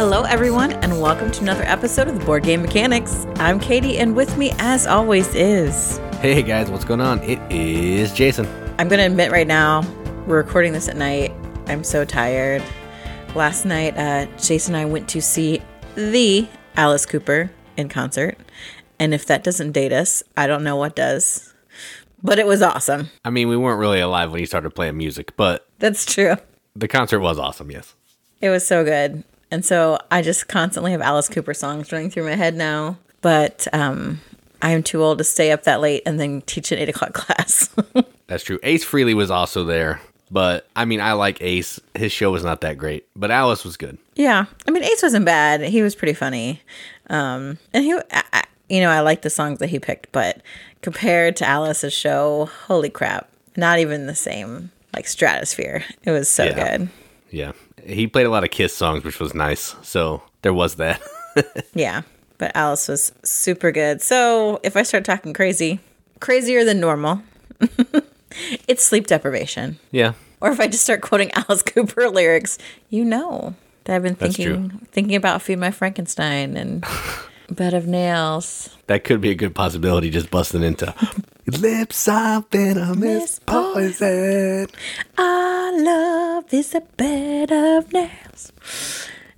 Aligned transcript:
Hello, 0.00 0.22
everyone, 0.22 0.72
and 0.72 0.98
welcome 0.98 1.30
to 1.30 1.42
another 1.42 1.62
episode 1.64 2.08
of 2.08 2.18
the 2.18 2.24
Board 2.24 2.42
Game 2.42 2.62
Mechanics. 2.62 3.26
I'm 3.34 3.60
Katie, 3.60 3.98
and 3.98 4.16
with 4.16 4.34
me, 4.38 4.50
as 4.58 4.86
always, 4.86 5.34
is. 5.34 5.98
Hey 6.22 6.42
guys, 6.42 6.70
what's 6.70 6.86
going 6.86 7.02
on? 7.02 7.22
It 7.22 7.38
is 7.52 8.10
Jason. 8.14 8.46
I'm 8.78 8.88
going 8.88 8.98
to 8.98 9.04
admit 9.04 9.30
right 9.30 9.46
now, 9.46 9.82
we're 10.26 10.38
recording 10.38 10.72
this 10.72 10.88
at 10.88 10.96
night. 10.96 11.34
I'm 11.66 11.84
so 11.84 12.06
tired. 12.06 12.62
Last 13.34 13.66
night, 13.66 13.94
uh, 13.98 14.24
Jason 14.38 14.74
and 14.74 14.80
I 14.80 14.90
went 14.90 15.06
to 15.10 15.20
see 15.20 15.60
the 15.96 16.48
Alice 16.78 17.04
Cooper 17.04 17.50
in 17.76 17.90
concert. 17.90 18.38
And 18.98 19.12
if 19.12 19.26
that 19.26 19.44
doesn't 19.44 19.72
date 19.72 19.92
us, 19.92 20.22
I 20.34 20.46
don't 20.46 20.64
know 20.64 20.76
what 20.76 20.96
does. 20.96 21.52
But 22.22 22.38
it 22.38 22.46
was 22.46 22.62
awesome. 22.62 23.10
I 23.22 23.28
mean, 23.28 23.48
we 23.48 23.56
weren't 23.58 23.78
really 23.78 24.00
alive 24.00 24.30
when 24.32 24.40
he 24.40 24.46
started 24.46 24.70
playing 24.70 24.96
music, 24.96 25.36
but 25.36 25.68
That's 25.78 26.06
true. 26.06 26.36
the 26.74 26.88
concert 26.88 27.20
was 27.20 27.38
awesome, 27.38 27.70
yes. 27.70 27.94
It 28.40 28.48
was 28.48 28.66
so 28.66 28.82
good. 28.82 29.24
And 29.50 29.64
so 29.64 29.98
I 30.10 30.22
just 30.22 30.48
constantly 30.48 30.92
have 30.92 31.00
Alice 31.00 31.28
Cooper 31.28 31.54
songs 31.54 31.90
running 31.92 32.10
through 32.10 32.24
my 32.24 32.36
head 32.36 32.54
now. 32.54 32.98
But 33.20 33.66
um, 33.72 34.20
I 34.62 34.70
am 34.70 34.82
too 34.82 35.02
old 35.02 35.18
to 35.18 35.24
stay 35.24 35.50
up 35.52 35.64
that 35.64 35.80
late 35.80 36.02
and 36.06 36.18
then 36.20 36.42
teach 36.42 36.72
an 36.72 36.78
eight 36.78 36.88
o'clock 36.88 37.12
class. 37.14 37.68
That's 38.28 38.44
true. 38.44 38.58
Ace 38.62 38.84
Frehley 38.84 39.14
was 39.14 39.30
also 39.30 39.64
there, 39.64 40.00
but 40.30 40.66
I 40.76 40.84
mean, 40.84 41.00
I 41.00 41.12
like 41.14 41.42
Ace. 41.42 41.80
His 41.94 42.12
show 42.12 42.30
was 42.30 42.44
not 42.44 42.60
that 42.62 42.78
great, 42.78 43.06
but 43.16 43.30
Alice 43.30 43.64
was 43.64 43.76
good. 43.76 43.98
yeah. 44.14 44.44
I 44.66 44.70
mean, 44.70 44.84
Ace 44.84 45.02
wasn't 45.02 45.24
bad. 45.26 45.60
He 45.62 45.82
was 45.82 45.94
pretty 45.96 46.14
funny. 46.14 46.62
Um, 47.08 47.58
and 47.72 47.84
he, 47.84 47.92
I, 48.12 48.22
I- 48.32 48.44
you 48.68 48.80
know, 48.80 48.88
I 48.90 49.00
like 49.00 49.22
the 49.22 49.30
songs 49.30 49.58
that 49.58 49.68
he 49.70 49.80
picked, 49.80 50.12
but 50.12 50.40
compared 50.80 51.34
to 51.38 51.44
Alice's 51.44 51.92
show, 51.92 52.48
holy 52.68 52.88
crap, 52.88 53.28
not 53.56 53.80
even 53.80 54.06
the 54.06 54.14
same 54.14 54.70
like 54.94 55.08
stratosphere. 55.08 55.84
It 56.04 56.12
was 56.12 56.28
so 56.28 56.44
Yeah. 56.44 56.78
good. 56.78 56.88
Yeah. 57.32 57.52
He 57.86 58.06
played 58.06 58.26
a 58.26 58.30
lot 58.30 58.44
of 58.44 58.50
Kiss 58.50 58.74
songs, 58.74 59.04
which 59.04 59.20
was 59.20 59.34
nice. 59.34 59.74
So 59.82 60.22
there 60.42 60.54
was 60.54 60.76
that. 60.76 61.00
Yeah, 61.74 62.02
but 62.38 62.50
Alice 62.56 62.88
was 62.88 63.12
super 63.22 63.70
good. 63.70 64.02
So 64.02 64.58
if 64.64 64.76
I 64.76 64.82
start 64.82 65.04
talking 65.04 65.32
crazy, 65.32 65.78
crazier 66.18 66.64
than 66.64 66.80
normal, 66.80 67.22
it's 68.68 68.82
sleep 68.82 69.06
deprivation. 69.06 69.78
yeah. 69.92 70.14
Or 70.40 70.50
if 70.50 70.58
I 70.58 70.66
just 70.66 70.82
start 70.82 71.02
quoting 71.02 71.30
Alice 71.34 71.62
Cooper 71.62 72.08
lyrics, 72.10 72.58
you 72.88 73.04
know 73.04 73.54
that 73.84 73.94
I've 73.94 74.02
been 74.02 74.16
thinking 74.16 74.70
thinking 74.90 75.14
about 75.14 75.40
Feed 75.40 75.60
My 75.60 75.70
Frankenstein 75.70 76.56
and 76.56 76.84
Bed 77.50 77.74
of 77.74 77.86
Nails. 77.86 78.70
That 78.86 79.04
could 79.04 79.20
be 79.20 79.30
a 79.30 79.34
good 79.34 79.54
possibility 79.54 80.10
just 80.10 80.30
busting 80.30 80.62
into 80.62 80.94
Lips 81.46 82.06
are 82.08 82.44
venomous 82.50 82.96
Miss 82.98 83.40
poison. 83.40 84.66
Our 85.18 85.68
oh, 85.72 85.80
love 86.42 86.54
is 86.54 86.74
a 86.74 86.80
bed 86.80 87.50
of 87.50 87.92
nails. 87.92 88.52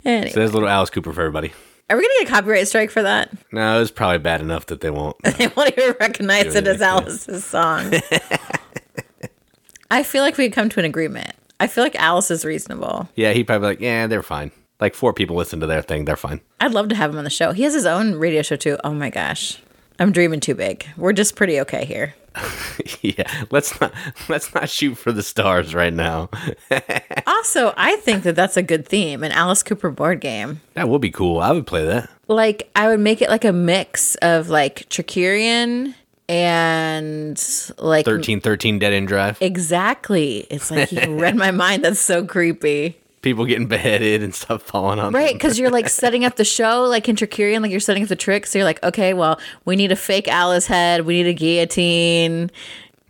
Anyway, 0.04 0.30
So 0.30 0.41
there's 0.41 0.50
a 0.50 0.52
little 0.52 0.69
Alice 0.69 0.91
Cooper 0.91 1.12
for 1.12 1.20
everybody. 1.20 1.52
are 1.88 1.96
we 1.96 2.02
gonna 2.02 2.14
get 2.20 2.28
a 2.28 2.30
copyright 2.30 2.69
strike 2.69 2.91
for 2.91 3.02
that? 3.02 3.30
No, 3.50 3.80
it's 3.80 3.91
probably 3.91 4.19
bad 4.19 4.41
enough 4.41 4.66
that 4.66 4.80
they 4.80 4.91
won't. 4.91 5.16
They 5.38 5.48
won't 5.48 5.72
even 5.76 5.94
recognize 6.00 6.54
it 6.54 6.66
as 6.66 6.82
Alice's 6.82 7.44
song. 7.44 7.92
I 9.91 10.02
feel 10.02 10.22
like 10.22 10.36
we 10.38 10.50
come 10.50 10.69
to 10.70 10.80
an 10.80 10.84
agreement. 10.86 11.32
I 11.60 11.66
feel 11.66 11.84
like 11.84 11.94
Alice 11.97 12.30
is 12.30 12.44
reasonable. 12.44 13.08
yeah, 13.14 13.32
he'd 13.32 13.44
probably 13.44 13.69
be 13.69 13.70
like, 13.70 13.80
yeah, 13.80 14.06
they're 14.06 14.22
fine. 14.22 14.50
Like 14.83 14.97
four 14.97 15.12
people 15.12 15.36
listen 15.36 15.61
to 15.61 15.66
their 15.69 15.80
thing, 15.80 16.06
they're 16.06 16.16
fine. 16.16 16.41
I'd 16.58 16.72
love 16.72 16.88
to 16.88 16.97
have 16.97 17.12
him 17.12 17.19
on 17.19 17.22
the 17.22 17.30
show. 17.30 17.52
He 17.52 17.62
has 17.62 17.72
his 17.72 17.86
own 17.86 18.16
radio 18.16 18.42
show 18.42 18.56
too. 18.56 18.78
Oh 18.83 18.92
my 18.92 19.11
gosh. 19.11 19.62
I'm 20.00 20.11
dreaming 20.11 20.41
too 20.41 20.56
big. 20.56 20.84
We're 20.97 21.12
just 21.12 21.36
pretty 21.36 21.61
okay 21.61 21.84
here. 21.84 22.14
yeah, 23.00 23.44
let's 23.53 23.80
not 23.80 23.94
let's 24.28 24.53
not 24.53 24.69
shoot 24.69 24.97
for 24.97 25.12
the 25.12 25.22
stars 25.22 25.72
right 25.72 25.92
now. 25.94 26.28
Also, 27.25 27.72
I 27.77 27.97
think 27.97 28.25
that 28.25 28.34
that's 28.36 28.56
a 28.56 28.62
good 28.62 28.86
theme, 28.86 29.22
an 29.22 29.32
Alice 29.32 29.62
Cooper 29.62 29.91
board 29.91 30.20
game. 30.20 30.60
that 30.75 30.88
would 30.88 31.00
be 31.00 31.10
cool. 31.10 31.38
I 31.41 31.50
would 31.53 31.66
play 31.66 31.84
that. 31.84 32.09
Like, 32.28 32.70
I 32.76 32.88
would 32.88 33.00
make 33.00 33.20
it 33.20 33.28
like 33.28 33.44
a 33.44 33.53
mix 33.53 34.14
of 34.16 34.49
like 34.49 34.88
Trickerion 34.88 35.94
and 36.28 37.72
like. 37.78 38.04
Thirteen 38.04 38.41
thirteen 38.41 38.78
Dead 38.78 38.93
End 38.93 39.09
Drive. 39.09 39.41
Exactly. 39.41 40.47
It's 40.50 40.70
like 40.70 40.91
you 40.93 41.16
read 41.20 41.37
my 41.37 41.50
mind. 41.50 41.84
That's 41.84 42.00
so 42.00 42.25
creepy. 42.25 42.97
People 43.22 43.47
getting 43.47 43.66
beheaded 43.69 44.22
and 44.22 44.34
stuff 44.34 44.62
falling 44.62 44.99
on. 44.99 45.12
Right, 45.12 45.33
because 45.33 45.59
you're 45.59 45.71
like 45.71 45.88
setting 46.03 46.25
up 46.25 46.37
the 46.37 46.44
show, 46.44 46.83
like 46.84 47.09
in 47.09 47.16
like 47.16 47.71
you're 47.71 47.81
setting 47.81 48.03
up 48.03 48.09
the 48.09 48.16
trick. 48.16 48.47
So 48.47 48.59
you're 48.59 48.65
like, 48.66 48.83
okay, 48.83 49.15
well, 49.15 49.41
we 49.65 49.77
need 49.77 49.93
a 49.93 49.97
fake 49.97 50.28
Alice 50.28 50.66
head, 50.66 51.06
we 51.06 51.22
need 51.22 51.28
a 51.28 51.34
guillotine, 51.34 52.50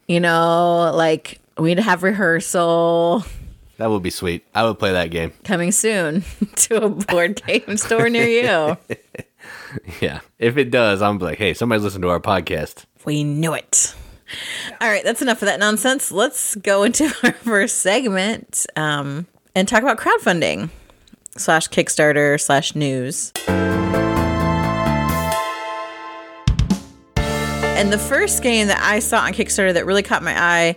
you 0.06 0.20
know, 0.20 0.92
like 0.94 1.40
we 1.58 1.70
need 1.70 1.76
to 1.76 1.82
have 1.82 2.02
rehearsal 2.02 3.24
That 3.78 3.90
would 3.90 4.02
be 4.02 4.10
sweet. 4.10 4.44
I 4.54 4.64
would 4.64 4.78
play 4.78 4.92
that 4.92 5.10
game. 5.10 5.32
coming 5.44 5.72
soon 5.72 6.24
to 6.56 6.84
a 6.84 6.88
board 6.88 7.42
game 7.46 7.76
store 7.76 8.08
near 8.08 8.26
you. 8.26 8.76
Yeah, 10.00 10.20
if 10.38 10.56
it 10.58 10.70
does, 10.70 11.00
I'm 11.02 11.18
like, 11.18 11.38
hey, 11.38 11.54
somebody's 11.54 11.82
listening 11.82 12.02
to 12.02 12.10
our 12.10 12.20
podcast. 12.20 12.84
We 13.04 13.24
knew 13.24 13.54
it. 13.54 13.94
All 14.80 14.88
right, 14.88 15.02
that's 15.02 15.22
enough 15.22 15.40
of 15.42 15.46
that 15.46 15.58
nonsense. 15.58 16.12
Let's 16.12 16.54
go 16.56 16.82
into 16.84 17.12
our 17.22 17.32
first 17.32 17.78
segment 17.78 18.66
um, 18.76 19.26
and 19.54 19.68
talk 19.68 19.82
about 19.82 19.98
crowdfunding 19.98 20.70
slash 21.36 21.68
Kickstarter 21.68 22.40
slash 22.40 22.74
news. 22.74 23.32
And 27.74 27.92
the 27.92 27.98
first 27.98 28.42
game 28.42 28.68
that 28.68 28.80
I 28.82 29.00
saw 29.00 29.20
on 29.20 29.32
Kickstarter 29.32 29.74
that 29.74 29.86
really 29.86 30.02
caught 30.02 30.22
my 30.22 30.40
eye, 30.40 30.76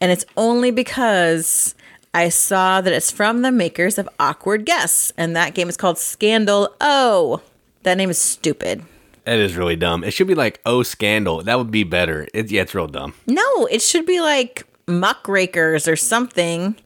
and 0.00 0.12
it's 0.12 0.24
only 0.36 0.70
because 0.70 1.74
I 2.12 2.28
saw 2.28 2.80
that 2.82 2.92
it's 2.92 3.10
from 3.10 3.40
the 3.42 3.50
makers 3.50 3.96
of 3.96 4.08
Awkward 4.20 4.66
Guests, 4.66 5.12
and 5.16 5.34
that 5.34 5.54
game 5.54 5.68
is 5.68 5.76
called 5.76 5.98
Scandal 5.98 6.74
Oh. 6.80 7.40
That 7.84 7.96
name 7.96 8.10
is 8.10 8.18
stupid. 8.18 8.84
That 9.24 9.38
is 9.38 9.56
really 9.56 9.76
dumb. 9.76 10.04
It 10.04 10.12
should 10.12 10.26
be 10.26 10.34
like 10.34 10.60
oh 10.66 10.82
scandal. 10.82 11.42
That 11.42 11.56
would 11.58 11.70
be 11.70 11.84
better. 11.84 12.28
It, 12.34 12.50
yeah, 12.50 12.62
it's 12.62 12.74
real 12.74 12.86
dumb. 12.88 13.14
No, 13.26 13.66
it 13.66 13.80
should 13.80 14.04
be 14.04 14.20
like 14.20 14.64
muckrakers 14.86 15.88
or 15.88 15.96
something, 15.96 16.76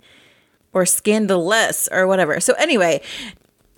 or 0.76 0.84
scandalous 0.84 1.88
or 1.90 2.06
whatever. 2.06 2.38
So 2.38 2.52
anyway, 2.58 3.00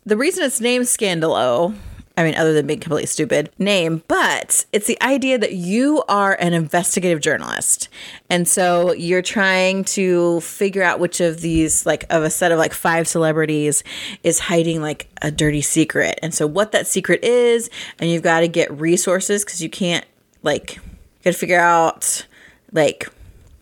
the 0.05 0.17
reason 0.17 0.43
it's 0.43 0.61
named 0.61 0.87
Scandalo, 0.87 1.73
I 2.17 2.25
mean, 2.25 2.35
other 2.35 2.53
than 2.53 2.67
being 2.67 2.81
completely 2.81 3.07
stupid 3.07 3.51
name, 3.57 4.03
but 4.09 4.67
it's 4.73 4.89
the 4.89 5.01
idea 5.01 5.39
that 5.39 5.53
you 5.53 6.03
are 6.09 6.37
an 6.41 6.55
investigative 6.55 7.21
journalist, 7.21 7.89
and 8.29 8.49
so 8.49 8.93
you're 8.95 9.23
trying 9.23 9.85
to 9.85 10.41
figure 10.41 10.83
out 10.83 10.99
which 10.99 11.21
of 11.21 11.41
these, 11.41 11.87
like, 11.87 12.05
of 12.11 12.25
a 12.25 12.31
set 12.31 12.51
of 12.51 12.59
like 12.59 12.75
five 12.75 13.07
celebrities, 13.07 13.85
is 14.25 14.41
hiding 14.41 14.83
like 14.83 15.09
a 15.23 15.31
dirty 15.31 15.63
secret, 15.63 16.19
and 16.21 16.35
so 16.35 16.49
what 16.49 16.73
that 16.73 16.89
secret 16.89 17.23
is, 17.23 17.71
and 18.01 18.11
you've 18.11 18.25
got 18.25 18.41
to 18.41 18.49
get 18.49 18.73
resources 18.73 19.45
because 19.45 19.63
you 19.63 19.71
can't 19.71 20.05
like, 20.43 20.81
got 21.23 21.31
to 21.31 21.39
figure 21.39 21.61
out 21.61 22.27
like 22.73 23.09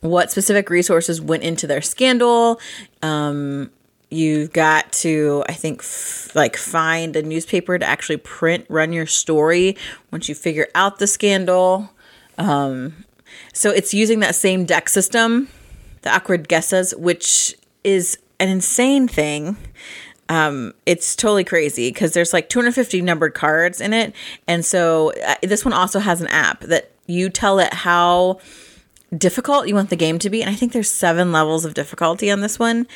what 0.06 0.30
specific 0.30 0.70
resources 0.70 1.20
went 1.20 1.42
into 1.42 1.66
their 1.66 1.82
scandal. 1.82 2.60
Um, 3.02 3.70
you've 4.10 4.52
got 4.52 4.92
to, 4.92 5.44
I 5.48 5.52
think, 5.52 5.80
f- 5.80 6.30
like 6.34 6.56
find 6.56 7.16
a 7.16 7.22
newspaper 7.22 7.78
to 7.78 7.86
actually 7.86 8.18
print, 8.18 8.66
run 8.68 8.92
your 8.92 9.06
story 9.06 9.76
once 10.10 10.28
you 10.28 10.34
figure 10.34 10.68
out 10.74 10.98
the 10.98 11.06
scandal. 11.06 11.90
Um, 12.38 13.04
so 13.52 13.70
it's 13.70 13.92
using 13.92 14.20
that 14.20 14.34
same 14.34 14.64
deck 14.64 14.88
system, 14.88 15.48
the 16.02 16.14
awkward 16.14 16.48
guesses, 16.48 16.94
which 16.96 17.56
is 17.84 18.18
an 18.38 18.48
insane 18.48 19.08
thing. 19.08 19.56
Um, 20.28 20.74
it's 20.86 21.14
totally 21.14 21.44
crazy 21.44 21.90
because 21.90 22.12
there's 22.12 22.32
like 22.32 22.48
250 22.48 23.00
numbered 23.00 23.34
cards 23.34 23.80
in 23.80 23.92
it, 23.92 24.12
and 24.48 24.64
so 24.64 25.12
uh, 25.24 25.36
this 25.42 25.64
one 25.64 25.72
also 25.72 26.00
has 26.00 26.20
an 26.20 26.26
app 26.28 26.62
that 26.62 26.90
you 27.06 27.30
tell 27.30 27.60
it 27.60 27.72
how 27.72 28.40
difficult 29.16 29.68
you 29.68 29.74
want 29.74 29.90
the 29.90 29.96
game 29.96 30.18
to 30.18 30.28
be 30.28 30.42
and 30.42 30.50
i 30.50 30.54
think 30.54 30.72
there's 30.72 30.90
seven 30.90 31.30
levels 31.30 31.64
of 31.64 31.74
difficulty 31.74 32.30
on 32.30 32.40
this 32.40 32.58
one 32.58 32.86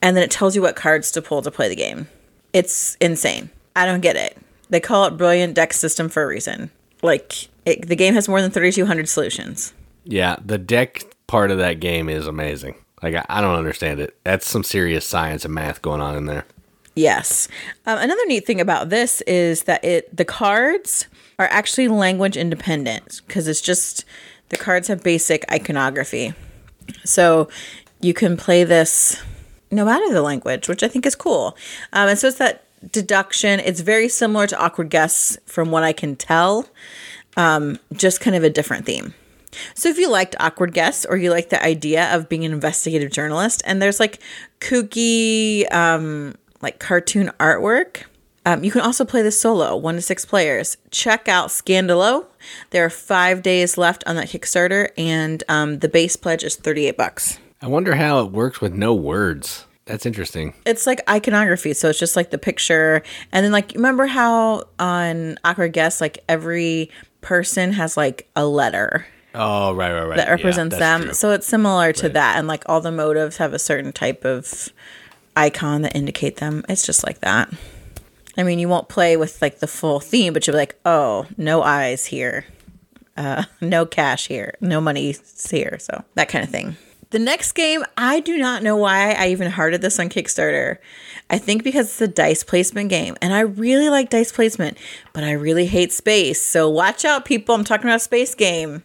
and 0.00 0.16
then 0.16 0.24
it 0.24 0.30
tells 0.30 0.56
you 0.56 0.62
what 0.62 0.76
cards 0.76 1.10
to 1.10 1.20
pull 1.20 1.42
to 1.42 1.50
play 1.50 1.68
the 1.68 1.76
game 1.76 2.08
it's 2.54 2.96
insane 3.00 3.50
i 3.76 3.84
don't 3.84 4.00
get 4.00 4.16
it 4.16 4.38
they 4.70 4.80
call 4.80 5.04
it 5.04 5.16
brilliant 5.16 5.54
deck 5.54 5.72
system 5.74 6.08
for 6.08 6.22
a 6.22 6.26
reason 6.26 6.70
like 7.02 7.48
it, 7.66 7.86
the 7.86 7.96
game 7.96 8.14
has 8.14 8.28
more 8.28 8.40
than 8.40 8.50
3200 8.50 9.08
solutions 9.08 9.74
Yeah, 10.04 10.36
the 10.44 10.58
deck 10.58 11.04
part 11.26 11.50
of 11.50 11.58
that 11.58 11.80
game 11.80 12.08
is 12.08 12.26
amazing. 12.26 12.74
Like 13.02 13.14
I, 13.14 13.24
I 13.28 13.40
don't 13.40 13.56
understand 13.56 14.00
it. 14.00 14.16
That's 14.24 14.48
some 14.48 14.64
serious 14.64 15.06
science 15.06 15.44
and 15.44 15.54
math 15.54 15.82
going 15.82 16.00
on 16.00 16.16
in 16.16 16.24
there. 16.26 16.46
Yes. 16.96 17.46
Um, 17.86 17.98
another 17.98 18.26
neat 18.26 18.46
thing 18.46 18.60
about 18.60 18.88
this 18.88 19.20
is 19.22 19.64
that 19.64 19.84
it 19.84 20.16
the 20.16 20.24
cards 20.24 21.06
are 21.38 21.46
actually 21.50 21.86
language 21.88 22.36
independent 22.36 23.20
because 23.26 23.46
it's 23.46 23.60
just 23.60 24.04
the 24.48 24.56
cards 24.56 24.88
have 24.88 25.02
basic 25.02 25.50
iconography. 25.50 26.34
So 27.04 27.48
you 28.00 28.14
can 28.14 28.36
play 28.36 28.64
this 28.64 29.22
no 29.70 29.84
matter 29.84 30.12
the 30.12 30.22
language, 30.22 30.68
which 30.68 30.82
I 30.82 30.88
think 30.88 31.04
is 31.04 31.14
cool. 31.14 31.56
Um, 31.92 32.08
and 32.08 32.18
so 32.18 32.28
it's 32.28 32.38
that 32.38 32.64
deduction. 32.92 33.60
It's 33.60 33.80
very 33.80 34.08
similar 34.08 34.46
to 34.46 34.58
Awkward 34.58 34.90
Guests 34.90 35.36
from 35.46 35.70
what 35.70 35.82
I 35.82 35.92
can 35.92 36.16
tell, 36.16 36.66
um, 37.36 37.78
just 37.92 38.20
kind 38.20 38.36
of 38.36 38.44
a 38.44 38.50
different 38.50 38.86
theme. 38.86 39.14
So 39.74 39.88
if 39.88 39.98
you 39.98 40.10
liked 40.10 40.36
Awkward 40.40 40.74
Guests 40.74 41.06
or 41.08 41.16
you 41.16 41.30
like 41.30 41.48
the 41.48 41.62
idea 41.62 42.14
of 42.14 42.28
being 42.28 42.44
an 42.44 42.52
investigative 42.52 43.10
journalist, 43.10 43.62
and 43.64 43.80
there's 43.82 43.98
like 43.98 44.20
kooky, 44.60 45.70
um, 45.72 46.34
like 46.60 46.78
cartoon 46.78 47.30
artwork, 47.40 48.04
Um, 48.48 48.64
you 48.64 48.70
can 48.70 48.80
also 48.80 49.04
play 49.04 49.20
this 49.20 49.38
solo, 49.38 49.76
one 49.76 49.96
to 49.96 50.00
six 50.00 50.24
players. 50.24 50.78
Check 50.90 51.28
out 51.28 51.48
Scandalo. 51.48 52.24
There 52.70 52.82
are 52.82 52.88
five 52.90 53.42
days 53.42 53.76
left 53.76 54.02
on 54.06 54.16
that 54.16 54.28
Kickstarter, 54.28 54.88
and 54.96 55.44
um, 55.50 55.80
the 55.80 55.88
base 55.88 56.16
pledge 56.16 56.42
is 56.44 56.56
38 56.56 56.96
bucks. 56.96 57.38
I 57.60 57.66
wonder 57.66 57.94
how 57.96 58.20
it 58.24 58.32
works 58.32 58.62
with 58.62 58.72
no 58.72 58.94
words. 58.94 59.66
That's 59.84 60.06
interesting. 60.06 60.54
It's 60.64 60.86
like 60.86 61.00
iconography, 61.10 61.74
so 61.74 61.90
it's 61.90 61.98
just 61.98 62.16
like 62.16 62.30
the 62.30 62.38
picture, 62.38 63.02
and 63.32 63.44
then 63.44 63.52
like 63.52 63.72
remember 63.74 64.06
how 64.06 64.64
on 64.78 65.36
Awkward 65.44 65.74
Guests, 65.74 66.00
like 66.00 66.18
every 66.26 66.90
person 67.20 67.72
has 67.72 67.96
like 67.98 68.28
a 68.34 68.46
letter 68.46 69.06
Oh, 69.34 69.74
right, 69.74 69.92
right, 69.92 70.04
right. 70.04 70.16
that 70.16 70.30
represents 70.30 70.74
Yeah, 70.74 70.78
them. 70.78 71.02
true. 71.02 71.12
So 71.12 71.32
it's 71.32 71.46
similar 71.46 71.92
to 71.92 72.08
that, 72.10 72.38
and 72.38 72.48
like 72.48 72.64
all 72.66 72.80
the 72.80 72.92
motives 72.92 73.36
have 73.36 73.52
a 73.52 73.58
certain 73.58 73.92
type 73.92 74.24
of 74.24 74.70
icon 75.36 75.82
that 75.82 75.94
indicate 75.94 76.36
them. 76.36 76.64
It's 76.68 76.86
just 76.86 77.04
like 77.04 77.20
that. 77.20 77.50
I 78.38 78.44
mean, 78.44 78.60
you 78.60 78.68
won't 78.68 78.88
play 78.88 79.16
with 79.16 79.42
like 79.42 79.58
the 79.58 79.66
full 79.66 79.98
theme, 79.98 80.32
but 80.32 80.46
you'll 80.46 80.54
be 80.54 80.58
like, 80.58 80.78
oh, 80.86 81.26
no 81.36 81.62
eyes 81.62 82.06
here, 82.06 82.46
uh, 83.16 83.44
no 83.60 83.84
cash 83.84 84.28
here, 84.28 84.54
no 84.60 84.80
money 84.80 85.16
here, 85.50 85.76
so 85.80 86.04
that 86.14 86.28
kind 86.28 86.44
of 86.44 86.50
thing. 86.50 86.76
The 87.10 87.18
next 87.18 87.52
game, 87.52 87.84
I 87.96 88.20
do 88.20 88.36
not 88.36 88.62
know 88.62 88.76
why 88.76 89.12
I 89.12 89.28
even 89.28 89.50
hearted 89.50 89.80
this 89.80 89.98
on 89.98 90.10
Kickstarter. 90.10 90.76
I 91.30 91.38
think 91.38 91.64
because 91.64 91.86
it's 91.86 92.00
a 92.02 92.08
dice 92.08 92.44
placement 92.44 92.90
game, 92.90 93.16
and 93.22 93.32
I 93.32 93.40
really 93.40 93.88
like 93.88 94.10
dice 94.10 94.30
placement, 94.30 94.76
but 95.14 95.24
I 95.24 95.32
really 95.32 95.66
hate 95.66 95.90
space. 95.90 96.40
So 96.40 96.68
watch 96.68 97.06
out, 97.06 97.24
people. 97.24 97.54
I'm 97.54 97.64
talking 97.64 97.88
about 97.88 98.02
space 98.02 98.34
game. 98.34 98.84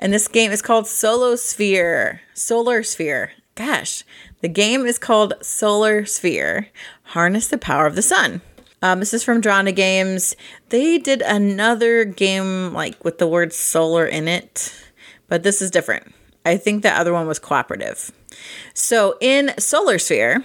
And 0.00 0.12
this 0.12 0.26
game 0.26 0.50
is 0.50 0.62
called 0.62 0.88
Solo 0.88 1.36
Sphere. 1.36 2.20
Solar 2.34 2.82
Sphere. 2.82 3.32
Gosh, 3.54 4.02
the 4.40 4.48
game 4.48 4.84
is 4.84 4.98
called 4.98 5.34
Solar 5.40 6.04
Sphere. 6.04 6.68
Harness 7.04 7.46
the 7.46 7.56
power 7.56 7.86
of 7.86 7.94
the 7.94 8.02
sun. 8.02 8.40
Um, 8.84 9.00
this 9.00 9.14
is 9.14 9.24
from 9.24 9.40
Dranda 9.40 9.74
Games. 9.74 10.36
They 10.68 10.98
did 10.98 11.22
another 11.22 12.04
game 12.04 12.74
like 12.74 13.02
with 13.02 13.16
the 13.16 13.26
word 13.26 13.54
solar 13.54 14.04
in 14.04 14.28
it, 14.28 14.78
but 15.26 15.42
this 15.42 15.62
is 15.62 15.70
different. 15.70 16.14
I 16.44 16.58
think 16.58 16.82
the 16.82 16.90
other 16.92 17.14
one 17.14 17.26
was 17.26 17.38
cooperative. 17.38 18.12
So 18.74 19.16
in 19.22 19.54
Solar 19.58 19.98
Sphere, 19.98 20.44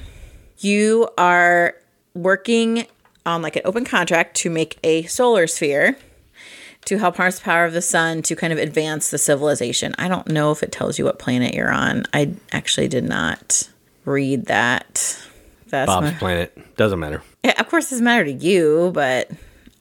you 0.60 1.10
are 1.18 1.76
working 2.14 2.88
on 3.26 3.42
like 3.42 3.58
an 3.58 3.64
open 3.66 3.84
contract 3.84 4.38
to 4.38 4.50
make 4.50 4.80
a 4.86 5.04
solar 5.08 5.46
sphere 5.46 5.98
to 6.86 6.98
help 6.98 7.18
harness 7.18 7.40
the 7.40 7.44
power 7.44 7.66
of 7.66 7.74
the 7.74 7.82
sun 7.82 8.22
to 8.22 8.38
kind 8.38 8.54
of 8.54 8.60
advance 8.60 9.12
the 9.12 9.18
civilization. 9.18 9.94
I 10.00 10.08
don't 10.08 10.30
know 10.30 10.54
if 10.54 10.64
it 10.64 10.72
tells 10.72 10.98
you 10.98 11.04
what 11.04 11.20
planet 11.20 11.54
you're 11.54 11.74
on. 11.74 12.06
I 12.14 12.36
actually 12.54 12.88
did 12.88 13.04
not 13.04 13.70
read 14.06 14.46
that. 14.46 15.29
That's 15.70 15.88
Bob's 15.88 16.12
my- 16.12 16.18
Planet. 16.18 16.76
Doesn't 16.78 17.00
matter. 17.00 17.22
yeah, 17.44 17.60
of 17.60 17.70
course, 17.70 17.90
doesn't 17.90 18.04
matter 18.04 18.26
to 18.26 18.32
you, 18.34 18.92
but 18.94 19.30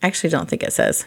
I 0.02 0.06
actually 0.06 0.31
don't 0.31 0.49
think 0.49 0.62
it 0.62 0.73
says. 0.73 1.06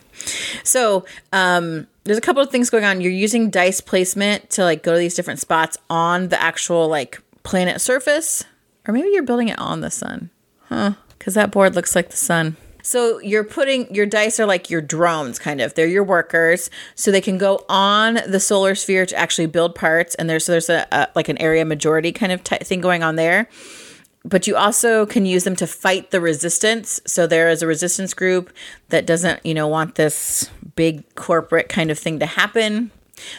So, 0.64 1.06
um, 1.34 1.88
there's 2.04 2.18
a 2.18 2.22
couple 2.22 2.42
of 2.42 2.50
things 2.50 2.70
going 2.70 2.84
on. 2.84 3.00
You're 3.02 3.12
using 3.12 3.50
dice 3.50 3.80
placement 3.82 4.50
to 4.52 4.64
like 4.64 4.84
go 4.84 4.94
to 4.94 4.98
these 5.00 5.14
different 5.16 5.40
spots 5.40 5.78
on 5.90 6.30
the 6.30 6.42
actual 6.42 6.88
like 6.88 7.22
planet 7.44 7.80
surface, 7.82 8.44
or 8.88 8.94
maybe 8.94 9.10
you're 9.10 9.24
building 9.24 9.50
it 9.50 9.60
on 9.60 9.82
the 9.82 9.92
sun, 9.92 10.30
huh? 10.64 10.94
Because 11.18 11.36
that 11.36 11.52
board 11.52 11.76
looks 11.76 11.96
like 11.96 12.10
the 12.10 12.18
sun. 12.18 12.58
So 12.84 13.20
you're 13.20 13.44
putting 13.44 13.94
your 13.94 14.08
dice 14.08 14.40
are 14.40 14.48
like 14.48 14.72
your 14.72 14.82
drones, 14.82 15.38
kind 15.38 15.62
of. 15.62 15.76
They're 15.76 15.86
your 15.86 16.04
workers, 16.04 16.72
so 16.96 17.12
they 17.12 17.22
can 17.22 17.38
go 17.38 17.64
on 17.70 18.16
the 18.28 18.40
solar 18.40 18.74
sphere 18.74 19.06
to 19.06 19.16
actually 19.16 19.46
build 19.46 19.76
parts. 19.76 20.16
And 20.16 20.28
there's 20.28 20.48
there's 20.48 20.70
a, 20.70 20.88
a 20.92 21.08
like 21.14 21.30
an 21.30 21.38
area 21.38 21.64
majority 21.66 22.12
kind 22.12 22.32
of 22.32 22.44
ty 22.44 22.58
thing 22.58 22.82
going 22.82 23.04
on 23.04 23.16
there 23.18 23.48
but 24.24 24.48
you 24.48 24.56
also 24.56 25.06
can 25.06 25.26
use 25.26 25.44
them 25.44 25.56
to 25.58 25.68
fight 25.68 26.12
the 26.12 26.22
resistance. 26.22 27.02
So 27.06 27.26
there 27.26 27.50
is 27.50 27.62
a 27.62 27.68
resistance 27.68 28.14
group 28.14 28.52
that 28.90 29.06
doesn't, 29.06 29.44
you 29.46 29.54
know, 29.54 29.68
want 29.68 29.96
this 29.96 30.50
big 30.76 31.16
corporate 31.16 31.70
kind 31.70 31.90
of 31.90 31.98
thing 31.98 32.20
to 32.20 32.26
happen. 32.26 32.92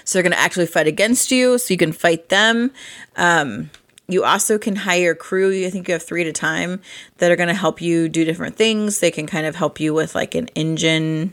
So 0.05 0.17
they're 0.17 0.23
going 0.23 0.33
to 0.33 0.39
actually 0.39 0.67
fight 0.67 0.87
against 0.87 1.31
you. 1.31 1.59
So 1.59 1.73
you 1.73 1.79
can 1.79 1.93
fight 1.93 2.29
them. 2.29 2.73
Um, 3.17 3.71
you 4.09 4.25
also 4.25 4.59
can 4.59 4.77
hire 4.77 5.15
crew. 5.15 5.65
I 5.65 5.71
think 5.71 5.89
you 5.89 5.93
have 5.93 6.03
three 6.03 6.23
at 6.23 6.27
a 6.27 6.33
time 6.33 6.81
that 7.19 7.31
are 7.31 7.37
going 7.37 7.49
to 7.49 7.55
help 7.55 7.81
you 7.81 8.09
do 8.09 8.25
different 8.25 8.57
things. 8.57 9.01
They 9.01 9.11
can 9.11 9.27
kind 9.27 9.47
of 9.47 9.55
help 9.55 9.81
you 9.81 9.95
with 9.95 10.15
like 10.15 10.35
an 10.35 10.49
engine 10.49 11.33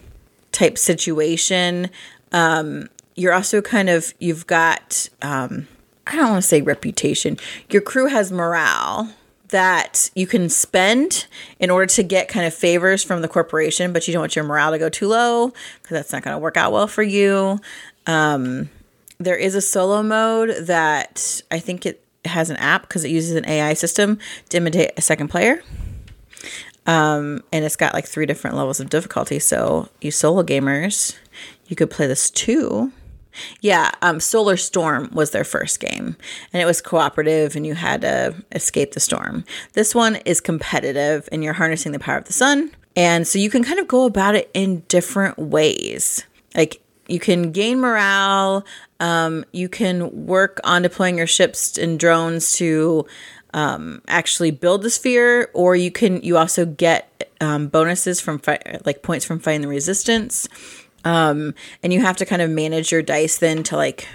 type 0.52 0.78
situation. 0.78 1.90
Um, 2.32 2.88
you're 3.16 3.34
also 3.34 3.62
kind 3.62 3.90
of 3.90 4.14
you've 4.20 4.48
got 4.48 5.10
um, 5.22 5.68
I 6.08 6.16
don't 6.16 6.30
want 6.30 6.42
to 6.44 6.48
say 6.48 6.62
reputation. 6.62 7.38
Your 7.70 7.82
crew 7.82 8.06
has 8.06 8.32
morale 8.32 9.10
that 9.50 10.10
you 10.16 10.28
can 10.28 10.50
spend 10.50 11.26
in 11.60 11.70
order 11.70 11.86
to 11.88 12.04
get 12.04 12.28
kind 12.28 12.46
of 12.46 12.54
favors 12.54 13.04
from 13.04 13.22
the 13.22 13.28
corporation, 13.28 13.94
but 13.94 14.08
you 14.08 14.14
don't 14.14 14.22
want 14.22 14.36
your 14.36 14.46
morale 14.46 14.72
to 14.72 14.78
go 14.78 14.90
too 14.90 15.08
low 15.08 15.48
because 15.82 15.96
that's 15.96 16.12
not 16.12 16.24
going 16.24 16.36
to 16.36 16.40
work 16.40 16.58
out 16.58 16.72
well 16.72 16.88
for 16.88 17.04
you. 17.04 17.60
Um, 18.06 18.70
there 19.20 19.36
is 19.36 19.56
a 19.56 19.62
solo 19.62 20.02
mode 20.02 20.56
that 20.66 21.42
I 21.52 21.60
think 21.60 21.86
it 21.86 22.04
has 22.26 22.50
an 22.50 22.58
app 22.58 22.84
because 22.84 23.04
it 23.04 23.12
uses 23.12 23.36
an 23.36 23.48
AI 23.48 23.74
system 23.74 24.20
to 24.50 24.58
imitate 24.58 24.92
a 24.98 25.02
second 25.02 25.30
player. 25.30 25.62
Um, 26.88 27.44
and 27.52 27.66
it's 27.66 27.76
got 27.76 27.94
like 27.94 28.08
three 28.08 28.26
different 28.26 28.56
levels 28.56 28.80
of 28.80 28.90
difficulty. 28.90 29.40
So 29.40 29.90
you 30.02 30.12
solo 30.12 30.44
gamers, 30.44 31.18
you 31.68 31.76
could 31.76 31.92
play 31.92 32.08
this 32.08 32.32
too. 32.32 32.92
Yeah, 33.62 33.92
um, 34.02 34.20
Solar 34.20 34.58
Storm 34.58 35.10
was 35.12 35.32
their 35.32 35.44
first 35.44 35.80
game, 35.80 36.16
and 36.54 36.62
it 36.62 36.66
was 36.66 36.82
cooperative, 36.82 37.56
and 37.56 37.66
you 37.66 37.76
had 37.76 38.02
to 38.02 38.36
escape 38.52 38.94
the 38.94 39.00
storm. 39.00 39.46
This 39.74 39.94
one 39.94 40.18
is 40.26 40.42
competitive, 40.42 41.30
and 41.32 41.44
you're 41.44 41.54
harnessing 41.54 41.92
the 41.92 42.00
power 42.00 42.18
of 42.18 42.26
the 42.26 42.34
sun, 42.34 42.72
and 42.96 43.28
so 43.28 43.40
you 43.40 43.50
can 43.50 43.64
kind 43.64 43.80
of 43.80 43.88
go 43.88 44.06
about 44.06 44.36
it 44.36 44.50
in 44.54 44.82
different 44.88 45.38
ways. 45.38 46.24
Like 46.56 46.82
you 47.08 47.20
can 47.20 47.52
gain 47.52 47.80
morale, 47.80 48.66
um, 49.00 49.46
you 49.52 49.70
can 49.70 50.26
work 50.26 50.60
on 50.64 50.82
deploying 50.82 51.18
your 51.18 51.28
ships 51.28 51.78
and 51.78 52.00
drones 52.00 52.54
to 52.54 53.06
um, 53.54 54.02
actually 54.08 54.52
build 54.52 54.84
the 54.84 54.90
sphere, 54.90 55.50
or 55.54 55.76
you 55.76 55.92
can 55.92 56.22
you 56.22 56.38
also 56.38 56.66
get 56.66 57.32
um, 57.42 57.68
bonuses 57.68 58.20
from 58.20 58.40
fi- 58.40 58.80
like 58.86 59.02
points 59.02 59.26
from 59.26 59.40
fighting 59.40 59.62
the 59.62 59.68
resistance 59.68 60.48
um, 61.06 61.54
and 61.84 61.94
you 61.94 62.02
have 62.02 62.18
to 62.18 62.26
kind 62.26 62.42
of 62.42 62.50
manage 62.50 62.92
your 62.92 63.02
dice 63.02 63.38
then 63.38 63.64
to 63.64 63.76
like 63.76 64.08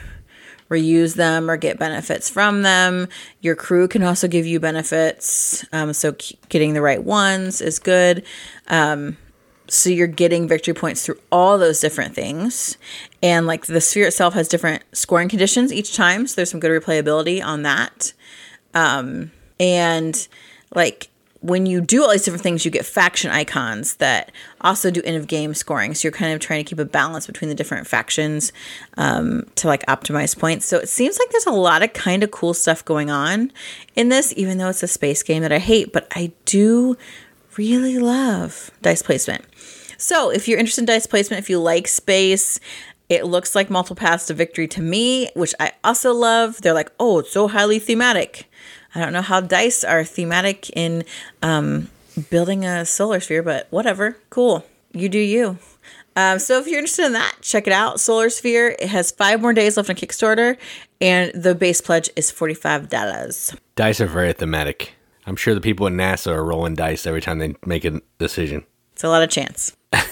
reuse 0.71 1.15
them 1.15 1.51
or 1.51 1.57
get 1.57 1.79
benefits 1.79 2.31
from 2.31 2.63
them. 2.63 3.09
Your 3.41 3.55
crew 3.55 3.87
can 3.87 4.03
also 4.03 4.29
give 4.29 4.47
you 4.47 4.61
benefits, 4.61 5.65
um, 5.73 5.93
so 5.93 6.15
getting 6.49 6.75
the 6.75 6.83
right 6.83 7.03
ones 7.03 7.61
is 7.61 7.79
good. 7.79 8.25
Um, 8.69 9.17
so 9.69 9.89
you're 9.89 10.07
getting 10.07 10.47
victory 10.47 10.75
points 10.75 11.05
through 11.05 11.19
all 11.33 11.59
those 11.59 11.81
different 11.81 12.15
things, 12.15 12.77
and 13.23 13.47
like 13.47 13.67
the 13.67 13.81
sphere 13.81 14.07
itself 14.07 14.35
has 14.35 14.49
different 14.49 14.83
scoring 14.93 15.29
conditions 15.29 15.73
each 15.73 15.97
time. 15.97 16.27
So 16.27 16.37
there's 16.37 16.51
some 16.51 16.61
good 16.61 16.83
replayability 16.83 17.43
on 17.43 17.63
that, 17.63 18.13
um, 18.75 19.33
and 19.59 20.29
like 20.75 21.09
when 21.45 21.67
you 21.67 21.83
do 21.83 22.03
all 22.03 22.11
these 22.11 22.23
different 22.23 22.43
things, 22.43 22.65
you 22.65 22.71
get 22.71 22.87
faction 22.87 23.31
icons 23.31 23.97
that 23.97 24.33
also 24.63 24.91
do 24.91 25.03
end 25.05 25.19
of 25.19 25.27
game 25.27 25.53
scoring. 25.53 25.95
So 25.95 26.09
you're 26.09 26.13
kind 26.13 26.33
of 26.33 26.41
trying 26.41 26.65
to 26.65 26.69
keep 26.69 26.79
a 26.79 26.87
balance 26.87 27.27
between 27.27 27.51
the 27.51 27.55
different 27.55 27.87
factions 27.87 28.51
um, 28.97 29.45
to 29.57 29.67
like 29.67 29.85
optimize 29.85 30.39
points. 30.39 30.65
So 30.65 30.79
it 30.79 30.89
seems 30.89 31.19
like 31.19 31.29
there's 31.31 31.45
a 31.45 31.51
lot 31.51 31.83
of 31.83 31.93
kind 31.93 32.23
of 32.23 32.31
cool 32.31 32.55
stuff 32.55 32.83
going 32.83 33.11
on 33.11 33.53
in 33.95 34.09
this, 34.09 34.33
even 34.39 34.57
though 34.57 34.71
it's 34.71 34.83
a 34.83 34.89
space 34.89 35.23
game 35.23 35.43
that 35.43 35.53
I 35.53 35.59
hate, 35.59 35.93
but 35.93 36.09
I 36.13 36.33
do 36.47 36.97
really 37.59 37.99
love 37.99 38.71
dice 38.81 39.03
placement. 39.03 39.45
So 39.99 40.31
if 40.31 40.49
you're 40.49 40.59
interested 40.59 40.81
in 40.81 40.87
dice 40.87 41.07
placement, 41.07 41.43
if 41.43 41.51
you 41.51 41.59
like 41.59 41.89
space, 41.89 42.59
it 43.11 43.27
looks 43.27 43.55
like 43.55 43.69
multiple 43.69 43.97
paths 43.97 44.29
to 44.29 44.35
victory 44.35 44.67
to 44.69 44.81
me, 44.81 45.29
which 45.35 45.55
I 45.61 45.73
also 45.85 46.15
love. 46.15 46.63
They're 46.63 46.73
like, 46.73 46.91
oh, 46.99 47.19
it's 47.19 47.33
so 47.33 47.49
highly 47.49 47.79
thematic. 47.79 48.49
I 48.95 49.01
don't 49.01 49.13
know 49.13 49.23
how 49.23 49.41
dice 49.41 49.85
are 49.85 50.05
thematic 50.05 50.71
in 50.71 51.05
um, 51.43 51.91
building 52.31 52.65
a 52.65 52.85
solar 52.85 53.21
sphere, 53.21 53.43
but 53.43 53.67
whatever. 53.71 54.17
Cool. 54.31 54.65
You 54.93 55.09
do 55.09 55.19
you. 55.19 55.59
Um, 56.17 56.39
so 56.39 56.61
if 56.61 56.67
you're 56.69 56.79
interested 56.79 57.07
in 57.07 57.13
that, 57.15 57.37
check 57.41 57.67
it 57.67 57.73
out. 57.73 57.99
Solar 57.99 58.31
Sphere. 58.31 58.77
It 58.79 58.89
has 58.89 59.11
five 59.11 59.41
more 59.41 59.53
days 59.53 59.77
left 59.77 59.91
on 59.91 59.97
Kickstarter, 59.97 60.57
and 61.01 61.33
the 61.35 61.57
base 61.57 61.81
pledge 61.81 62.09
is 62.15 62.31
forty-five 62.31 62.89
dollars. 62.89 63.53
Dice 63.75 64.01
are 64.01 64.07
very 64.07 64.33
thematic. 64.33 64.95
I'm 65.27 65.35
sure 65.35 65.55
the 65.55 65.61
people 65.61 65.89
at 65.89 65.93
NASA 65.93 66.33
are 66.33 66.45
rolling 66.45 66.75
dice 66.77 67.05
every 67.05 67.21
time 67.21 67.41
they 67.41 67.57
make 67.67 67.85
a 67.85 68.01
decision. 68.19 68.65
It's 68.93 69.03
a 69.03 69.09
lot 69.09 69.25
of 69.25 69.31
chance. 69.31 69.77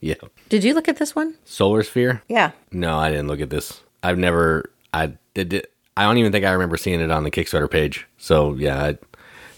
Yeah. 0.00 0.14
Did 0.48 0.62
you 0.62 0.74
look 0.74 0.88
at 0.88 0.98
this 0.98 1.16
one? 1.16 1.34
Solar 1.44 1.82
sphere? 1.82 2.22
Yeah. 2.28 2.52
No, 2.70 2.96
I 2.96 3.10
didn't 3.10 3.26
look 3.26 3.40
at 3.40 3.50
this. 3.50 3.80
I've 4.02 4.18
never. 4.18 4.70
I 4.94 5.14
did. 5.34 5.66
I 5.96 6.02
don't 6.02 6.18
even 6.18 6.32
think 6.32 6.44
I 6.44 6.52
remember 6.52 6.76
seeing 6.76 7.00
it 7.00 7.10
on 7.10 7.24
the 7.24 7.30
Kickstarter 7.30 7.70
page. 7.70 8.06
So 8.18 8.54
yeah, 8.54 8.82
I, 8.82 8.98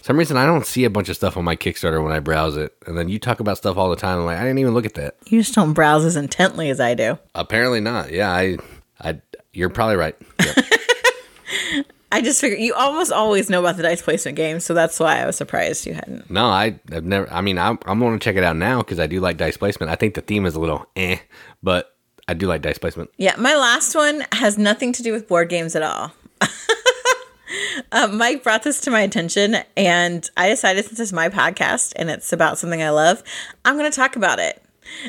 some 0.01 0.17
reason 0.17 0.37
I 0.37 0.45
don't 0.45 0.65
see 0.65 0.85
a 0.85 0.89
bunch 0.89 1.09
of 1.09 1.15
stuff 1.15 1.37
on 1.37 1.43
my 1.43 1.55
Kickstarter 1.55 2.03
when 2.03 2.13
I 2.13 2.19
browse 2.19 2.55
it, 2.57 2.75
and 2.87 2.97
then 2.97 3.09
you 3.09 3.19
talk 3.19 3.39
about 3.39 3.57
stuff 3.57 3.77
all 3.77 3.89
the 3.89 3.95
time. 3.95 4.19
I'm 4.19 4.25
like, 4.25 4.37
I 4.37 4.41
didn't 4.41 4.59
even 4.59 4.73
look 4.73 4.85
at 4.85 4.95
that. 4.95 5.17
You 5.27 5.41
just 5.41 5.53
don't 5.53 5.73
browse 5.73 6.05
as 6.05 6.15
intently 6.15 6.69
as 6.69 6.79
I 6.79 6.93
do. 6.93 7.19
Apparently 7.35 7.81
not. 7.81 8.11
Yeah, 8.11 8.31
I. 8.31 8.57
I. 8.99 9.21
You're 9.53 9.69
probably 9.69 9.97
right. 9.97 10.15
Yep. 10.43 10.65
I 12.11 12.21
just 12.21 12.41
figured 12.41 12.59
you 12.59 12.73
almost 12.73 13.11
always 13.11 13.51
know 13.51 13.59
about 13.59 13.77
the 13.77 13.83
dice 13.83 14.01
placement 14.01 14.35
game, 14.35 14.59
so 14.59 14.73
that's 14.73 14.99
why 14.99 15.21
I 15.21 15.27
was 15.27 15.35
surprised 15.35 15.85
you 15.85 15.93
hadn't. 15.93 16.29
No, 16.29 16.47
I, 16.47 16.79
I've 16.91 17.05
never. 17.05 17.31
I 17.31 17.41
mean, 17.41 17.59
I'm, 17.59 17.77
I'm 17.85 17.99
going 17.99 18.17
to 18.17 18.23
check 18.23 18.35
it 18.35 18.43
out 18.43 18.55
now 18.55 18.79
because 18.79 18.99
I 18.99 19.05
do 19.05 19.19
like 19.19 19.37
dice 19.37 19.57
placement. 19.57 19.91
I 19.91 19.95
think 19.95 20.15
the 20.15 20.21
theme 20.21 20.45
is 20.45 20.55
a 20.55 20.59
little 20.59 20.87
eh, 20.95 21.19
but 21.61 21.95
I 22.27 22.33
do 22.33 22.47
like 22.47 22.61
dice 22.61 22.77
placement. 22.79 23.11
Yeah, 23.17 23.35
my 23.37 23.55
last 23.55 23.95
one 23.95 24.23
has 24.31 24.57
nothing 24.57 24.91
to 24.93 25.03
do 25.03 25.11
with 25.11 25.27
board 25.27 25.49
games 25.49 25.75
at 25.75 25.83
all. 25.83 26.11
uh, 27.91 28.07
Mike 28.07 28.43
brought 28.43 28.63
this 28.63 28.81
to 28.81 28.91
my 28.91 29.01
attention, 29.01 29.57
and 29.75 30.29
I 30.37 30.49
decided 30.49 30.85
since 30.85 30.99
it's 30.99 31.13
my 31.13 31.29
podcast 31.29 31.93
and 31.95 32.09
it's 32.09 32.31
about 32.33 32.57
something 32.57 32.81
I 32.81 32.89
love, 32.89 33.23
I'm 33.65 33.77
going 33.77 33.89
to 33.89 33.95
talk 33.95 34.15
about 34.15 34.39
it. 34.39 34.61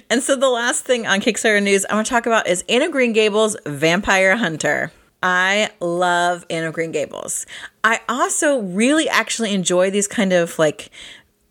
And 0.08 0.22
so 0.22 0.36
the 0.36 0.50
last 0.50 0.84
thing 0.84 1.06
on 1.06 1.20
Kickstarter 1.20 1.62
news 1.62 1.86
I 1.88 1.94
want 1.94 2.06
to 2.06 2.10
talk 2.12 2.26
about 2.26 2.46
is 2.46 2.64
Anna 2.68 2.88
Green 2.88 3.12
Gables 3.12 3.56
Vampire 3.66 4.36
Hunter. 4.36 4.92
I 5.22 5.70
love 5.80 6.46
Anne 6.48 6.64
of 6.64 6.72
Green 6.72 6.92
Gables. 6.92 7.46
I 7.84 8.00
also 8.08 8.60
really 8.60 9.08
actually 9.08 9.52
enjoy 9.54 9.90
these 9.90 10.08
kind 10.08 10.32
of 10.32 10.58
like 10.58 10.90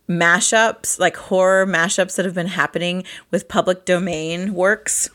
mashups, 0.10 1.00
like 1.00 1.16
horror 1.16 1.68
mashups 1.68 2.16
that 2.16 2.26
have 2.26 2.34
been 2.34 2.48
happening 2.48 3.04
with 3.30 3.48
public 3.48 3.86
domain 3.86 4.54
works. 4.54 5.10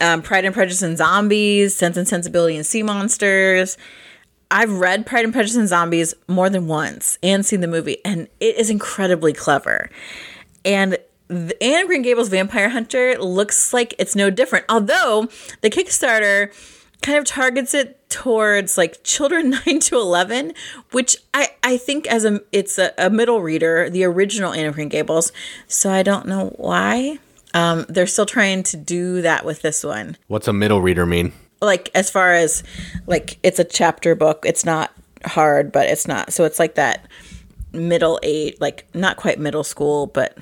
Um, 0.00 0.20
Pride 0.20 0.44
and 0.44 0.52
Prejudice 0.52 0.82
and 0.82 0.98
Zombies, 0.98 1.76
Sense 1.76 1.96
and 1.96 2.08
Sensibility 2.08 2.56
and 2.56 2.66
Sea 2.66 2.82
Monsters. 2.82 3.78
I've 4.52 4.78
read 4.78 5.06
Pride 5.06 5.24
and 5.24 5.32
Prejudice 5.32 5.56
and 5.56 5.66
Zombies 5.66 6.14
more 6.28 6.50
than 6.50 6.68
once 6.68 7.18
and 7.22 7.44
seen 7.44 7.60
the 7.60 7.66
movie, 7.66 7.96
and 8.04 8.28
it 8.38 8.56
is 8.56 8.68
incredibly 8.68 9.32
clever. 9.32 9.88
And 10.62 10.98
Anne 11.30 11.82
of 11.82 11.86
Green 11.86 12.02
Gables 12.02 12.28
Vampire 12.28 12.68
Hunter 12.68 13.16
looks 13.18 13.72
like 13.72 13.94
it's 13.98 14.14
no 14.14 14.28
different. 14.28 14.66
Although 14.68 15.28
the 15.62 15.70
Kickstarter 15.70 16.52
kind 17.00 17.18
of 17.18 17.24
targets 17.24 17.72
it 17.72 17.98
towards 18.10 18.76
like 18.76 19.02
children 19.02 19.50
9 19.66 19.80
to 19.80 19.96
11 19.96 20.52
which 20.92 21.16
i 21.34 21.48
i 21.64 21.76
think 21.76 22.06
as 22.06 22.24
a 22.24 22.40
it's 22.52 22.78
a, 22.78 22.92
a 22.96 23.10
middle 23.10 23.42
reader 23.42 23.90
the 23.90 24.04
original 24.04 24.52
anne 24.52 24.66
of 24.66 24.74
green 24.74 24.88
gables 24.88 25.32
so 25.66 25.90
i 25.90 26.04
don't 26.04 26.26
know 26.26 26.54
why 26.58 27.18
um, 27.54 27.84
they're 27.88 28.06
still 28.06 28.24
trying 28.24 28.62
to 28.62 28.76
do 28.76 29.20
that 29.22 29.44
with 29.44 29.62
this 29.62 29.82
one 29.82 30.16
What's 30.28 30.46
a 30.46 30.52
middle 30.52 30.80
reader 30.80 31.04
mean? 31.04 31.32
Like 31.62 31.90
as 31.94 32.10
far 32.10 32.32
as 32.32 32.62
like 33.06 33.38
it's 33.42 33.58
a 33.58 33.64
chapter 33.64 34.14
book 34.14 34.44
it's 34.44 34.64
not 34.64 34.92
hard 35.24 35.72
but 35.72 35.88
it's 35.88 36.06
not 36.06 36.32
so 36.32 36.44
it's 36.44 36.58
like 36.58 36.74
that 36.74 37.06
middle 37.72 38.18
age 38.22 38.54
like 38.60 38.86
not 38.94 39.16
quite 39.16 39.38
middle 39.38 39.64
school 39.64 40.08
but 40.08 40.36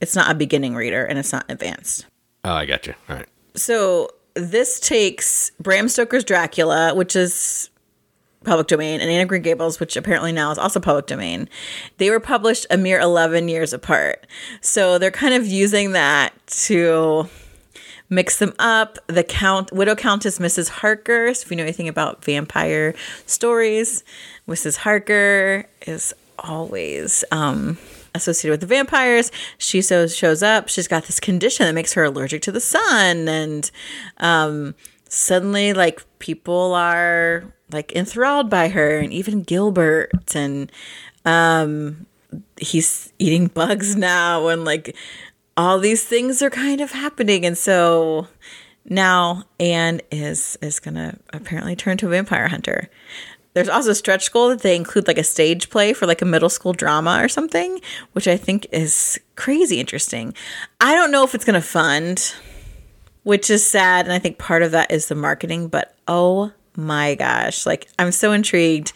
it's 0.00 0.14
not 0.14 0.30
a 0.30 0.34
beginning 0.34 0.74
reader 0.74 1.04
and 1.04 1.18
it's 1.18 1.32
not 1.32 1.44
advanced 1.48 2.06
Oh, 2.46 2.52
I 2.52 2.66
got 2.66 2.86
you. 2.86 2.92
All 3.08 3.16
right. 3.16 3.26
so 3.54 4.10
this 4.34 4.78
takes 4.78 5.50
Bram 5.60 5.88
Stoker's 5.88 6.24
Dracula, 6.24 6.92
which 6.94 7.16
is 7.16 7.70
public 8.44 8.66
domain, 8.66 9.00
and 9.00 9.08
anna 9.10 9.24
Green 9.24 9.40
Gables, 9.40 9.80
which 9.80 9.96
apparently 9.96 10.30
now 10.30 10.50
is 10.50 10.58
also 10.58 10.78
public 10.78 11.06
domain. 11.06 11.48
They 11.96 12.10
were 12.10 12.20
published 12.20 12.66
a 12.68 12.76
mere 12.76 13.00
11 13.00 13.48
years 13.48 13.72
apart. 13.72 14.26
So 14.60 14.98
they're 14.98 15.10
kind 15.10 15.32
of 15.32 15.46
using 15.46 15.92
that 15.92 16.34
to 16.66 17.30
mix 18.08 18.38
them 18.38 18.54
up. 18.58 18.98
The 19.06 19.24
count 19.24 19.72
Widow 19.72 19.94
Countess 19.94 20.38
Mrs. 20.38 20.68
Harker, 20.68 21.32
so 21.34 21.44
if 21.44 21.50
you 21.50 21.56
know 21.56 21.62
anything 21.62 21.88
about 21.88 22.24
vampire 22.24 22.94
stories, 23.26 24.04
Mrs. 24.48 24.78
Harker 24.78 25.66
is 25.86 26.14
always 26.38 27.24
um 27.30 27.78
associated 28.14 28.52
with 28.52 28.60
the 28.60 28.66
vampires. 28.66 29.30
She 29.58 29.82
so 29.82 30.06
shows 30.06 30.42
up. 30.42 30.68
She's 30.68 30.88
got 30.88 31.04
this 31.04 31.20
condition 31.20 31.66
that 31.66 31.74
makes 31.74 31.92
her 31.94 32.04
allergic 32.04 32.42
to 32.42 32.52
the 32.52 32.60
sun, 32.60 33.28
and 33.28 33.70
um, 34.18 34.74
suddenly, 35.08 35.72
like 35.72 36.04
people 36.18 36.74
are 36.74 37.44
like 37.72 37.92
enthralled 37.92 38.48
by 38.48 38.68
her, 38.68 38.98
and 38.98 39.12
even 39.12 39.42
Gilbert, 39.42 40.34
and 40.34 40.70
um, 41.24 42.06
he's 42.58 43.12
eating 43.18 43.46
bugs 43.54 43.96
now, 43.96 44.48
and 44.48 44.64
like 44.64 44.96
all 45.56 45.78
these 45.78 46.04
things 46.04 46.42
are 46.42 46.50
kind 46.50 46.80
of 46.80 46.92
happening, 46.92 47.44
and 47.46 47.56
so 47.56 48.28
now 48.84 49.44
Anne 49.58 50.00
is 50.10 50.58
is 50.60 50.80
gonna 50.80 51.18
apparently 51.32 51.76
turn 51.76 51.96
to 51.98 52.06
a 52.06 52.10
vampire 52.10 52.48
hunter. 52.48 52.90
There's 53.54 53.68
also 53.68 53.92
stretch 53.92 54.32
goal 54.32 54.48
that 54.48 54.62
they 54.62 54.74
include 54.74 55.06
like 55.06 55.18
a 55.18 55.24
stage 55.24 55.70
play 55.70 55.92
for 55.92 56.06
like 56.06 56.20
a 56.20 56.26
middle 56.26 56.48
school 56.48 56.72
drama 56.72 57.20
or 57.22 57.28
something, 57.28 57.80
which 58.12 58.26
I 58.26 58.36
think 58.36 58.66
is 58.72 59.18
crazy 59.36 59.78
interesting. 59.78 60.34
I 60.80 60.94
don't 60.94 61.12
know 61.12 61.22
if 61.22 61.36
it's 61.36 61.44
to 61.44 61.60
fund, 61.60 62.34
which 63.22 63.50
is 63.50 63.64
sad. 63.64 64.06
And 64.06 64.12
I 64.12 64.18
think 64.18 64.38
part 64.38 64.62
of 64.62 64.72
that 64.72 64.90
is 64.90 65.06
the 65.06 65.14
marketing, 65.14 65.68
but 65.68 65.94
oh 66.08 66.52
my 66.76 67.14
gosh, 67.14 67.64
like 67.64 67.88
I'm 67.96 68.10
so 68.10 68.32
intrigued. 68.32 68.92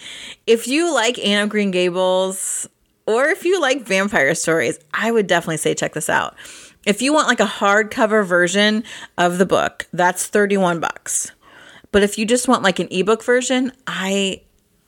If 0.47 0.67
you 0.67 0.93
like 0.93 1.25
Anne 1.25 1.45
of 1.45 1.49
Green 1.51 1.71
Gables 1.71 2.69
or 3.09 3.29
if 3.29 3.47
you 3.47 3.59
like 3.59 3.87
vampire 3.87 4.35
stories, 4.35 4.79
I 4.93 5.11
would 5.11 5.27
definitely 5.27 5.57
say 5.57 5.75
check 5.75 5.95
this 5.95 6.11
out. 6.11 6.37
If 6.85 7.01
you 7.01 7.15
want 7.15 7.27
like 7.27 7.41
a 7.41 7.45
hardcover 7.45 8.25
version 8.25 8.85
of 9.17 9.39
the 9.39 9.47
book, 9.47 9.89
that's 9.95 10.27
31 10.27 10.79
bucks. 10.79 11.33
But 11.91 12.03
if 12.03 12.19
you 12.19 12.27
just 12.27 12.49
want 12.49 12.63
like 12.63 12.79
an 12.79 12.89
ebook 12.91 13.25
version, 13.25 13.73
I 13.87 14.43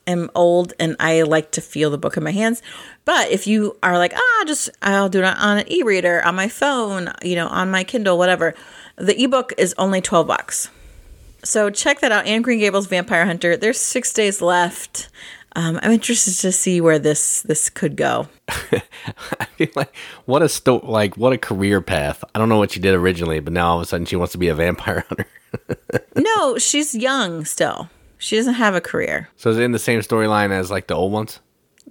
am 0.06 0.30
old 0.34 0.74
and 0.78 0.96
I 1.00 1.22
like 1.22 1.52
to 1.52 1.62
feel 1.62 1.88
the 1.88 1.96
book 1.96 2.18
in 2.18 2.22
my 2.22 2.30
hands. 2.30 2.60
But 3.06 3.30
if 3.30 3.46
you 3.46 3.78
are 3.82 3.96
like, 3.96 4.12
ah, 4.14 4.44
just 4.46 4.68
I'll 4.82 5.08
do 5.08 5.20
it 5.20 5.24
on 5.24 5.58
an 5.58 5.72
e-reader, 5.72 6.22
on 6.22 6.34
my 6.34 6.48
phone, 6.48 7.10
you 7.22 7.36
know, 7.36 7.48
on 7.48 7.70
my 7.70 7.84
Kindle, 7.84 8.18
whatever. 8.18 8.54
The 8.96 9.18
ebook 9.18 9.54
is 9.56 9.74
only 9.78 10.02
12 10.02 10.26
bucks. 10.26 10.68
So 11.42 11.70
check 11.70 12.00
that 12.00 12.12
out. 12.12 12.26
Anne 12.26 12.42
Green 12.42 12.58
Gables 12.58 12.86
Vampire 12.86 13.24
Hunter. 13.24 13.56
There's 13.56 13.80
six 13.80 14.12
days 14.12 14.42
left. 14.42 15.08
Um, 15.56 15.80
I'm 15.82 15.90
interested 15.90 16.34
to 16.42 16.52
see 16.52 16.80
where 16.80 16.98
this 16.98 17.42
this 17.42 17.68
could 17.70 17.96
go. 17.96 18.28
I 18.48 19.44
feel 19.56 19.68
like 19.74 19.94
what 20.26 20.42
a 20.42 20.48
sto- 20.48 20.80
like 20.84 21.16
what 21.16 21.32
a 21.32 21.38
career 21.38 21.80
path. 21.80 22.22
I 22.34 22.38
don't 22.38 22.48
know 22.48 22.58
what 22.58 22.70
she 22.70 22.80
did 22.80 22.94
originally, 22.94 23.40
but 23.40 23.52
now 23.52 23.70
all 23.70 23.76
of 23.76 23.82
a 23.82 23.86
sudden 23.86 24.06
she 24.06 24.16
wants 24.16 24.32
to 24.32 24.38
be 24.38 24.48
a 24.48 24.54
vampire 24.54 25.04
hunter. 25.08 25.26
no, 26.16 26.58
she's 26.58 26.94
young 26.94 27.44
still. 27.44 27.88
She 28.18 28.36
doesn't 28.36 28.54
have 28.54 28.74
a 28.74 28.80
career. 28.80 29.28
so 29.36 29.50
is 29.50 29.58
it 29.58 29.62
in 29.62 29.72
the 29.72 29.78
same 29.78 30.00
storyline 30.00 30.50
as 30.50 30.70
like 30.70 30.86
the 30.86 30.94
old 30.94 31.10
ones? 31.12 31.40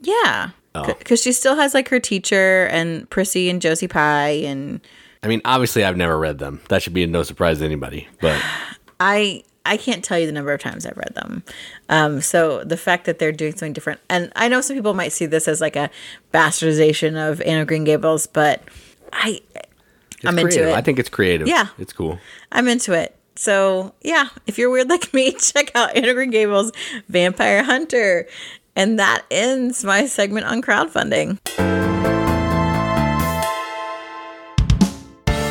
Yeah, 0.02 0.52
because 0.74 1.22
she 1.22 1.34
still 1.34 1.56
has 1.56 1.74
like 1.74 1.90
her 1.90 2.00
teacher 2.00 2.68
and 2.68 3.10
Prissy 3.10 3.50
and 3.50 3.62
Josie 3.62 3.88
Pye 3.88 4.44
and 4.46 4.80
I 5.22 5.28
mean, 5.28 5.42
obviously 5.44 5.84
I've 5.84 5.98
never 5.98 6.18
read 6.18 6.38
them. 6.40 6.62
That 6.70 6.82
should 6.82 6.94
be 6.94 7.06
no 7.06 7.24
surprise 7.24 7.60
to 7.60 7.66
anybody. 7.66 8.08
But 8.22 8.42
I 9.02 9.44
I 9.70 9.78
can't 9.78 10.04
tell 10.04 10.18
you 10.18 10.26
the 10.26 10.32
number 10.32 10.52
of 10.52 10.60
times 10.60 10.84
I've 10.84 10.98
read 10.98 11.14
them. 11.14 11.44
Um, 11.90 12.22
so 12.22 12.64
the 12.64 12.76
fact 12.76 13.06
that 13.06 13.20
they're 13.20 13.32
doing 13.32 13.52
something 13.52 13.74
different, 13.74 14.00
and 14.10 14.32
I 14.36 14.48
know 14.48 14.62
some 14.62 14.76
people 14.76 14.96
might 14.96 15.12
see 15.12 15.28
this 15.28 15.48
as 15.48 15.62
like 15.62 15.76
a 15.76 15.92
bastardization 16.34 17.16
of 17.16 17.40
Anne 17.42 17.62
of 17.62 17.68
Green 17.68 17.84
Gables, 17.84 18.26
but 18.26 18.64
I 19.14 19.42
it's 19.54 20.26
I'm 20.26 20.40
into 20.40 20.68
it. 20.68 20.74
I 20.74 20.82
think 20.82 20.98
it's 20.98 21.08
creative. 21.08 21.48
Yeah. 21.48 21.68
It's 21.78 21.94
cool. 21.94 22.20
I'm 22.52 22.68
into 22.68 22.94
it. 22.94 23.16
So 23.36 23.94
yeah, 24.02 24.30
if 24.48 24.58
you're 24.58 24.72
weird 24.72 24.90
like 24.90 25.14
me, 25.14 25.32
check 25.40 25.72
out 25.76 25.96
Anne 25.96 26.06
of 26.06 26.16
Green 26.16 26.32
Gables 26.32 26.72
Vampire 27.08 27.64
Hunter. 27.64 28.28
And 28.76 28.98
that 28.98 29.24
ends 29.30 29.86
my 29.86 30.08
segment 30.08 30.48
on 30.48 30.64
crowdfunding. 30.64 31.38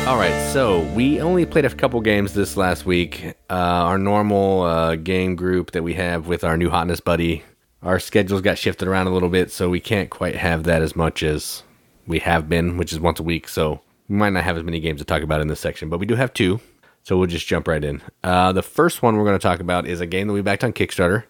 All 0.09 0.17
right, 0.17 0.51
so 0.51 0.81
we 0.95 1.21
only 1.21 1.45
played 1.45 1.65
a 1.65 1.69
couple 1.69 2.01
games 2.01 2.33
this 2.33 2.57
last 2.57 2.83
week. 2.83 3.35
Uh, 3.47 3.53
our 3.53 3.99
normal 3.99 4.63
uh, 4.63 4.95
game 4.95 5.35
group 5.35 5.69
that 5.73 5.83
we 5.83 5.93
have 5.93 6.25
with 6.25 6.43
our 6.43 6.57
new 6.57 6.71
hotness 6.71 6.99
buddy, 6.99 7.43
our 7.83 7.99
schedules 7.99 8.41
got 8.41 8.57
shifted 8.57 8.87
around 8.87 9.05
a 9.05 9.11
little 9.11 9.29
bit, 9.29 9.51
so 9.51 9.69
we 9.69 9.79
can't 9.79 10.09
quite 10.09 10.35
have 10.35 10.63
that 10.63 10.81
as 10.81 10.95
much 10.95 11.21
as 11.21 11.61
we 12.07 12.17
have 12.17 12.49
been, 12.49 12.75
which 12.75 12.91
is 12.91 12.99
once 12.99 13.19
a 13.19 13.23
week. 13.23 13.47
So 13.47 13.81
we 14.07 14.15
might 14.15 14.33
not 14.33 14.45
have 14.45 14.57
as 14.57 14.63
many 14.63 14.79
games 14.79 14.99
to 14.99 15.05
talk 15.05 15.21
about 15.21 15.41
in 15.41 15.47
this 15.47 15.59
section, 15.59 15.89
but 15.89 15.99
we 15.99 16.07
do 16.07 16.15
have 16.15 16.33
two. 16.33 16.59
So 17.03 17.15
we'll 17.15 17.27
just 17.27 17.45
jump 17.45 17.67
right 17.67 17.83
in. 17.83 18.01
Uh, 18.23 18.51
the 18.51 18.63
first 18.63 19.03
one 19.03 19.15
we're 19.15 19.25
going 19.25 19.37
to 19.37 19.47
talk 19.47 19.59
about 19.59 19.85
is 19.85 20.01
a 20.01 20.07
game 20.07 20.25
that 20.25 20.33
we 20.33 20.41
backed 20.41 20.63
on 20.63 20.73
Kickstarter. 20.73 21.25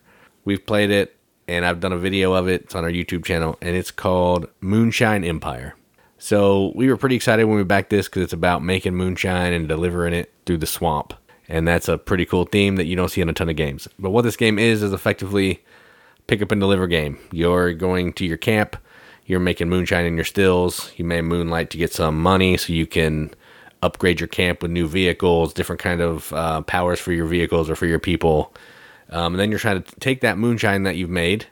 We've 0.46 0.66
played 0.66 0.90
it, 0.90 1.18
and 1.50 1.66
I've 1.66 1.82
done 1.82 1.92
a 1.92 1.98
video 1.98 2.32
of 2.32 2.48
it. 2.48 2.62
It's 2.62 2.76
on 2.76 2.86
our 2.86 2.92
YouTube 2.92 3.26
channel, 3.26 3.58
and 3.62 3.76
it's 3.76 3.92
called 3.92 4.48
Moonshine 4.62 5.26
Empire. 5.26 5.76
So 6.20 6.74
we 6.76 6.90
were 6.90 6.98
pretty 6.98 7.16
excited 7.16 7.46
when 7.46 7.58
we 7.58 7.64
backed 7.64 7.90
this 7.90 8.08
because 8.08 8.24
it's 8.24 8.34
about 8.34 8.62
making 8.62 8.94
moonshine 8.94 9.54
and 9.54 9.68
delivering 9.68 10.14
it 10.14 10.32
through 10.46 10.58
the 10.58 10.68
swamp. 10.68 11.14
And 11.48 11.68
that's 11.68 11.88
a 11.88 11.98
pretty 11.98 12.26
cool 12.26 12.46
theme 12.46 12.76
that 12.76 12.86
you 12.86 12.96
don't 12.96 13.10
see 13.10 13.22
in 13.22 13.30
a 13.30 13.34
ton 13.34 13.50
of 13.50 13.56
games. 13.56 13.88
But 13.98 14.12
what 14.12 14.24
this 14.24 14.36
game 14.36 14.60
is, 14.60 14.84
is 14.84 14.94
effectively 14.94 15.64
pick 16.28 16.42
up 16.42 16.52
and 16.52 16.62
deliver 16.62 16.86
game. 16.88 17.18
You're 17.32 17.74
going 17.74 18.14
to 18.14 18.26
your 18.26 18.38
camp, 18.38 18.76
you're 19.26 19.40
making 19.40 19.70
moonshine 19.70 20.06
in 20.06 20.16
your 20.16 20.26
stills, 20.26 20.92
you 20.98 21.06
may 21.06 21.22
moonlight 21.22 21.72
to 21.72 21.78
get 21.78 21.94
some 21.94 22.22
money 22.22 22.58
so 22.58 22.74
you 22.74 22.86
can 22.86 23.32
upgrade 23.82 24.20
your 24.20 24.28
camp 24.28 24.62
with 24.62 24.72
new 24.72 24.88
vehicles, 24.88 25.54
different 25.54 25.82
kind 25.82 26.02
of 26.02 26.34
uh, 26.34 26.62
powers 26.62 27.00
for 27.00 27.14
your 27.14 27.26
vehicles 27.26 27.70
or 27.70 27.76
for 27.76 27.86
your 27.86 28.00
people. 28.00 28.54
Um, 29.10 29.34
and 29.34 29.40
then 29.40 29.50
you're 29.50 29.60
trying 29.60 29.82
to 29.82 29.96
take 30.00 30.22
that 30.22 30.38
moonshine 30.38 30.84
that 30.84 30.98
you've 30.98 31.10
made, 31.10 31.48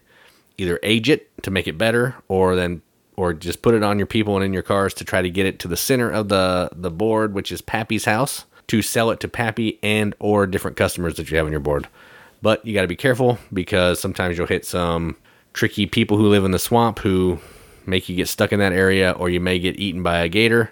either 0.58 0.78
age 0.84 1.10
it 1.10 1.32
to 1.44 1.52
make 1.52 1.68
it 1.68 1.78
better, 1.78 2.16
or 2.28 2.56
then 2.56 2.82
or 3.18 3.34
just 3.34 3.62
put 3.62 3.74
it 3.74 3.84
on 3.84 3.98
your 3.98 4.08
people 4.08 4.36
and 4.36 4.46
in 4.46 4.54
your 4.54 4.62
cars 4.64 4.94
to 4.94 5.04
try 5.04 5.22
to 5.22 5.30
get 5.30 5.46
it 5.46 5.60
to 5.60 5.68
the 5.68 5.76
center 5.76 6.10
of 6.10 6.30
the 6.30 6.70
the 6.72 6.92
board, 6.92 7.34
which 7.34 7.52
is 7.52 7.62
Pappy's 7.62 8.06
house, 8.06 8.46
to 8.68 8.82
sell 8.82 9.10
it 9.10 9.20
to 9.20 9.28
Pappy 9.28 9.80
and 9.84 10.16
or 10.20 10.48
different 10.48 10.78
customers 10.78 11.16
that 11.16 11.30
you 11.30 11.38
have 11.38 11.46
on 11.46 11.52
your 11.52 11.60
board. 11.60 11.88
But 12.42 12.66
you 12.66 12.74
got 12.74 12.84
to 12.84 12.88
be 12.88 12.96
careful 12.96 13.40
because 13.52 14.00
sometimes 14.00 14.38
you'll 14.38 14.48
hit 14.48 14.66
some 14.66 15.18
tricky 15.54 15.88
people 15.88 16.18
who 16.18 16.30
live 16.30 16.46
in 16.46 16.52
the 16.52 16.60
swamp 16.60 17.00
who 17.00 17.40
make 17.88 18.08
you 18.08 18.16
get 18.16 18.28
stuck 18.28 18.54
in 18.54 18.60
that 18.60 18.74
area, 18.74 19.12
or 19.12 19.30
you 19.30 19.40
may 19.40 19.58
get 19.58 19.80
eaten 19.80 20.04
by 20.04 20.20
a 20.20 20.30
gator 20.30 20.72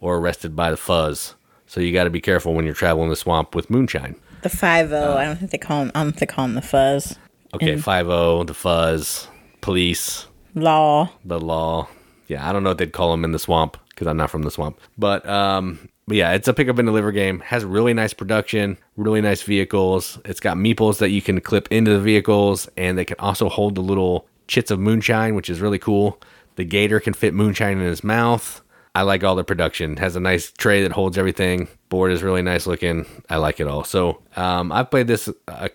or 0.00 0.16
arrested 0.16 0.56
by 0.56 0.70
the 0.70 0.76
fuzz. 0.76 1.34
So 1.66 1.80
you 1.80 1.92
got 1.92 2.04
to 2.04 2.10
be 2.10 2.20
careful 2.20 2.54
when 2.54 2.64
you're 2.64 2.74
traveling 2.74 3.10
the 3.10 3.16
swamp 3.16 3.54
with 3.54 3.70
moonshine. 3.70 4.16
The 4.42 4.48
five 4.48 4.92
O. 4.92 5.16
I 5.16 5.24
don't 5.24 5.36
think 5.36 5.50
they 5.50 5.58
call 5.58 5.82
him. 5.82 5.92
I 5.94 6.02
don't 6.02 6.12
think 6.12 6.30
they 6.30 6.34
call 6.34 6.44
him 6.46 6.54
the 6.54 6.62
fuzz. 6.62 7.16
Okay, 7.54 7.76
five 7.76 8.08
O, 8.08 8.42
the 8.42 8.54
fuzz, 8.54 9.28
police, 9.60 10.26
Law. 10.54 11.10
the 11.24 11.40
law. 11.40 11.88
Yeah, 12.28 12.48
I 12.48 12.52
don't 12.52 12.62
know 12.62 12.70
what 12.70 12.78
they'd 12.78 12.92
call 12.92 13.10
them 13.10 13.24
in 13.24 13.32
the 13.32 13.38
swamp 13.38 13.76
because 13.90 14.06
I'm 14.06 14.16
not 14.16 14.30
from 14.30 14.42
the 14.42 14.50
swamp. 14.50 14.78
But 14.96 15.28
um, 15.28 15.88
but 16.06 16.16
yeah, 16.16 16.32
it's 16.32 16.48
a 16.48 16.54
pickup 16.54 16.78
and 16.78 16.86
deliver 16.86 17.12
game. 17.12 17.40
Has 17.40 17.64
really 17.64 17.94
nice 17.94 18.14
production, 18.14 18.78
really 18.96 19.20
nice 19.20 19.42
vehicles. 19.42 20.18
It's 20.24 20.40
got 20.40 20.56
meeples 20.56 20.98
that 20.98 21.10
you 21.10 21.22
can 21.22 21.40
clip 21.40 21.68
into 21.70 21.92
the 21.92 22.00
vehicles, 22.00 22.68
and 22.76 22.96
they 22.96 23.04
can 23.04 23.16
also 23.18 23.48
hold 23.48 23.74
the 23.74 23.82
little 23.82 24.26
chits 24.46 24.70
of 24.70 24.78
moonshine, 24.78 25.34
which 25.34 25.50
is 25.50 25.60
really 25.60 25.78
cool. 25.78 26.20
The 26.56 26.64
gator 26.64 27.00
can 27.00 27.14
fit 27.14 27.34
moonshine 27.34 27.78
in 27.78 27.86
his 27.86 28.04
mouth. 28.04 28.62
I 28.94 29.02
like 29.02 29.24
all 29.24 29.34
the 29.34 29.42
production. 29.42 29.96
Has 29.96 30.14
a 30.14 30.20
nice 30.20 30.52
tray 30.52 30.82
that 30.82 30.92
holds 30.92 31.18
everything. 31.18 31.66
Board 31.88 32.12
is 32.12 32.22
really 32.22 32.42
nice 32.42 32.66
looking. 32.66 33.06
I 33.28 33.38
like 33.38 33.58
it 33.58 33.66
all. 33.66 33.82
So 33.82 34.22
um, 34.36 34.70
I've 34.70 34.90
played 34.90 35.08
this 35.08 35.28
a, 35.48 35.70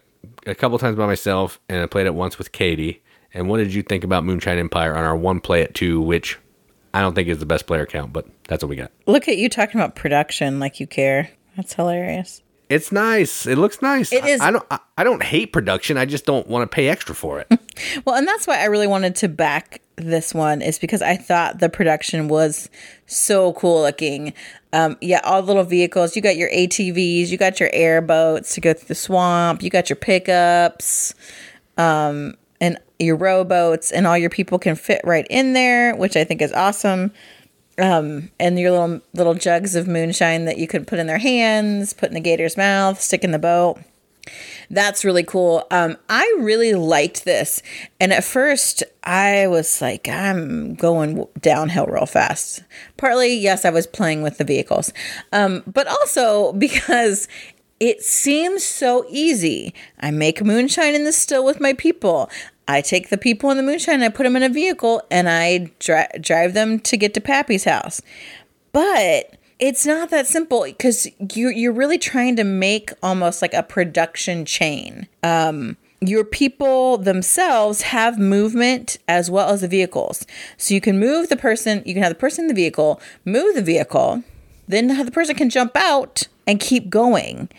a 0.45 0.55
couple 0.55 0.77
times 0.79 0.95
by 0.95 1.05
myself, 1.05 1.59
and 1.67 1.81
I 1.81 1.85
played 1.85 2.05
it 2.07 2.13
once 2.15 2.37
with 2.37 2.53
Katie. 2.53 3.03
And 3.33 3.47
what 3.49 3.57
did 3.57 3.73
you 3.73 3.83
think 3.83 4.03
about 4.03 4.23
Moonshine 4.23 4.57
Empire 4.57 4.95
on 4.95 5.03
our 5.03 5.15
one 5.15 5.39
play 5.39 5.61
at 5.61 5.73
two, 5.75 6.01
which 6.01 6.37
I 6.93 7.01
don't 7.01 7.13
think 7.13 7.27
is 7.27 7.39
the 7.39 7.45
best 7.45 7.67
player 7.67 7.85
count, 7.85 8.11
but 8.13 8.27
that's 8.47 8.63
what 8.63 8.69
we 8.69 8.75
got. 8.75 8.91
Look 9.05 9.27
at 9.27 9.37
you 9.37 9.49
talking 9.49 9.79
about 9.79 9.95
production 9.95 10.59
like 10.59 10.79
you 10.79 10.87
care. 10.87 11.29
That's 11.55 11.73
hilarious. 11.73 12.41
It's 12.69 12.91
nice. 12.91 13.47
It 13.47 13.57
looks 13.57 13.81
nice. 13.81 14.13
It 14.13 14.25
is- 14.25 14.41
I, 14.41 14.49
I 14.49 14.51
don't. 14.51 14.65
I, 14.69 14.79
I 14.99 15.03
don't 15.03 15.23
hate 15.23 15.51
production. 15.53 15.97
I 15.97 16.05
just 16.05 16.25
don't 16.25 16.47
want 16.47 16.69
to 16.69 16.73
pay 16.75 16.87
extra 16.87 17.15
for 17.15 17.39
it. 17.39 17.47
Well, 18.03 18.15
and 18.15 18.27
that's 18.27 18.45
why 18.45 18.59
I 18.59 18.65
really 18.65 18.87
wanted 18.87 19.15
to 19.17 19.29
back 19.29 19.81
this 19.95 20.33
one 20.33 20.61
is 20.61 20.77
because 20.77 21.01
I 21.01 21.15
thought 21.15 21.59
the 21.59 21.69
production 21.69 22.27
was 22.27 22.69
so 23.05 23.53
cool 23.53 23.83
looking. 23.83 24.33
Um, 24.73 24.97
yeah, 24.99 25.21
all 25.23 25.41
the 25.41 25.47
little 25.47 25.63
vehicles. 25.63 26.13
You 26.13 26.21
got 26.21 26.35
your 26.35 26.49
ATVs, 26.49 27.29
you 27.29 27.37
got 27.37 27.61
your 27.61 27.69
airboats 27.71 28.53
to 28.55 28.61
go 28.61 28.73
through 28.73 28.89
the 28.89 28.95
swamp, 28.95 29.63
you 29.63 29.69
got 29.69 29.89
your 29.89 29.95
pickups, 29.95 31.13
um, 31.77 32.35
and 32.59 32.77
your 32.99 33.15
rowboats, 33.15 33.91
and 33.91 34.05
all 34.05 34.17
your 34.17 34.29
people 34.29 34.59
can 34.59 34.75
fit 34.75 35.01
right 35.03 35.25
in 35.29 35.53
there, 35.53 35.95
which 35.95 36.15
I 36.15 36.23
think 36.23 36.41
is 36.41 36.53
awesome. 36.53 37.11
Um, 37.77 38.29
and 38.39 38.59
your 38.59 38.71
little 38.71 39.01
little 39.13 39.33
jugs 39.35 39.75
of 39.75 39.87
moonshine 39.87 40.45
that 40.45 40.57
you 40.57 40.67
could 40.67 40.85
put 40.85 40.99
in 40.99 41.07
their 41.07 41.17
hands, 41.17 41.93
put 41.93 42.09
in 42.09 42.13
the 42.13 42.19
gator's 42.19 42.57
mouth, 42.57 42.99
stick 42.99 43.23
in 43.23 43.31
the 43.31 43.39
boat. 43.39 43.79
That's 44.69 45.03
really 45.03 45.23
cool. 45.23 45.65
Um, 45.71 45.97
I 46.09 46.35
really 46.39 46.73
liked 46.73 47.25
this. 47.25 47.63
And 47.99 48.13
at 48.13 48.23
first, 48.23 48.83
I 49.03 49.47
was 49.47 49.81
like, 49.81 50.07
I'm 50.07 50.75
going 50.75 51.25
downhill 51.39 51.87
real 51.87 52.05
fast. 52.05 52.63
Partly, 52.97 53.33
yes, 53.35 53.65
I 53.65 53.71
was 53.71 53.87
playing 53.87 54.21
with 54.21 54.37
the 54.37 54.43
vehicles, 54.43 54.93
um, 55.31 55.63
but 55.65 55.87
also 55.87 56.53
because 56.59 57.27
it 57.79 58.03
seems 58.03 58.63
so 58.63 59.05
easy. 59.09 59.73
I 59.99 60.11
make 60.11 60.43
moonshine 60.43 60.95
in 60.95 61.05
the 61.05 61.13
still 61.13 61.45
with 61.45 61.59
my 61.59 61.73
people. 61.73 62.29
I 62.69 62.81
take 62.81 63.09
the 63.09 63.17
people 63.17 63.49
in 63.49 63.57
the 63.57 63.63
moonshine, 63.63 64.03
I 64.03 64.09
put 64.09 64.25
them 64.25 64.35
in 64.35 64.43
a 64.43 64.49
vehicle, 64.49 65.01
and 65.09 65.27
I 65.27 65.71
dri- 65.79 66.05
drive 66.21 66.53
them 66.53 66.79
to 66.81 66.97
get 66.97 67.15
to 67.15 67.21
Pappy's 67.21 67.63
house. 67.63 67.99
But 68.71 69.37
it's 69.57 69.87
not 69.87 70.11
that 70.11 70.27
simple 70.27 70.61
because 70.63 71.07
you 71.33 71.49
you're 71.49 71.73
really 71.73 71.97
trying 71.97 72.35
to 72.35 72.43
make 72.43 72.91
almost 73.01 73.41
like 73.41 73.55
a 73.55 73.63
production 73.63 74.45
chain. 74.45 75.07
Um, 75.23 75.77
your 75.99 76.23
people 76.23 76.99
themselves 76.99 77.81
have 77.81 78.19
movement 78.19 78.99
as 79.07 79.31
well 79.31 79.49
as 79.49 79.61
the 79.61 79.67
vehicles, 79.67 80.27
so 80.57 80.75
you 80.75 80.79
can 80.79 80.99
move 80.99 81.29
the 81.29 81.37
person. 81.37 81.81
You 81.87 81.95
can 81.95 82.03
have 82.03 82.11
the 82.11 82.19
person 82.19 82.43
in 82.43 82.49
the 82.49 82.53
vehicle 82.53 83.01
move 83.25 83.55
the 83.55 83.63
vehicle, 83.63 84.23
then 84.67 84.89
the 84.89 85.11
person 85.11 85.35
can 85.35 85.49
jump 85.49 85.75
out 85.75 86.27
and 86.45 86.59
keep 86.59 86.91
going, 86.91 87.49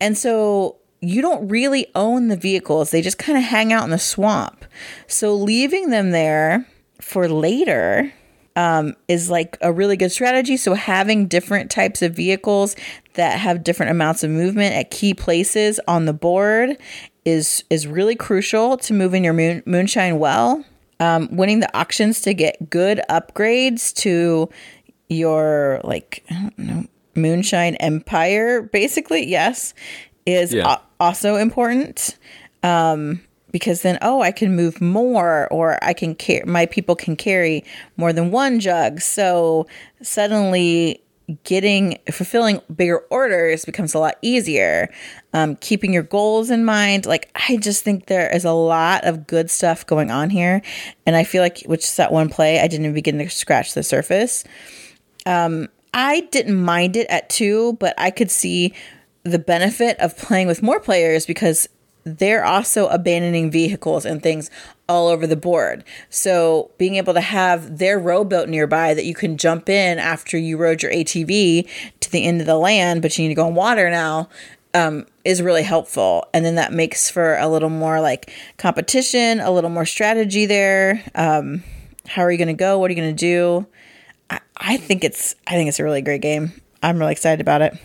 and 0.00 0.18
so 0.18 0.77
you 1.00 1.22
don't 1.22 1.48
really 1.48 1.86
own 1.94 2.28
the 2.28 2.36
vehicles. 2.36 2.90
They 2.90 3.02
just 3.02 3.18
kind 3.18 3.38
of 3.38 3.44
hang 3.44 3.72
out 3.72 3.84
in 3.84 3.90
the 3.90 3.98
swamp. 3.98 4.64
So 5.06 5.34
leaving 5.34 5.90
them 5.90 6.10
there 6.10 6.66
for 7.00 7.28
later 7.28 8.12
um, 8.56 8.96
is 9.06 9.30
like 9.30 9.56
a 9.60 9.72
really 9.72 9.96
good 9.96 10.10
strategy. 10.10 10.56
So 10.56 10.74
having 10.74 11.28
different 11.28 11.70
types 11.70 12.02
of 12.02 12.14
vehicles 12.14 12.74
that 13.14 13.38
have 13.38 13.62
different 13.62 13.92
amounts 13.92 14.24
of 14.24 14.30
movement 14.30 14.74
at 14.74 14.90
key 14.90 15.14
places 15.14 15.78
on 15.86 16.06
the 16.06 16.12
board 16.12 16.76
is 17.24 17.62
is 17.70 17.86
really 17.86 18.16
crucial 18.16 18.76
to 18.78 18.92
moving 18.92 19.24
your 19.24 19.34
moon, 19.34 19.62
moonshine 19.66 20.18
well. 20.18 20.64
Um, 21.00 21.28
winning 21.30 21.60
the 21.60 21.78
auctions 21.78 22.20
to 22.22 22.34
get 22.34 22.70
good 22.70 23.00
upgrades 23.08 23.94
to 23.98 24.48
your 25.08 25.80
like 25.84 26.24
I 26.28 26.34
don't 26.34 26.58
know 26.58 26.84
moonshine 27.14 27.76
empire 27.76 28.62
basically 28.62 29.26
yes 29.26 29.74
is 30.26 30.52
Yeah. 30.52 30.78
Also 31.00 31.36
important 31.36 32.16
um, 32.62 33.20
because 33.50 33.82
then 33.82 33.98
oh 34.02 34.20
I 34.20 34.32
can 34.32 34.54
move 34.54 34.80
more 34.80 35.48
or 35.50 35.82
I 35.82 35.92
can 35.92 36.14
carry 36.14 36.44
my 36.44 36.66
people 36.66 36.96
can 36.96 37.16
carry 37.16 37.64
more 37.96 38.12
than 38.12 38.30
one 38.30 38.60
jug. 38.60 39.00
So 39.00 39.66
suddenly 40.02 41.02
getting 41.44 41.98
fulfilling 42.10 42.58
bigger 42.74 43.00
orders 43.10 43.66
becomes 43.66 43.94
a 43.94 43.98
lot 43.98 44.16
easier. 44.22 44.88
Um, 45.34 45.56
keeping 45.56 45.92
your 45.92 46.02
goals 46.02 46.50
in 46.50 46.64
mind 46.64 47.04
like 47.04 47.30
I 47.48 47.58
just 47.58 47.84
think 47.84 48.06
there 48.06 48.34
is 48.34 48.44
a 48.44 48.52
lot 48.52 49.04
of 49.04 49.26
good 49.26 49.50
stuff 49.50 49.86
going 49.86 50.10
on 50.10 50.30
here. 50.30 50.62
And 51.06 51.16
I 51.16 51.24
feel 51.24 51.42
like 51.42 51.62
which 51.66 51.84
is 51.84 51.96
that 51.96 52.12
one 52.12 52.28
play 52.28 52.60
I 52.60 52.66
didn't 52.66 52.86
even 52.86 52.94
begin 52.94 53.18
to 53.18 53.28
scratch 53.28 53.74
the 53.74 53.82
surface. 53.82 54.44
I 55.94 56.20
didn't 56.30 56.62
mind 56.62 56.96
it 56.96 57.06
at 57.08 57.28
two, 57.28 57.74
but 57.74 57.94
I 57.98 58.10
could 58.10 58.30
see 58.30 58.74
the 59.30 59.38
benefit 59.38 59.98
of 59.98 60.16
playing 60.16 60.46
with 60.46 60.62
more 60.62 60.80
players 60.80 61.26
because 61.26 61.68
they're 62.04 62.44
also 62.44 62.88
abandoning 62.88 63.50
vehicles 63.50 64.04
and 64.04 64.22
things 64.22 64.50
all 64.88 65.08
over 65.08 65.26
the 65.26 65.36
board. 65.36 65.84
So 66.08 66.70
being 66.78 66.94
able 66.94 67.14
to 67.14 67.20
have 67.20 67.78
their 67.78 67.98
rowboat 67.98 68.48
nearby 68.48 68.94
that 68.94 69.04
you 69.04 69.14
can 69.14 69.36
jump 69.36 69.68
in 69.68 69.98
after 69.98 70.38
you 70.38 70.56
rode 70.56 70.82
your 70.82 70.92
ATV 70.92 71.68
to 72.00 72.10
the 72.10 72.24
end 72.24 72.40
of 72.40 72.46
the 72.46 72.56
land, 72.56 73.02
but 73.02 73.16
you 73.18 73.24
need 73.24 73.28
to 73.28 73.34
go 73.34 73.46
on 73.46 73.54
water 73.54 73.90
now, 73.90 74.28
um, 74.74 75.06
is 75.24 75.42
really 75.42 75.62
helpful. 75.62 76.26
And 76.32 76.44
then 76.44 76.54
that 76.54 76.72
makes 76.72 77.10
for 77.10 77.36
a 77.36 77.48
little 77.48 77.70
more 77.70 78.00
like 78.00 78.32
competition, 78.56 79.40
a 79.40 79.50
little 79.50 79.70
more 79.70 79.86
strategy 79.86 80.46
there. 80.46 81.04
Um, 81.14 81.62
how 82.06 82.22
are 82.22 82.32
you 82.32 82.38
going 82.38 82.48
to 82.48 82.54
go? 82.54 82.78
What 82.78 82.90
are 82.90 82.94
you 82.94 83.00
going 83.00 83.14
to 83.14 83.20
do? 83.20 83.66
I, 84.30 84.40
I 84.56 84.76
think 84.78 85.04
it's 85.04 85.34
I 85.46 85.52
think 85.52 85.68
it's 85.68 85.80
a 85.80 85.84
really 85.84 86.02
great 86.02 86.22
game. 86.22 86.52
I'm 86.82 86.98
really 86.98 87.12
excited 87.12 87.40
about 87.40 87.60
it. 87.60 87.76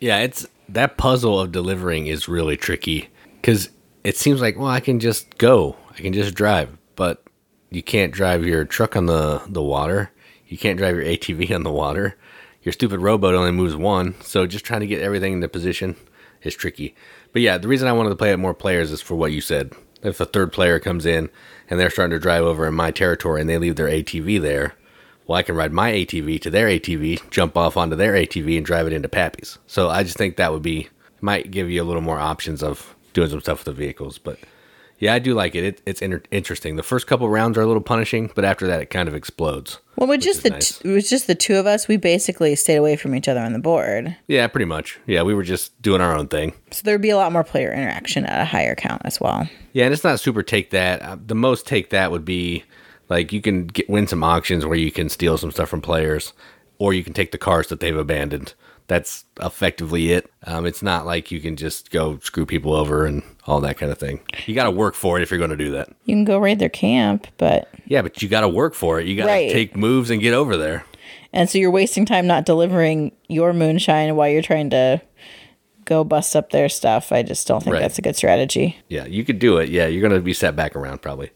Yeah, 0.00 0.18
it's 0.18 0.46
that 0.72 0.96
puzzle 0.96 1.40
of 1.40 1.52
delivering 1.52 2.06
is 2.06 2.28
really 2.28 2.56
tricky 2.56 3.08
because 3.36 3.70
it 4.04 4.16
seems 4.16 4.40
like 4.40 4.58
well, 4.58 4.68
I 4.68 4.80
can 4.80 5.00
just 5.00 5.38
go, 5.38 5.76
I 5.90 5.94
can 5.94 6.12
just 6.12 6.34
drive, 6.34 6.76
but 6.96 7.22
you 7.70 7.82
can't 7.82 8.12
drive 8.12 8.44
your 8.44 8.64
truck 8.64 8.96
on 8.96 9.06
the 9.06 9.42
the 9.46 9.62
water. 9.62 10.10
You 10.46 10.58
can't 10.58 10.78
drive 10.78 10.96
your 10.96 11.04
ATV 11.04 11.50
on 11.54 11.62
the 11.62 11.72
water. 11.72 12.16
Your 12.62 12.72
stupid 12.72 13.00
rowboat 13.00 13.34
only 13.34 13.50
moves 13.50 13.74
one, 13.74 14.14
so 14.22 14.46
just 14.46 14.64
trying 14.64 14.80
to 14.80 14.86
get 14.86 15.02
everything 15.02 15.32
into 15.32 15.48
position 15.48 15.96
is 16.42 16.54
tricky. 16.54 16.94
But 17.32 17.42
yeah, 17.42 17.58
the 17.58 17.68
reason 17.68 17.88
I 17.88 17.92
wanted 17.92 18.10
to 18.10 18.16
play 18.16 18.32
it 18.32 18.36
more 18.36 18.54
players 18.54 18.92
is 18.92 19.00
for 19.00 19.16
what 19.16 19.32
you 19.32 19.40
said. 19.40 19.72
If 20.02 20.20
a 20.20 20.24
third 20.24 20.52
player 20.52 20.78
comes 20.78 21.06
in 21.06 21.30
and 21.68 21.78
they're 21.78 21.90
starting 21.90 22.14
to 22.16 22.20
drive 22.20 22.42
over 22.42 22.66
in 22.66 22.74
my 22.74 22.90
territory 22.90 23.40
and 23.40 23.48
they 23.48 23.58
leave 23.58 23.76
their 23.76 23.88
ATV 23.88 24.40
there, 24.40 24.74
well, 25.26 25.38
I 25.38 25.42
can 25.42 25.54
ride 25.54 25.72
my 25.72 25.92
ATV 25.92 26.40
to 26.42 26.50
their 26.50 26.68
ATV, 26.68 27.30
jump 27.30 27.56
off 27.56 27.76
onto 27.76 27.96
their 27.96 28.12
ATV, 28.12 28.56
and 28.56 28.66
drive 28.66 28.86
it 28.86 28.92
into 28.92 29.08
Pappy's. 29.08 29.58
So 29.66 29.88
I 29.88 30.02
just 30.02 30.16
think 30.16 30.36
that 30.36 30.52
would 30.52 30.62
be 30.62 30.88
might 31.20 31.50
give 31.50 31.70
you 31.70 31.82
a 31.82 31.84
little 31.84 32.02
more 32.02 32.18
options 32.18 32.62
of 32.62 32.94
doing 33.12 33.30
some 33.30 33.40
stuff 33.40 33.58
with 33.58 33.66
the 33.66 33.72
vehicles. 33.72 34.18
But 34.18 34.38
yeah, 34.98 35.14
I 35.14 35.18
do 35.18 35.34
like 35.34 35.54
it. 35.54 35.64
it 35.64 35.82
it's 35.86 36.02
inter- 36.02 36.22
interesting. 36.30 36.76
The 36.76 36.82
first 36.82 37.06
couple 37.06 37.28
rounds 37.28 37.56
are 37.58 37.62
a 37.62 37.66
little 37.66 37.82
punishing, 37.82 38.30
but 38.34 38.44
after 38.44 38.66
that, 38.66 38.80
it 38.80 38.90
kind 38.90 39.08
of 39.08 39.14
explodes. 39.14 39.78
Well, 39.96 40.08
with 40.08 40.20
just 40.20 40.42
the 40.42 40.50
nice. 40.50 40.78
t- 40.78 40.88
it 40.88 40.92
was 40.92 41.08
just 41.08 41.26
the 41.26 41.34
two 41.34 41.56
of 41.56 41.66
us, 41.66 41.86
we 41.86 41.96
basically 41.96 42.54
stayed 42.56 42.76
away 42.76 42.96
from 42.96 43.14
each 43.14 43.28
other 43.28 43.40
on 43.40 43.52
the 43.52 43.58
board. 43.58 44.16
Yeah, 44.26 44.46
pretty 44.46 44.64
much. 44.64 44.98
Yeah, 45.06 45.22
we 45.22 45.34
were 45.34 45.42
just 45.42 45.80
doing 45.82 46.00
our 46.00 46.16
own 46.16 46.28
thing. 46.28 46.54
So 46.70 46.82
there'd 46.84 47.02
be 47.02 47.10
a 47.10 47.16
lot 47.16 47.32
more 47.32 47.44
player 47.44 47.72
interaction 47.72 48.24
at 48.26 48.40
a 48.42 48.44
higher 48.44 48.74
count 48.74 49.02
as 49.04 49.20
well. 49.20 49.48
Yeah, 49.72 49.84
and 49.84 49.92
it's 49.92 50.04
not 50.04 50.20
super 50.20 50.42
take 50.42 50.70
that. 50.70 51.02
Uh, 51.02 51.16
the 51.24 51.34
most 51.34 51.66
take 51.66 51.90
that 51.90 52.10
would 52.10 52.24
be 52.24 52.64
like 53.08 53.32
you 53.32 53.40
can 53.40 53.66
get 53.66 53.88
win 53.90 54.06
some 54.06 54.22
auctions 54.24 54.64
where 54.64 54.78
you 54.78 54.92
can 54.92 55.08
steal 55.08 55.36
some 55.38 55.50
stuff 55.50 55.68
from 55.68 55.80
players, 55.82 56.32
or 56.78 56.92
you 56.94 57.04
can 57.04 57.12
take 57.12 57.32
the 57.32 57.38
cars 57.38 57.68
that 57.68 57.80
they've 57.80 57.96
abandoned. 57.96 58.54
That's 58.88 59.24
effectively 59.40 60.12
it. 60.12 60.30
Um, 60.44 60.66
it's 60.66 60.82
not 60.82 61.06
like 61.06 61.30
you 61.30 61.40
can 61.40 61.56
just 61.56 61.90
go 61.90 62.18
screw 62.18 62.44
people 62.44 62.74
over 62.74 63.06
and 63.06 63.22
all 63.46 63.60
that 63.60 63.78
kind 63.78 63.90
of 63.92 63.98
thing. 63.98 64.20
You 64.46 64.54
got 64.54 64.64
to 64.64 64.70
work 64.70 64.94
for 64.94 65.16
it 65.18 65.22
if 65.22 65.30
you're 65.30 65.38
going 65.38 65.50
to 65.50 65.56
do 65.56 65.70
that. 65.72 65.88
You 66.04 66.14
can 66.16 66.24
go 66.24 66.36
raid 66.38 66.58
their 66.58 66.68
camp, 66.68 67.26
but 67.38 67.68
Yeah, 67.86 68.02
but 68.02 68.20
you 68.22 68.28
got 68.28 68.40
to 68.40 68.48
work 68.48 68.74
for 68.74 69.00
it. 69.00 69.06
You 69.06 69.16
got 69.16 69.26
to 69.26 69.32
Right. 69.32 69.50
take 69.52 69.76
moves 69.76 70.10
and 70.10 70.20
get 70.20 70.34
over 70.34 70.56
there. 70.56 70.84
and 71.32 71.48
so 71.48 71.56
you're 71.58 71.70
wasting 71.70 72.04
time 72.04 72.26
not 72.26 72.44
delivering 72.44 73.12
your 73.28 73.52
moonshine 73.54 74.14
while 74.16 74.28
you're 74.28 74.42
trying 74.42 74.68
to 74.70 75.00
go 75.86 76.04
bust 76.04 76.36
up 76.36 76.50
their 76.50 76.68
stuff. 76.68 77.12
I 77.12 77.22
just 77.22 77.46
don't 77.46 77.62
think 77.62 77.74
Right. 77.74 77.80
that's 77.80 77.98
a 77.98 78.02
good 78.02 78.16
strategy. 78.16 78.76
Yeah, 78.88 79.06
you 79.06 79.24
could 79.24 79.38
do 79.38 79.56
it. 79.58 79.68
Yeah, 79.70 79.86
you're 79.86 80.02
gonna 80.06 80.20
be 80.20 80.34
set 80.34 80.54
back 80.56 80.76
around 80.76 81.00
probably. 81.02 81.30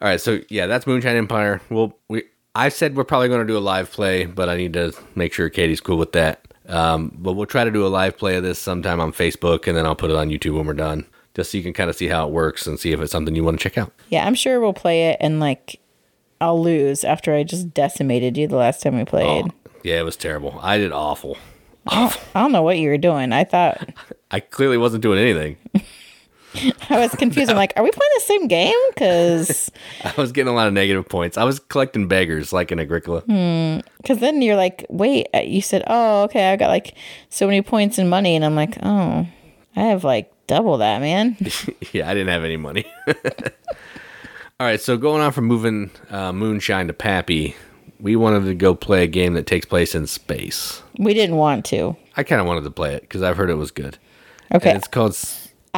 All 0.00 0.08
right, 0.08 0.20
so 0.20 0.40
yeah, 0.48 0.66
that's 0.66 0.86
Moonshine 0.86 1.16
Empire. 1.16 1.60
Well, 1.70 1.96
we 2.08 2.24
I 2.54 2.68
said 2.68 2.96
we're 2.96 3.04
probably 3.04 3.28
gonna 3.28 3.44
do 3.44 3.56
a 3.56 3.60
live 3.60 3.90
play, 3.90 4.26
but 4.26 4.48
I 4.48 4.56
need 4.56 4.72
to 4.74 4.92
make 5.14 5.32
sure 5.32 5.48
Katie's 5.48 5.80
cool 5.80 5.96
with 5.98 6.12
that. 6.12 6.46
Um, 6.68 7.12
but 7.16 7.32
we'll 7.32 7.46
try 7.46 7.64
to 7.64 7.70
do 7.70 7.86
a 7.86 7.88
live 7.88 8.16
play 8.16 8.36
of 8.36 8.42
this 8.42 8.58
sometime 8.58 9.00
on 9.00 9.12
Facebook, 9.12 9.66
and 9.66 9.76
then 9.76 9.86
I'll 9.86 9.96
put 9.96 10.10
it 10.10 10.16
on 10.16 10.28
YouTube 10.28 10.56
when 10.56 10.66
we're 10.66 10.74
done, 10.74 11.06
just 11.34 11.50
so 11.50 11.56
you 11.56 11.64
can 11.64 11.72
kind 11.72 11.88
of 11.88 11.96
see 11.96 12.08
how 12.08 12.26
it 12.28 12.32
works 12.32 12.66
and 12.66 12.78
see 12.78 12.92
if 12.92 13.00
it's 13.00 13.10
something 13.10 13.34
you 13.34 13.42
want 13.42 13.58
to 13.58 13.62
check 13.62 13.78
out. 13.78 13.92
Yeah, 14.10 14.26
I'm 14.26 14.34
sure 14.34 14.60
we'll 14.60 14.72
play 14.74 15.08
it 15.08 15.16
and 15.20 15.40
like 15.40 15.80
I'll 16.40 16.62
lose 16.62 17.04
after 17.04 17.34
I 17.34 17.42
just 17.42 17.74
decimated 17.74 18.36
you 18.36 18.46
the 18.46 18.56
last 18.56 18.82
time 18.82 18.96
we 18.96 19.04
played. 19.04 19.46
Oh, 19.46 19.70
yeah, 19.82 19.98
it 19.98 20.04
was 20.04 20.16
terrible. 20.16 20.58
I 20.62 20.78
did 20.78 20.92
awful. 20.92 21.38
I 21.86 22.14
don't 22.34 22.52
know 22.52 22.62
what 22.62 22.78
you 22.78 22.90
were 22.90 22.98
doing. 22.98 23.32
I 23.32 23.44
thought 23.44 23.88
I 24.30 24.40
clearly 24.40 24.78
wasn't 24.78 25.02
doing 25.02 25.18
anything. 25.18 25.56
I 26.90 26.98
was 26.98 27.14
confused. 27.14 27.50
I'm 27.50 27.56
like, 27.56 27.72
are 27.76 27.82
we 27.82 27.90
playing 27.90 28.10
the 28.16 28.20
same 28.22 28.48
game? 28.48 28.74
Because 28.90 29.70
I 30.04 30.12
was 30.16 30.32
getting 30.32 30.50
a 30.52 30.54
lot 30.56 30.66
of 30.66 30.72
negative 30.72 31.08
points. 31.08 31.36
I 31.36 31.44
was 31.44 31.58
collecting 31.58 32.08
beggars 32.08 32.52
like 32.52 32.72
in 32.72 32.80
Agricola. 32.80 33.20
because 33.22 34.18
then 34.18 34.40
you're 34.42 34.56
like, 34.56 34.84
wait, 34.88 35.28
uh, 35.34 35.38
you 35.40 35.60
said, 35.60 35.84
oh, 35.86 36.22
okay, 36.24 36.52
I 36.52 36.56
got 36.56 36.68
like 36.68 36.94
so 37.28 37.46
many 37.46 37.62
points 37.62 37.98
and 37.98 38.08
money, 38.08 38.34
and 38.34 38.44
I'm 38.44 38.54
like, 38.54 38.76
oh, 38.82 39.26
I 39.76 39.80
have 39.80 40.04
like 40.04 40.32
double 40.46 40.78
that, 40.78 41.00
man. 41.00 41.36
yeah, 41.92 42.08
I 42.10 42.14
didn't 42.14 42.28
have 42.28 42.44
any 42.44 42.56
money. 42.56 42.84
All 44.60 44.66
right, 44.66 44.80
so 44.80 44.96
going 44.96 45.22
on 45.22 45.30
from 45.30 45.44
moving 45.44 45.90
uh, 46.10 46.32
Moonshine 46.32 46.88
to 46.88 46.92
Pappy, 46.92 47.54
we 48.00 48.16
wanted 48.16 48.44
to 48.46 48.54
go 48.54 48.74
play 48.74 49.04
a 49.04 49.06
game 49.06 49.34
that 49.34 49.46
takes 49.46 49.66
place 49.66 49.94
in 49.94 50.06
space. 50.08 50.82
we 50.98 51.14
didn't 51.14 51.36
want 51.36 51.64
to. 51.66 51.96
I 52.16 52.24
kind 52.24 52.40
of 52.40 52.46
wanted 52.48 52.64
to 52.64 52.70
play 52.72 52.94
it 52.94 53.02
because 53.02 53.22
I've 53.22 53.36
heard 53.36 53.50
it 53.50 53.54
was 53.54 53.70
good. 53.70 53.98
Okay, 54.52 54.70
And 54.70 54.78
it's 54.78 54.88
called, 54.88 55.16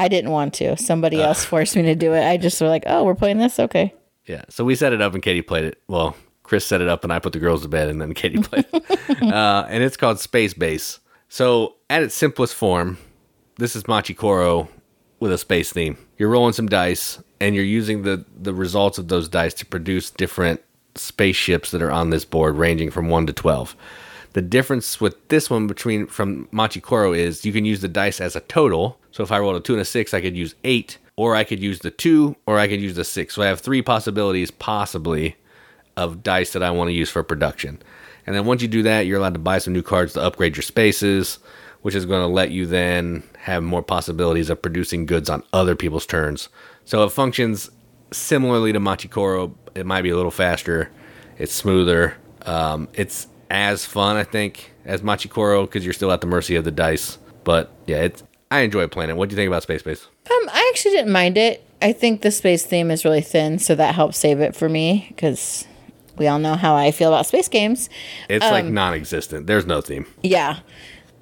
I 0.01 0.09
didn't 0.09 0.31
want 0.31 0.55
to. 0.55 0.79
Somebody 0.79 1.21
else 1.21 1.45
forced 1.45 1.77
me 1.77 1.83
to 1.83 1.95
do 1.95 2.15
it. 2.15 2.27
I 2.27 2.39
just 2.39 2.59
were 2.59 2.69
like, 2.69 2.85
oh, 2.87 3.05
we're 3.05 3.15
playing 3.15 3.37
this. 3.37 3.61
Okay. 3.61 3.93
yeah. 4.25 4.45
So 4.49 4.65
we 4.65 4.75
set 4.75 4.95
it 4.95 5.03
up 5.03 5.13
and 5.13 5.23
Katie 5.23 5.43
played 5.43 5.65
it. 5.65 5.83
Well, 5.89 6.17
Chris 6.43 6.67
set 6.67 6.81
it 6.81 6.89
up 6.89 7.05
and 7.05 7.13
I 7.13 7.19
put 7.19 7.35
the 7.35 7.39
girls 7.39 7.63
to 7.63 7.69
bed 7.69 7.91
and 7.91 8.01
then 8.01 8.15
Katie 8.15 8.39
played 8.43 8.65
it. 8.73 9.23
uh, 9.23 9.67
and 9.69 9.85
it's 9.85 9.99
called 9.99 10.19
Space 10.19 10.55
Base. 10.55 11.01
So 11.29 11.77
at 11.91 12.03
its 12.03 12.15
simplest 12.15 12.55
form, 12.55 12.97
this 13.59 13.77
is 13.77 13.83
Machikoro 13.85 14.69
with 15.21 15.33
a 15.33 15.39
space 15.39 15.71
theme. 15.71 15.99
You're 16.17 16.31
rolling 16.31 16.55
some 16.55 16.67
dice 16.67 17.23
and 17.39 17.55
you're 17.55 17.63
using 17.63 18.03
the, 18.03 18.25
the 18.41 18.55
results 18.55 18.97
of 18.97 19.09
those 19.09 19.29
dice 19.29 19.53
to 19.55 19.67
produce 19.67 20.11
different 20.11 20.63
spaceships 20.95 21.73
that 21.73 21.83
are 21.83 21.93
on 21.93 22.09
this 22.09 22.25
board, 22.25 22.57
ranging 22.57 22.91
from 22.91 23.11
1 23.11 23.27
to 23.27 23.35
12. 23.35 23.77
The 24.33 24.43
difference 24.43 25.01
with 25.01 25.29
this 25.29 25.51
one 25.51 25.67
between 25.67 26.07
from 26.07 26.47
Machikoro 26.47 27.17
is 27.17 27.45
you 27.45 27.53
can 27.53 27.65
use 27.65 27.81
the 27.81 27.89
dice 27.89 28.21
as 28.21 28.37
a 28.37 28.41
total. 28.41 28.99
So 29.11 29.23
if 29.25 29.33
I 29.33 29.39
rolled 29.39 29.57
a 29.57 29.61
2 29.61 29.75
and 29.75 29.83
a 29.83 29.85
6, 29.85 30.15
I 30.15 30.21
could 30.21 30.37
use 30.37 30.55
8, 30.63 30.99
or 31.17 31.35
I 31.35 31.43
could 31.43 31.61
use 31.61 31.81
the 31.81 31.91
2, 31.91 32.37
or 32.47 32.59
I 32.59 32.69
could 32.69 32.81
use 32.81 32.95
the 32.95 33.05
6. 33.05 33.35
So 33.35 33.43
I 33.43 33.47
have 33.47 33.61
three 33.61 33.83
possibilities, 33.83 34.51
possibly, 34.51 35.37
of 35.97 36.23
dice 36.23 36.53
that 36.53 36.63
I 36.63 36.71
want 36.71 36.89
to 36.89 36.95
use 36.95 37.11
for 37.11 37.23
production. 37.25 37.83
And 38.27 38.37
then 38.37 38.45
once 38.45 38.63
you 38.63 38.69
do 38.69 38.85
that, 38.85 39.07
you're 39.07 39.19
allowed 39.19 39.35
to 39.35 39.41
buy 39.41 39.59
some 39.59 39.73
new 39.73 39.83
cards 39.83 40.13
to 40.13 40.23
upgrade 40.23 40.57
your 40.57 40.63
spaces, 40.63 41.41
which 41.83 41.97
is 41.97 42.07
going 42.07 42.23
to 42.23 42.33
let 42.33 42.53
you 42.53 42.67
then 42.67 43.25
have 43.39 43.63
more 43.63 43.83
possibilities 43.83 44.51
of 44.51 44.63
producing 44.63 45.07
goods 45.07 45.29
on 45.29 45.43
other 45.53 45.75
people's 45.75 46.07
turns. 46.07 46.49
So 46.85 47.03
it 47.03 47.11
functions 47.11 47.71
similarly 48.13 48.73
to 48.73 48.79
Machikoro. 48.79 49.55
It 49.75 49.87
might 49.87 50.03
be 50.03 50.11
a 50.11 50.17
little 50.17 50.31
faster. 50.31 50.91
It's 51.39 51.53
smoother. 51.53 52.17
Um, 52.43 52.89
it's 52.95 53.27
as 53.51 53.85
fun, 53.85 54.17
I 54.17 54.25
think, 54.25 54.73
as 54.85 55.03
Machikoro 55.03 55.67
because 55.67 55.85
you're 55.85 55.93
still 55.93 56.13
at 56.13 56.21
the 56.21 56.27
mercy 56.27 56.57
of 56.57 56.65
the 56.65 56.71
dice. 56.71 57.19
But 57.45 57.71
yeah, 57.87 58.03
it's 58.03 58.23
I 58.51 58.61
enjoy 58.61 58.87
playing 58.89 59.11
it. 59.11 59.17
What 59.17 59.29
do 59.29 59.35
you 59.35 59.37
think 59.37 59.49
about 59.49 59.63
Space 59.63 59.83
Base? 59.83 60.07
Um, 60.31 60.49
I 60.53 60.71
actually 60.73 60.93
didn't 60.93 61.13
mind 61.13 61.37
it. 61.37 61.65
I 61.83 61.93
think 61.93 62.23
the 62.23 62.31
space 62.31 62.65
theme 62.65 62.91
is 62.91 63.05
really 63.05 63.23
thin, 63.23 63.59
so 63.59 63.75
that 63.75 63.95
helps 63.95 64.19
save 64.19 64.41
it 64.41 64.55
for 64.55 64.69
me 64.69 65.07
because 65.09 65.67
we 66.17 66.27
all 66.27 66.39
know 66.39 66.55
how 66.55 66.75
I 66.75 66.91
feel 66.91 67.09
about 67.09 67.27
space 67.27 67.49
games. 67.49 67.89
It's 68.29 68.45
like 68.45 68.67
non-existent. 68.67 69.47
There's 69.47 69.65
no 69.67 69.81
theme. 69.81 70.07
Yeah. 70.23 70.59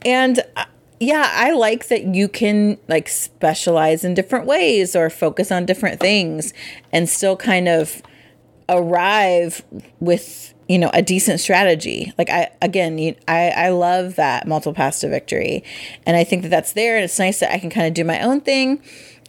And 0.04 0.40
uh, 0.56 0.64
yeah, 0.98 1.30
I 1.32 1.52
like 1.52 1.86
that 1.88 2.14
you 2.14 2.28
can 2.28 2.78
like 2.88 3.08
specialize 3.08 4.02
in 4.04 4.14
different 4.14 4.46
ways 4.46 4.96
or 4.96 5.08
focus 5.10 5.52
on 5.52 5.66
different 5.66 6.00
things 6.00 6.52
and 6.92 7.08
still 7.08 7.36
kind 7.36 7.68
of 7.68 8.02
arrive 8.68 9.64
with, 10.00 10.52
you 10.68 10.78
know, 10.78 10.90
a 10.92 11.02
decent 11.02 11.40
strategy. 11.40 12.12
Like 12.18 12.30
I 12.30 12.50
again, 12.60 12.98
you, 12.98 13.16
I 13.26 13.50
I 13.50 13.68
love 13.70 14.16
that 14.16 14.46
multiple 14.46 14.74
paths 14.74 15.00
to 15.00 15.08
victory. 15.08 15.64
And 16.06 16.16
I 16.16 16.24
think 16.24 16.42
that 16.42 16.50
that's 16.50 16.72
there 16.72 16.96
and 16.96 17.04
it's 17.04 17.18
nice 17.18 17.40
that 17.40 17.52
I 17.52 17.58
can 17.58 17.70
kind 17.70 17.86
of 17.86 17.94
do 17.94 18.04
my 18.04 18.20
own 18.20 18.40
thing. 18.40 18.82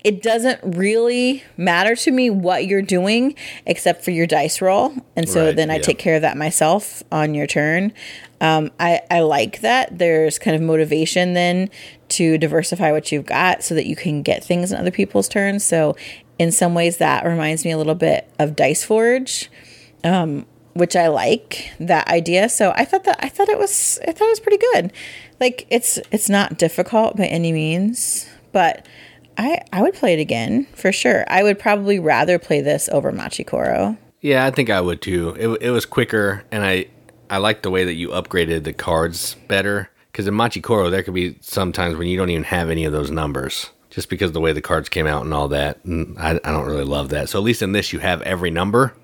It 0.04 0.22
doesn't 0.22 0.62
really 0.64 1.44
matter 1.58 1.94
to 1.94 2.12
me 2.12 2.30
what 2.30 2.66
you're 2.66 2.82
doing 2.82 3.36
except 3.66 4.04
for 4.04 4.12
your 4.12 4.28
dice 4.28 4.62
roll. 4.62 4.94
And 5.16 5.28
so 5.28 5.48
Right, 5.48 5.56
then 5.56 5.70
I 5.70 5.76
yeah. 5.76 5.82
take 5.82 6.00
care 6.00 6.16
of 6.16 6.22
that 6.22 6.38
myself 6.38 7.04
on 7.12 7.34
your 7.34 7.48
turn. 7.48 7.92
Um, 8.42 8.72
I, 8.80 9.02
I 9.12 9.22
like 9.22 9.60
that. 9.62 9.98
There's 9.98 10.40
kind 10.40 10.56
of 10.56 10.62
motivation 10.62 11.34
then 11.34 11.70
to 12.10 12.38
diversify 12.38 12.92
what 12.92 13.12
you've 13.12 13.26
got 13.26 13.64
so 13.64 13.76
that 13.76 13.86
you 13.86 13.96
can 13.96 14.22
get 14.22 14.44
things 14.44 14.72
in 14.72 14.80
other 14.80 14.92
people's 14.92 15.28
turns. 15.28 15.66
So, 15.66 15.96
in 16.38 16.54
some 16.54 16.74
ways, 16.74 16.98
that 16.98 17.26
reminds 17.26 17.66
me 17.66 17.72
a 17.72 17.78
little 17.78 17.96
bit 17.96 18.32
of 18.40 18.56
Dice 18.56 18.84
Forge, 18.86 19.52
um, 20.06 20.46
which 20.80 20.96
I 20.96 21.08
like 21.08 21.72
that 21.80 22.08
idea. 22.08 22.50
So 22.50 22.72
I 22.76 22.86
thought 22.86 23.04
that 23.04 23.20
I 23.20 23.30
thought 23.30 23.50
it 23.50 23.60
was 23.60 24.00
I 24.08 24.12
thought 24.12 24.26
it 24.26 24.30
was 24.30 24.40
pretty 24.40 24.64
good. 24.74 24.94
Like 25.40 25.68
it's 25.70 26.00
it's 26.12 26.30
not 26.30 26.58
difficult 26.58 27.18
by 27.18 27.26
any 27.26 27.52
means, 27.52 28.28
but 28.52 28.86
I 29.38 29.62
I 29.72 29.82
would 29.82 29.94
play 29.94 30.14
it 30.14 30.20
again 30.20 30.66
for 30.74 30.92
sure. 30.92 31.26
I 31.28 31.44
would 31.44 31.60
probably 31.60 32.00
rather 32.00 32.40
play 32.40 32.62
this 32.62 32.90
over 32.90 33.12
Machikoro. 33.12 33.98
Yeah, 34.22 34.46
I 34.46 34.52
think 34.52 34.70
I 34.70 34.82
would 34.82 35.02
too. 35.02 35.36
It, 35.40 35.48
it 35.62 35.72
was 35.72 35.86
quicker, 35.86 36.44
and 36.52 36.64
I 36.66 36.88
I 37.30 37.38
like 37.38 37.62
the 37.62 37.70
way 37.70 37.86
that 37.86 37.94
you 37.94 38.10
upgraded 38.10 38.64
the 38.64 38.74
cards 38.74 39.36
better. 39.48 39.90
Because 40.12 40.28
in 40.28 40.34
Machikoro, 40.34 40.90
there 40.90 41.04
could 41.04 41.14
be 41.14 41.38
sometimes 41.40 41.96
when 41.96 42.08
you 42.08 42.18
don't 42.18 42.32
even 42.32 42.44
have 42.46 42.70
any 42.70 42.84
of 42.84 42.92
those 42.92 43.12
numbers, 43.12 43.70
just 43.90 44.10
because 44.10 44.32
the 44.32 44.42
way 44.42 44.52
the 44.52 44.62
cards 44.62 44.90
came 44.90 45.08
out 45.08 45.24
and 45.24 45.34
all 45.34 45.48
that. 45.50 45.84
And 45.86 46.18
I, 46.20 46.32
I 46.44 46.52
don't 46.52 46.66
really 46.66 46.84
love 46.84 47.10
that. 47.10 47.30
So 47.30 47.40
at 47.40 47.46
least 47.46 47.62
in 47.62 47.72
this, 47.74 47.94
you 47.94 48.00
have 48.00 48.22
every 48.24 48.50
number, 48.50 48.96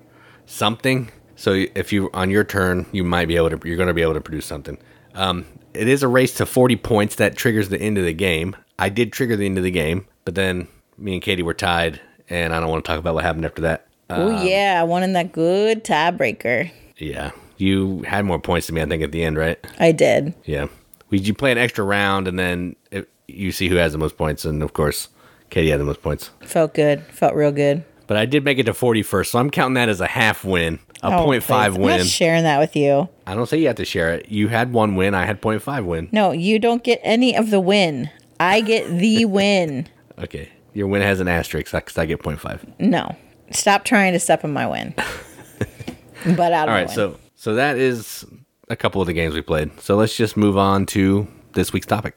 something. 0.46 1.10
So 1.36 1.52
if 1.74 1.92
you 1.92 2.10
on 2.12 2.30
your 2.30 2.44
turn, 2.44 2.86
you 2.92 3.04
might 3.04 3.26
be 3.28 3.36
able 3.36 3.50
to. 3.50 3.68
You're 3.68 3.76
going 3.76 3.88
to 3.88 3.94
be 3.94 4.02
able 4.02 4.14
to 4.14 4.20
produce 4.20 4.46
something. 4.46 4.78
Um, 5.14 5.44
it 5.74 5.88
is 5.88 6.02
a 6.02 6.08
race 6.08 6.34
to 6.34 6.46
40 6.46 6.76
points 6.76 7.16
that 7.16 7.36
triggers 7.36 7.68
the 7.68 7.80
end 7.80 7.98
of 7.98 8.04
the 8.04 8.12
game. 8.12 8.56
I 8.78 8.88
did 8.88 9.12
trigger 9.12 9.36
the 9.36 9.46
end 9.46 9.58
of 9.58 9.64
the 9.64 9.70
game, 9.70 10.06
but 10.24 10.34
then 10.34 10.68
me 10.98 11.14
and 11.14 11.22
Katie 11.22 11.42
were 11.42 11.54
tied, 11.54 12.00
and 12.28 12.54
I 12.54 12.60
don't 12.60 12.70
want 12.70 12.84
to 12.84 12.88
talk 12.90 12.98
about 12.98 13.14
what 13.14 13.24
happened 13.24 13.44
after 13.44 13.62
that. 13.62 13.86
oh 14.10 14.42
yeah, 14.42 14.78
I 14.80 14.84
won 14.84 15.02
in 15.02 15.12
that 15.14 15.32
good 15.32 15.84
tiebreaker. 15.84 16.70
Yeah. 16.96 17.32
You 17.58 18.02
had 18.02 18.24
more 18.24 18.38
points 18.38 18.66
than 18.66 18.74
me, 18.74 18.82
I 18.82 18.86
think, 18.86 19.02
at 19.02 19.12
the 19.12 19.22
end, 19.24 19.36
right? 19.38 19.58
I 19.78 19.92
did. 19.92 20.34
Yeah. 20.44 20.66
We 21.08 21.18
you 21.18 21.34
play 21.34 21.52
an 21.52 21.58
extra 21.58 21.84
round, 21.84 22.28
and 22.28 22.38
then 22.38 22.76
it, 22.90 23.08
you 23.28 23.52
see 23.52 23.68
who 23.68 23.76
has 23.76 23.92
the 23.92 23.98
most 23.98 24.16
points, 24.16 24.44
and 24.44 24.62
of 24.62 24.72
course, 24.72 25.08
Katie 25.50 25.70
had 25.70 25.80
the 25.80 25.84
most 25.84 26.02
points. 26.02 26.30
Felt 26.40 26.74
good. 26.74 27.02
Felt 27.04 27.34
real 27.34 27.52
good. 27.52 27.84
But 28.06 28.16
I 28.16 28.24
did 28.26 28.44
make 28.44 28.58
it 28.58 28.64
to 28.64 28.72
41st, 28.72 29.26
so 29.26 29.38
I'm 29.38 29.50
counting 29.50 29.74
that 29.74 29.88
as 29.88 30.00
a 30.00 30.06
half 30.06 30.44
win, 30.44 30.78
a 31.02 31.12
Oh, 31.12 31.24
point 31.24 31.42
five 31.42 31.72
please. 31.72 31.76
I'm 31.78 31.82
win. 31.82 31.98
not 31.98 32.06
sharing 32.06 32.42
that 32.44 32.58
with 32.60 32.76
you. 32.76 33.08
I 33.26 33.34
don't 33.34 33.46
say 33.48 33.58
you 33.58 33.66
have 33.66 33.76
to 33.76 33.84
share 33.84 34.14
it. 34.14 34.28
You 34.28 34.48
had 34.48 34.72
one 34.72 34.94
win, 34.94 35.14
I 35.14 35.24
had 35.26 35.42
0.5 35.42 35.84
win. 35.84 36.08
No, 36.12 36.30
you 36.30 36.58
don't 36.60 36.84
get 36.84 37.00
any 37.02 37.36
of 37.36 37.50
the 37.50 37.58
win. 37.60 38.08
I 38.38 38.60
get 38.60 38.88
the 38.98 39.24
win. 39.26 39.88
Okay. 40.18 40.50
Your 40.72 40.86
win 40.86 41.02
has 41.02 41.20
an 41.20 41.26
asterisk 41.28 41.72
because 41.72 41.98
I 41.98 42.06
get 42.06 42.22
0.5. 42.22 42.78
No. 42.78 43.16
Stop 43.50 43.84
trying 43.84 44.12
to 44.12 44.20
step 44.20 44.44
on 44.44 44.52
my 44.52 44.66
win. 44.66 44.94
but 46.36 46.52
out 46.52 46.68
of 46.68 46.74
All 46.74 46.80
win. 46.80 46.88
so 46.88 47.16
so 47.34 47.54
that 47.54 47.76
is 47.76 48.24
a 48.68 48.76
couple 48.76 49.00
of 49.00 49.06
the 49.06 49.12
games 49.14 49.34
we 49.34 49.40
played. 49.42 49.80
So 49.80 49.96
let's 49.96 50.16
just 50.16 50.36
move 50.36 50.56
on 50.58 50.86
to 50.86 51.26
this 51.54 51.72
week's 51.72 51.86
topic. 51.86 52.14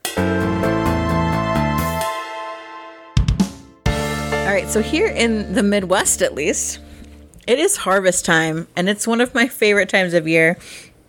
All 4.49 4.55
right, 4.55 4.67
so 4.67 4.81
here 4.81 5.05
in 5.05 5.53
the 5.53 5.61
Midwest, 5.61 6.23
at 6.23 6.33
least, 6.33 6.79
it 7.45 7.59
is 7.59 7.77
harvest 7.77 8.25
time, 8.25 8.67
and 8.75 8.89
it's 8.89 9.05
one 9.05 9.21
of 9.21 9.35
my 9.35 9.47
favorite 9.47 9.89
times 9.89 10.15
of 10.15 10.27
year. 10.27 10.57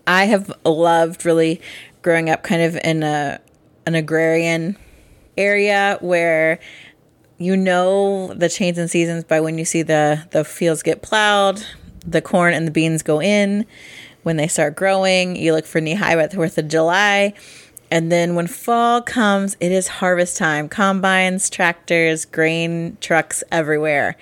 I 0.07 0.27
have 0.27 0.53
loved 0.63 1.25
really 1.25 1.63
growing 2.03 2.29
up 2.29 2.43
kind 2.43 2.61
of 2.61 2.77
in 2.85 3.03
a 3.03 3.41
an 3.87 3.95
agrarian 3.95 4.77
area 5.39 5.97
where 6.03 6.61
you 7.39 7.57
know 7.57 8.35
the 8.35 8.51
change 8.51 8.77
in 8.77 8.89
seasons 8.89 9.25
by 9.25 9.41
when 9.41 9.57
you 9.57 9.65
see 9.65 9.81
the 9.81 10.29
the 10.33 10.45
fields 10.45 10.83
get 10.83 11.01
plowed, 11.01 11.65
the 12.07 12.21
corn 12.21 12.53
and 12.53 12.67
the 12.67 12.71
beans 12.71 13.03
go 13.03 13.23
in. 13.23 13.65
When 14.23 14.37
they 14.37 14.49
start 14.49 14.77
growing, 14.77 15.35
you 15.35 15.55
look 15.55 15.65
for 15.65 15.81
knee 15.81 15.95
high 15.95 16.15
by 16.15 16.27
the 16.27 16.37
Fourth 16.37 16.59
of 16.59 16.69
July. 16.69 17.33
And 17.91 18.11
then 18.11 18.35
when 18.35 18.47
fall 18.47 19.03
comes, 19.03 19.57
it 19.61 19.73
is 19.73 19.89
harvest 19.89 20.37
time. 20.37 20.69
Combines, 20.69 21.51
tractors, 21.51 22.25
grain 22.25 22.97
trucks 23.01 23.43
everywhere. 23.51 24.17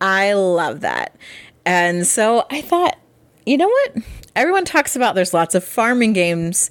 I 0.00 0.34
love 0.34 0.80
that. 0.80 1.16
And 1.64 2.06
so 2.06 2.46
I 2.50 2.60
thought, 2.60 2.98
you 3.46 3.56
know 3.56 3.68
what? 3.68 4.04
Everyone 4.36 4.64
talks 4.64 4.96
about 4.96 5.14
there's 5.14 5.32
lots 5.32 5.54
of 5.54 5.64
farming 5.64 6.12
games 6.12 6.70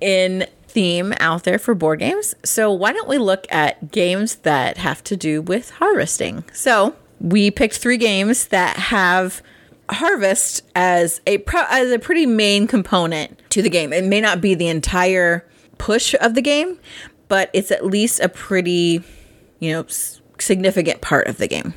in 0.00 0.46
theme 0.68 1.14
out 1.20 1.44
there 1.44 1.58
for 1.58 1.74
board 1.74 1.98
games. 1.98 2.34
So 2.44 2.70
why 2.70 2.92
don't 2.92 3.08
we 3.08 3.18
look 3.18 3.46
at 3.50 3.90
games 3.90 4.36
that 4.36 4.78
have 4.78 5.02
to 5.04 5.16
do 5.16 5.42
with 5.42 5.70
harvesting? 5.70 6.44
So 6.52 6.94
we 7.20 7.50
picked 7.50 7.76
three 7.76 7.96
games 7.96 8.48
that 8.48 8.76
have 8.76 9.42
harvest 9.88 10.62
as 10.74 11.20
a 11.26 11.38
pro- 11.38 11.66
as 11.70 11.90
a 11.92 11.98
pretty 11.98 12.26
main 12.26 12.66
component 12.66 13.38
to 13.50 13.62
the 13.62 13.70
game. 13.70 13.92
It 13.92 14.04
may 14.04 14.20
not 14.20 14.40
be 14.40 14.54
the 14.54 14.68
entire 14.68 15.46
push 15.78 16.14
of 16.20 16.34
the 16.34 16.42
game, 16.42 16.78
but 17.28 17.50
it's 17.52 17.70
at 17.70 17.84
least 17.84 18.20
a 18.20 18.28
pretty, 18.28 19.02
you 19.60 19.72
know, 19.72 19.86
significant 20.38 21.00
part 21.00 21.26
of 21.26 21.38
the 21.38 21.48
game. 21.48 21.74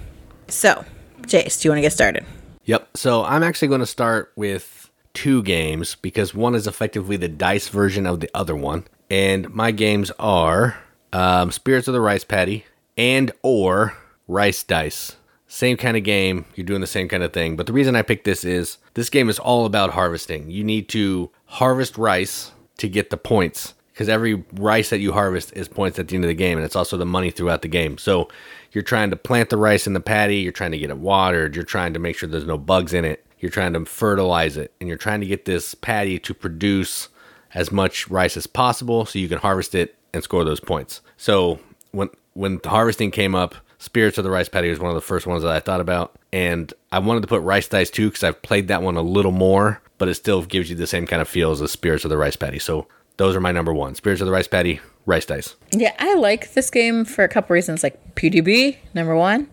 So, 0.48 0.86
Jace, 1.22 1.62
do 1.62 1.68
you 1.68 1.72
want 1.72 1.78
to 1.78 1.82
get 1.82 1.94
started? 1.94 2.26
Yep. 2.66 2.90
So 2.96 3.24
I'm 3.24 3.44
actually 3.44 3.68
going 3.68 3.80
to 3.80 3.86
start 3.86 4.32
with 4.36 4.90
two 5.14 5.42
games 5.44 5.96
because 5.96 6.34
one 6.34 6.56
is 6.56 6.68
effectively 6.68 7.18
the 7.18 7.28
dice 7.28 7.68
version 7.68 8.06
of 8.06 8.20
the 8.20 8.30
other 8.34 8.56
one, 8.56 8.86
and 9.10 9.50
my 9.54 9.72
games 9.72 10.12
are 10.20 10.78
um, 11.14 11.52
Spirits 11.52 11.88
of 11.88 11.94
the 11.94 12.02
Rice 12.02 12.24
Paddy 12.24 12.66
and 12.98 13.32
or 13.42 13.98
Rice 14.28 14.64
Dice. 14.64 15.16
Same 15.48 15.78
kind 15.78 15.98
of 15.98 16.04
game. 16.04 16.46
You're 16.54 16.66
doing 16.66 16.82
the 16.82 16.86
same 16.86 17.08
kind 17.08 17.24
of 17.24 17.34
thing. 17.34 17.56
But 17.56 17.66
the 17.66 17.74
reason 17.74 17.96
I 17.96 18.04
picked 18.04 18.26
this 18.26 18.44
is 18.44 18.78
this 18.94 19.10
game 19.10 19.30
is 19.30 19.40
all 19.40 19.66
about 19.66 19.92
harvesting. 19.92 20.52
You 20.52 20.64
need 20.64 20.90
to 20.90 21.32
harvest 21.46 21.98
rice 21.98 22.52
to 22.78 22.88
get 22.88 23.10
the 23.10 23.18
points 23.18 23.74
because 24.00 24.08
every 24.08 24.46
rice 24.54 24.92
that 24.92 25.00
you 25.00 25.12
harvest 25.12 25.52
is 25.58 25.68
points 25.68 26.00
at 26.00 26.08
the 26.08 26.16
end 26.16 26.24
of 26.24 26.30
the 26.30 26.34
game, 26.34 26.58
and 26.58 26.64
it's 26.64 26.78
also 26.78 26.96
the 26.96 27.06
money 27.06 27.32
throughout 27.32 27.64
the 27.64 27.68
game. 27.68 27.98
So 27.98 28.30
you're 28.72 28.82
trying 28.82 29.10
to 29.10 29.18
plant 29.18 29.50
the 29.50 29.58
rice 29.58 29.88
in 29.88 29.92
the 29.92 30.00
paddy, 30.00 30.38
you're 30.38 30.54
trying 30.54 30.72
to 30.72 30.78
get 30.78 30.90
it 30.90 31.00
watered, 31.00 31.54
you're 31.54 31.66
trying 31.66 31.92
to 31.92 32.00
make 32.00 32.16
sure 32.16 32.30
there's 32.30 32.46
no 32.46 32.58
bugs 32.58 32.94
in 32.94 33.04
it, 33.04 33.26
you're 33.40 33.52
trying 33.52 33.74
to 33.74 33.84
fertilize 33.84 34.56
it, 34.56 34.72
and 34.80 34.88
you're 34.88 34.98
trying 34.98 35.20
to 35.20 35.26
get 35.26 35.44
this 35.44 35.76
paddy 35.76 36.18
to 36.18 36.34
produce 36.34 37.10
as 37.54 37.74
much 37.74 38.10
rice 38.10 38.38
as 38.38 38.48
possible 38.48 39.06
so 39.06 39.20
you 39.20 39.28
can 39.28 39.40
harvest 39.40 39.76
it 39.76 39.98
and 40.14 40.24
score 40.24 40.46
those 40.46 40.62
points. 40.62 41.02
So 41.18 41.60
when 41.92 42.08
when 42.36 42.62
harvesting 42.64 43.12
came 43.12 43.36
up, 43.36 43.54
Spirits 43.80 44.18
of 44.18 44.24
the 44.24 44.32
Rice 44.32 44.48
Paddy 44.48 44.70
was 44.70 44.80
one 44.80 44.92
of 44.92 44.96
the 44.96 45.02
first 45.02 45.28
ones 45.28 45.44
that 45.44 45.52
I 45.52 45.60
thought 45.60 45.82
about, 45.82 46.16
and 46.32 46.74
I 46.94 47.00
wanted 47.00 47.20
to 47.24 47.28
put 47.28 47.42
Rice 47.42 47.68
Dice 47.68 47.90
too 47.90 48.08
because 48.08 48.24
I've 48.24 48.42
played 48.44 48.70
that 48.70 48.82
one 48.82 48.96
a 48.96 49.02
little 49.02 49.34
more, 49.34 49.82
but 49.98 50.08
it 50.08 50.14
still 50.16 50.42
gives 50.44 50.70
you 50.70 50.78
the 50.78 50.88
same 50.88 51.06
kind 51.06 51.22
of 51.22 51.28
feel 51.28 51.52
as 51.52 51.60
the 51.60 51.68
Spirits 51.68 52.06
of 52.06 52.10
the 52.10 52.18
Rice 52.18 52.38
Paddy. 52.38 52.60
So 52.60 52.88
those 53.20 53.36
are 53.36 53.42
my 53.42 53.52
number 53.52 53.74
one: 53.74 53.94
Spirits 53.94 54.22
of 54.22 54.26
the 54.26 54.34
Rice 54.34 54.48
Paddy, 54.48 54.80
Rice 55.06 55.26
Dice. 55.26 55.56
Yeah, 55.72 55.94
I 56.00 56.16
like 56.16 56.54
this 56.54 56.70
game 56.72 57.06
for 57.06 57.24
a 57.24 57.28
couple 57.28 57.54
reasons. 57.54 57.84
Like 57.84 58.16
PDB, 58.16 58.78
number 58.94 59.16
one. 59.16 59.48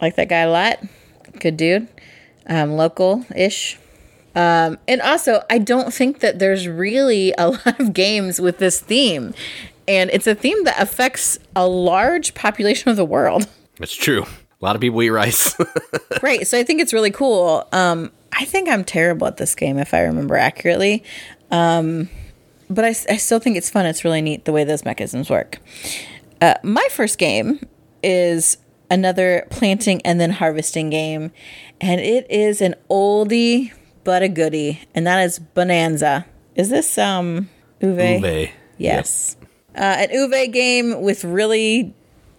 Like 0.00 0.16
that 0.16 0.28
guy 0.28 0.40
a 0.40 0.50
lot. 0.50 0.78
Good 1.38 1.56
dude. 1.56 1.88
Um, 2.46 2.72
local 2.72 3.24
ish. 3.34 3.78
Um, 4.34 4.78
and 4.86 5.00
also, 5.00 5.42
I 5.50 5.58
don't 5.58 5.92
think 5.92 6.20
that 6.20 6.38
there's 6.38 6.68
really 6.68 7.34
a 7.38 7.50
lot 7.50 7.80
of 7.80 7.92
games 7.92 8.40
with 8.40 8.58
this 8.58 8.80
theme. 8.80 9.34
And 9.88 10.10
it's 10.10 10.26
a 10.26 10.34
theme 10.34 10.64
that 10.64 10.80
affects 10.80 11.38
a 11.56 11.66
large 11.66 12.34
population 12.34 12.90
of 12.90 12.96
the 12.96 13.04
world. 13.04 13.48
It's 13.82 13.94
true. 13.96 14.24
A 14.24 14.64
lot 14.64 14.76
of 14.76 14.82
people 14.82 15.02
eat 15.02 15.08
rice. 15.08 15.56
right. 16.22 16.46
So 16.46 16.58
I 16.58 16.62
think 16.64 16.82
it's 16.82 16.92
really 16.92 17.10
cool. 17.10 17.66
Um, 17.72 18.12
I 18.30 18.44
think 18.44 18.68
I'm 18.68 18.84
terrible 18.84 19.26
at 19.26 19.38
this 19.38 19.54
game, 19.54 19.78
if 19.78 19.94
I 19.94 20.02
remember 20.02 20.36
accurately. 20.36 21.02
Um, 21.50 22.10
but 22.70 22.84
I, 22.84 22.88
I 22.88 23.16
still 23.16 23.40
think 23.40 23.56
it's 23.56 23.68
fun. 23.68 23.84
It's 23.84 24.04
really 24.04 24.22
neat 24.22 24.44
the 24.44 24.52
way 24.52 24.64
those 24.64 24.84
mechanisms 24.84 25.28
work. 25.28 25.58
Uh, 26.40 26.54
my 26.62 26.86
first 26.90 27.18
game 27.18 27.60
is 28.02 28.56
another 28.90 29.46
planting 29.50 30.00
and 30.02 30.20
then 30.20 30.30
harvesting 30.30 30.88
game, 30.88 31.32
and 31.80 32.00
it 32.00 32.30
is 32.30 32.62
an 32.62 32.74
oldie 32.88 33.72
but 34.04 34.22
a 34.22 34.28
goodie, 34.28 34.80
and 34.94 35.06
that 35.06 35.20
is 35.22 35.38
Bonanza. 35.38 36.24
Is 36.54 36.70
this 36.70 36.96
um 36.96 37.50
Uwe? 37.82 38.20
Uwe. 38.20 38.50
Yes. 38.78 39.36
Uh, 39.74 39.80
an 39.80 40.08
Uwe 40.08 40.52
game 40.52 41.02
with 41.02 41.24
really 41.24 41.94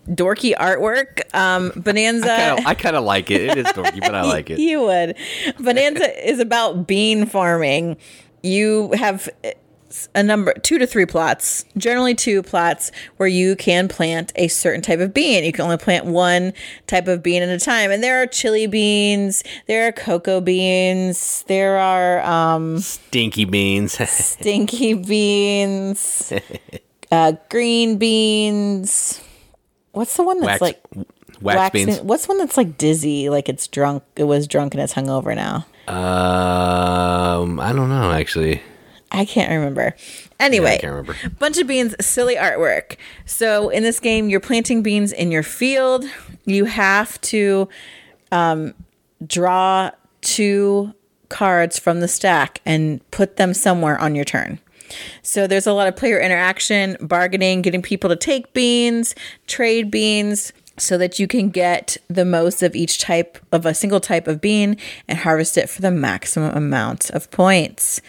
dorky 0.07 0.55
artwork. 0.55 1.21
Um, 1.35 1.71
Bonanza. 1.75 2.57
I 2.65 2.73
kind 2.73 2.95
of 2.95 3.03
like 3.03 3.29
it. 3.31 3.41
It 3.41 3.57
is 3.57 3.65
dorky, 3.67 3.99
but 3.99 4.15
I 4.15 4.21
like 4.23 4.49
it. 4.49 4.59
You 4.59 4.81
would. 4.81 5.15
Bonanza 5.59 6.27
is 6.29 6.39
about 6.39 6.87
bean 6.87 7.25
farming. 7.25 7.97
You 8.43 8.91
have 8.93 9.29
a 10.15 10.23
number 10.23 10.53
two 10.53 10.77
to 10.77 10.87
three 10.87 11.05
plots, 11.05 11.65
generally 11.77 12.13
two 12.15 12.41
plots 12.43 12.91
where 13.17 13.29
you 13.29 13.55
can 13.55 13.87
plant 13.87 14.31
a 14.35 14.47
certain 14.47 14.81
type 14.81 14.99
of 14.99 15.13
bean. 15.13 15.43
You 15.43 15.51
can 15.51 15.63
only 15.63 15.77
plant 15.77 16.05
one 16.05 16.53
type 16.87 17.07
of 17.07 17.21
bean 17.23 17.41
at 17.43 17.49
a 17.49 17.59
time. 17.59 17.91
And 17.91 18.03
there 18.03 18.21
are 18.21 18.27
chili 18.27 18.67
beans, 18.67 19.43
there 19.67 19.87
are 19.87 19.91
cocoa 19.91 20.41
beans, 20.41 21.43
there 21.47 21.77
are 21.77 22.21
um 22.21 22.79
Stinky 22.79 23.45
beans. 23.45 23.93
stinky 24.09 24.93
beans, 24.93 26.33
uh, 27.11 27.33
green 27.49 27.97
beans. 27.97 29.21
What's 29.93 30.15
the 30.15 30.23
one 30.23 30.39
that's 30.39 30.61
wax, 30.61 30.61
like 30.61 30.81
wax, 31.41 31.73
beans. 31.73 31.97
bean- 31.97 32.07
What's 32.07 32.27
one 32.27 32.37
that's 32.37 32.55
like 32.57 32.77
dizzy, 32.77 33.29
like 33.29 33.49
it's 33.49 33.67
drunk? 33.67 34.03
It 34.15 34.23
was 34.23 34.47
drunk 34.47 34.73
and 34.73 34.81
it's 34.81 34.93
hungover 34.93 35.35
now. 35.35 35.65
Um, 35.87 37.59
I 37.59 37.73
don't 37.73 37.89
know 37.89 38.11
actually. 38.11 38.61
I 39.11 39.25
can't 39.25 39.51
remember. 39.51 39.95
Anyway, 40.39 40.77
can't 40.79 40.93
remember. 40.93 41.15
bunch 41.37 41.57
of 41.57 41.67
beans, 41.67 41.95
silly 41.99 42.35
artwork. 42.35 42.95
So 43.25 43.69
in 43.69 43.83
this 43.83 43.99
game, 43.99 44.29
you're 44.29 44.39
planting 44.39 44.81
beans 44.81 45.11
in 45.11 45.31
your 45.31 45.43
field. 45.43 46.05
You 46.45 46.65
have 46.65 47.19
to 47.21 47.67
um, 48.31 48.73
draw 49.25 49.91
two 50.21 50.93
cards 51.29 51.77
from 51.77 51.99
the 51.99 52.07
stack 52.07 52.61
and 52.65 53.01
put 53.11 53.37
them 53.37 53.53
somewhere 53.53 53.99
on 53.99 54.15
your 54.15 54.25
turn. 54.25 54.59
So 55.21 55.47
there's 55.47 55.67
a 55.67 55.73
lot 55.73 55.87
of 55.87 55.95
player 55.95 56.19
interaction, 56.19 56.97
bargaining, 56.99 57.61
getting 57.61 57.81
people 57.81 58.09
to 58.09 58.15
take 58.15 58.53
beans, 58.53 59.15
trade 59.47 59.89
beans, 59.89 60.51
so 60.81 60.97
that 60.97 61.19
you 61.19 61.27
can 61.27 61.49
get 61.49 61.97
the 62.07 62.25
most 62.25 62.63
of 62.63 62.75
each 62.75 62.99
type 62.99 63.37
of 63.51 63.65
a 63.65 63.73
single 63.73 63.99
type 63.99 64.27
of 64.27 64.41
bean 64.41 64.77
and 65.07 65.19
harvest 65.19 65.57
it 65.57 65.69
for 65.69 65.81
the 65.81 65.91
maximum 65.91 66.55
amount 66.55 67.09
of 67.11 67.29
points. 67.29 68.01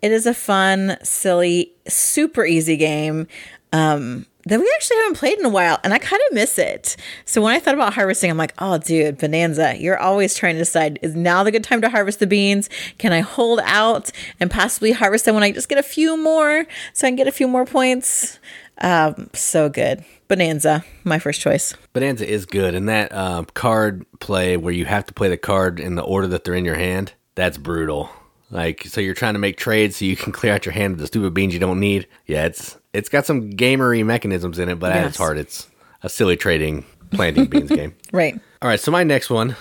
It 0.00 0.12
is 0.12 0.26
a 0.26 0.34
fun, 0.34 0.96
silly, 1.02 1.72
super 1.88 2.44
easy 2.44 2.76
game. 2.76 3.26
Um, 3.72 4.26
that 4.46 4.58
we 4.58 4.72
actually 4.74 4.96
haven't 4.98 5.18
played 5.18 5.38
in 5.38 5.44
a 5.44 5.50
while 5.50 5.78
and 5.84 5.92
I 5.92 5.98
kind 5.98 6.20
of 6.28 6.34
miss 6.34 6.58
it. 6.58 6.96
So 7.24 7.42
when 7.42 7.54
I 7.54 7.58
thought 7.58 7.74
about 7.74 7.94
harvesting, 7.94 8.30
I'm 8.30 8.38
like, 8.38 8.54
oh, 8.58 8.78
dude, 8.78 9.18
Bonanza, 9.18 9.76
you're 9.78 9.98
always 9.98 10.34
trying 10.34 10.54
to 10.54 10.60
decide 10.60 10.98
is 11.02 11.14
now 11.14 11.42
the 11.42 11.50
good 11.50 11.64
time 11.64 11.82
to 11.82 11.90
harvest 11.90 12.20
the 12.20 12.26
beans? 12.26 12.70
Can 12.98 13.12
I 13.12 13.20
hold 13.20 13.60
out 13.64 14.10
and 14.38 14.50
possibly 14.50 14.92
harvest 14.92 15.24
them 15.24 15.34
when 15.34 15.44
I 15.44 15.52
just 15.52 15.68
get 15.68 15.78
a 15.78 15.82
few 15.82 16.16
more 16.16 16.64
so 16.94 17.06
I 17.06 17.10
can 17.10 17.16
get 17.16 17.28
a 17.28 17.32
few 17.32 17.48
more 17.48 17.66
points? 17.66 18.38
Um, 18.78 19.30
so 19.34 19.68
good. 19.68 20.04
Bonanza, 20.30 20.84
my 21.02 21.18
first 21.18 21.40
choice. 21.40 21.74
Bonanza 21.92 22.24
is 22.24 22.46
good, 22.46 22.76
and 22.76 22.88
that 22.88 23.12
um, 23.12 23.46
card 23.46 24.06
play 24.20 24.56
where 24.56 24.72
you 24.72 24.84
have 24.84 25.04
to 25.06 25.12
play 25.12 25.28
the 25.28 25.36
card 25.36 25.80
in 25.80 25.96
the 25.96 26.02
order 26.02 26.28
that 26.28 26.44
they're 26.44 26.54
in 26.54 26.64
your 26.64 26.76
hand. 26.76 27.14
That's 27.34 27.58
brutal. 27.58 28.10
Like, 28.48 28.84
so 28.84 29.00
you're 29.00 29.14
trying 29.14 29.34
to 29.34 29.40
make 29.40 29.56
trades 29.56 29.96
so 29.96 30.04
you 30.04 30.14
can 30.14 30.32
clear 30.38 30.54
out 30.54 30.64
your 30.64 30.72
hand 30.72 30.92
of 30.94 30.98
the 31.00 31.08
stupid 31.08 31.34
beans 31.34 31.52
you 31.52 31.58
don't 31.58 31.80
need. 31.80 32.06
Yeah, 32.26 32.44
it's 32.46 32.78
it's 32.92 33.08
got 33.08 33.26
some 33.26 33.50
gamery 33.50 34.06
mechanisms 34.06 34.60
in 34.60 34.68
it, 34.68 34.78
but 34.78 34.92
at 34.92 34.98
its 35.04 35.14
Yes. 35.14 35.16
heart, 35.16 35.36
it's 35.36 35.68
a 36.04 36.08
silly 36.08 36.36
trading 36.36 36.84
planting 37.10 37.46
beans 37.46 37.70
game. 37.70 37.96
Right. 38.12 38.38
All 38.62 38.68
right, 38.68 38.78
so 38.78 38.92
my 38.92 39.02
next 39.02 39.30
one 39.30 39.56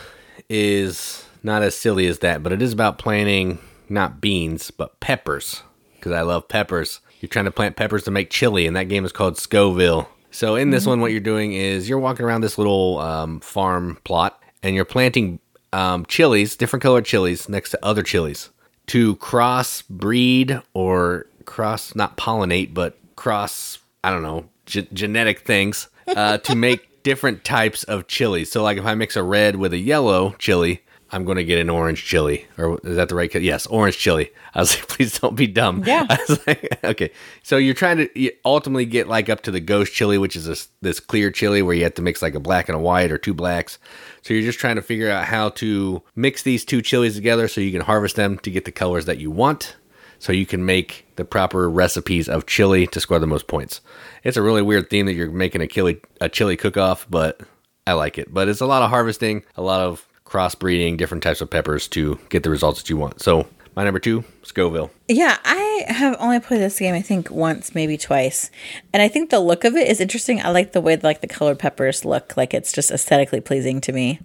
is 0.50 1.26
not 1.42 1.64
as 1.64 1.76
silly 1.76 2.06
as 2.06 2.20
that, 2.20 2.44
but 2.44 2.52
it 2.52 2.62
is 2.62 2.74
about 2.74 3.00
planting 3.00 3.58
not 3.90 4.22
beans, 4.22 4.70
but 4.70 5.00
peppers 5.00 5.64
because 5.96 6.12
I 6.12 6.22
love 6.22 6.48
peppers. 6.48 7.00
You're 7.22 7.30
trying 7.30 7.46
to 7.46 7.52
plant 7.52 7.76
peppers 7.76 8.04
to 8.04 8.12
make 8.12 8.30
chili, 8.30 8.68
and 8.68 8.76
that 8.76 8.84
game 8.88 9.04
is 9.04 9.12
called 9.12 9.38
Scoville. 9.38 10.08
So 10.32 10.56
in 10.56 10.70
this 10.70 10.86
one, 10.86 11.02
what 11.02 11.12
you're 11.12 11.20
doing 11.20 11.54
is 11.54 11.90
you're 11.90 12.00
walking 12.00 12.26
around 12.26 12.42
this 12.42 12.58
little 12.58 13.00
um, 13.00 13.40
farm 13.40 13.98
plot, 14.04 14.42
and 14.62 14.76
you're 14.76 14.86
planting 14.86 15.40
um, 15.74 16.06
chilies, 16.06 16.56
different 16.56 16.84
colored 16.84 17.06
chilies, 17.06 17.50
next 17.50 17.72
to 17.72 17.86
other 17.86 18.04
chilies 18.04 18.50
to 18.90 19.16
cross 19.18 19.84
breed 19.84 20.60
or 20.74 21.28
cross 21.46 21.94
not 21.94 22.18
pollinate, 22.18 22.74
but 22.74 22.98
cross 23.16 23.78
I 24.04 24.10
don't 24.10 24.24
know 24.24 24.46
ge- 24.66 24.90
genetic 24.92 25.42
things 25.42 25.90
uh, 26.08 26.40
to 26.40 26.56
make 26.56 27.04
different 27.04 27.44
types 27.44 27.84
of 27.84 28.08
chilies. 28.08 28.52
So 28.52 28.64
like 28.64 28.80
if 28.80 28.86
I 28.86 28.96
mix 28.96 29.16
a 29.16 29.22
red 29.22 29.58
with 29.58 29.74
a 29.74 29.78
yellow 29.78 30.36
chili, 30.40 30.82
I'm 31.12 31.26
going 31.26 31.38
to 31.38 31.44
get 31.44 31.60
an 31.60 31.70
orange 31.70 32.06
chili. 32.06 32.46
Or 32.58 32.80
is 32.84 32.96
that 32.96 33.10
the 33.10 33.16
right? 33.16 33.34
Yes, 33.34 33.66
orange 33.68 33.98
chili. 33.98 34.32
I 34.54 34.60
was 34.60 34.76
like, 34.76 34.88
please 34.88 35.20
don't 35.20 35.36
be 35.36 35.48
dumb. 35.48 35.84
Yeah. 35.86 36.06
I 36.10 36.20
was 36.28 36.48
like, 36.48 36.80
okay. 36.84 37.12
So 37.44 37.58
you're 37.58 37.74
trying 37.74 37.98
to 37.98 38.20
you 38.20 38.32
ultimately 38.46 38.86
get 38.86 39.08
like 39.08 39.30
up 39.30 39.42
to 39.42 39.52
the 39.52 39.60
ghost 39.60 39.94
chili, 39.94 40.18
which 40.18 40.36
is 40.36 40.46
this 40.46 40.70
this 40.82 41.00
clear 41.00 41.32
chili 41.32 41.62
where 41.62 41.76
you 41.76 41.84
have 41.84 41.96
to 41.96 42.02
mix 42.02 42.22
like 42.22 42.36
a 42.36 42.40
black 42.40 42.70
and 42.70 42.76
a 42.76 42.82
white 42.82 43.12
or 43.12 43.18
two 43.18 43.34
blacks. 43.34 43.80
So 44.22 44.34
you're 44.34 44.44
just 44.44 44.60
trying 44.60 44.76
to 44.76 44.82
figure 44.82 45.10
out 45.10 45.26
how 45.26 45.50
to 45.50 46.04
mix 46.16 46.44
these 46.44 46.66
two 46.66 46.82
chilies 46.82 47.16
together 47.16 47.48
so 47.48 47.62
you 47.62 47.72
can 47.72 47.82
harvest 47.82 48.16
them 48.16 48.38
to 48.40 48.52
get 48.52 48.66
the 48.66 48.72
colors 48.72 49.06
that 49.06 49.18
you 49.18 49.32
want. 49.32 49.76
So 50.20 50.34
you 50.34 50.46
can 50.46 50.66
make 50.66 51.06
the 51.16 51.24
proper 51.24 51.70
recipes 51.70 52.28
of 52.28 52.46
chili 52.46 52.86
to 52.88 53.00
score 53.00 53.20
the 53.20 53.28
most 53.28 53.48
points. 53.48 53.80
It's 54.24 54.36
a 54.36 54.42
really 54.42 54.62
weird 54.62 54.90
theme 54.90 55.06
that 55.06 55.14
you're 55.14 55.32
making 55.32 55.62
a 55.62 55.68
chili 55.68 56.02
a 56.20 56.28
chili 56.28 56.58
cook 56.58 56.78
off, 56.78 57.08
but 57.10 57.42
I 57.88 57.94
like 57.94 58.18
it. 58.18 58.34
But 58.34 58.50
it's 58.50 58.62
a 58.62 58.66
lot 58.66 58.84
of 58.84 58.90
harvesting, 58.90 59.44
a 59.56 59.62
lot 59.62 59.80
of 59.80 60.09
crossbreeding 60.30 60.98
different 60.98 61.24
types 61.24 61.42
of 61.42 61.50
peppers 61.50 61.88
to 61.90 62.20
get 62.30 62.44
the 62.44 62.50
results 62.50 62.82
that 62.82 62.90
you 62.90 62.98
want. 62.98 63.22
So 63.22 63.48
My 63.76 63.84
number 63.84 64.00
two, 64.00 64.26
Scoville. 64.44 64.92
Yeah, 65.08 65.38
I 65.46 65.86
have 65.88 66.18
only 66.20 66.40
played 66.40 66.60
this 66.60 66.80
game 66.80 66.94
I 66.96 67.02
think 67.02 67.32
once, 67.32 67.74
maybe 67.74 67.98
twice, 67.98 68.52
and 68.92 69.02
I 69.02 69.08
think 69.08 69.30
the 69.30 69.40
look 69.40 69.64
of 69.64 69.76
it 69.76 69.88
is 69.88 70.02
interesting. 70.02 70.42
I 70.42 70.50
like 70.50 70.74
the 70.74 70.82
way 70.82 70.98
like 70.98 71.22
the 71.22 71.28
colored 71.28 71.60
peppers 71.60 72.04
look, 72.04 72.36
like 72.36 72.54
it's 72.54 72.74
just 72.74 72.92
aesthetically 72.92 73.40
pleasing 73.40 73.80
to 73.82 73.94
me. 73.94 74.20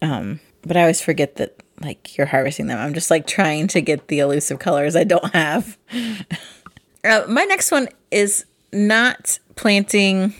Um, 0.00 0.40
but 0.62 0.76
I 0.76 0.82
always 0.82 1.02
forget 1.02 1.36
that 1.36 1.56
like 1.80 2.16
you're 2.16 2.26
harvesting 2.26 2.66
them. 2.66 2.78
I'm 2.78 2.94
just 2.94 3.10
like 3.10 3.26
trying 3.26 3.68
to 3.68 3.80
get 3.80 4.08
the 4.08 4.20
elusive 4.20 4.58
colors 4.58 4.96
I 4.96 5.04
don't 5.04 5.34
have. 5.34 5.76
uh, 7.04 7.24
my 7.28 7.44
next 7.44 7.70
one 7.70 7.88
is 8.10 8.44
not 8.72 9.38
planting 9.56 10.34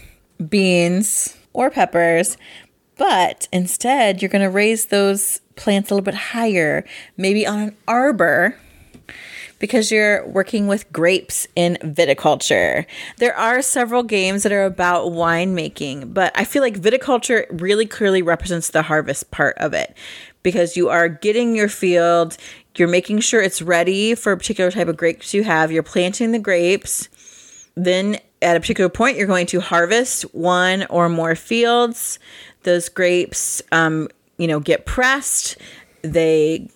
beans 0.49 1.37
or 1.53 1.71
peppers, 1.71 2.37
but 2.99 3.49
instead 3.53 4.21
you're 4.21 4.29
going 4.29 4.43
to 4.43 4.51
raise 4.51 4.87
those 4.87 5.41
plants 5.57 5.91
a 5.91 5.95
little 5.95 6.05
bit 6.05 6.15
higher, 6.15 6.85
maybe 7.17 7.47
on 7.47 7.61
an 7.61 7.77
arbor 7.87 8.57
because 9.59 9.91
you're 9.91 10.27
working 10.27 10.67
with 10.67 10.91
grapes 10.93 11.47
in 11.57 11.79
viticulture. 11.83 12.87
There 13.17 13.37
are 13.37 13.63
several 13.63 14.03
games 14.03 14.43
that 14.43 14.53
are 14.53 14.65
about 14.65 15.07
winemaking, 15.07 16.15
but 16.15 16.33
I 16.35 16.45
feel 16.45 16.63
like 16.63 16.79
viticulture 16.79 17.47
really 17.61 17.87
clearly 17.87 18.23
represents 18.23 18.71
the 18.71 18.83
harvest 18.83 19.31
part 19.31 19.57
of 19.59 19.75
it 19.75 19.97
because 20.43 20.77
you 20.77 20.89
are 20.89 21.09
getting 21.09 21.57
your 21.57 21.69
field, 21.69 22.37
you're 22.77 22.89
making 22.89 23.21
sure 23.21 23.43
it's 23.43 23.61
ready 23.61 24.15
for 24.15 24.33
a 24.33 24.37
particular 24.37 24.71
type 24.71 24.89
of 24.89 24.97
grapes 24.97 25.35
you 25.35 25.43
have, 25.43 25.73
you're 25.73 25.83
planting 25.83 26.33
the 26.33 26.39
grapes. 26.39 27.09
Then 27.75 28.19
at 28.41 28.57
a 28.57 28.61
particular 28.61 28.89
point, 28.89 29.17
you're 29.17 29.27
going 29.27 29.47
to 29.47 29.61
harvest 29.61 30.23
one 30.35 30.87
or 30.91 31.09
more 31.09 31.35
fields. 31.35 32.19
Those 32.63 32.89
grapes, 32.89 33.63
um, 33.73 34.09
you 34.37 34.47
know, 34.47 34.61
get 34.61 34.87
pressed. 34.87 35.57
They 36.03 36.69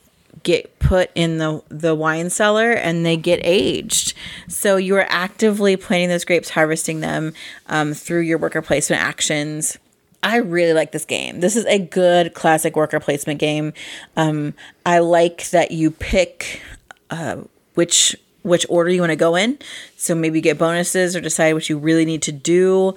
get 0.43 0.79
put 0.79 1.11
in 1.15 1.39
the 1.39 1.63
the 1.69 1.95
wine 1.95 2.31
cellar 2.31 2.73
and 2.73 3.07
they 3.07 3.17
get 3.17 3.41
aged. 3.45 4.15
So 4.49 4.77
you 4.77 4.97
are 4.97 5.07
actively 5.09 5.77
planting 5.77 6.09
those 6.09 6.25
grapes, 6.25 6.51
harvesting 6.51 7.01
them 7.01 7.35
um, 7.67 7.95
through 7.95 8.21
your 8.21 8.39
worker 8.39 8.63
placement 8.63 9.03
actions. 9.03 9.79
I 10.25 10.37
really 10.37 10.73
like 10.73 10.93
this 10.93 11.05
game. 11.05 11.41
This 11.41 11.57
is 11.57 11.65
a 11.67 11.79
good 11.79 12.35
classic 12.35 12.77
worker 12.77 13.01
placement 13.01 13.41
game. 13.41 13.73
Um, 14.17 14.55
I 14.87 15.01
like 15.01 15.51
that 15.51 15.73
you 15.73 15.91
pick 15.91 16.63
uh, 17.11 17.43
which 17.75 18.17
which 18.43 18.67
order 18.69 18.91
you 18.91 19.01
want 19.01 19.11
to 19.11 19.17
go 19.17 19.37
in. 19.37 19.59
So 19.97 20.15
maybe 20.15 20.41
get 20.41 20.59
bonuses 20.59 21.15
or 21.15 21.21
decide 21.21 21.55
what 21.55 21.69
you 21.69 21.79
really 21.79 22.05
need 22.05 22.23
to 22.23 22.33
do. 22.33 22.95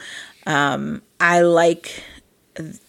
Um, 0.48 1.02
I 1.20 1.42
like 1.42 2.04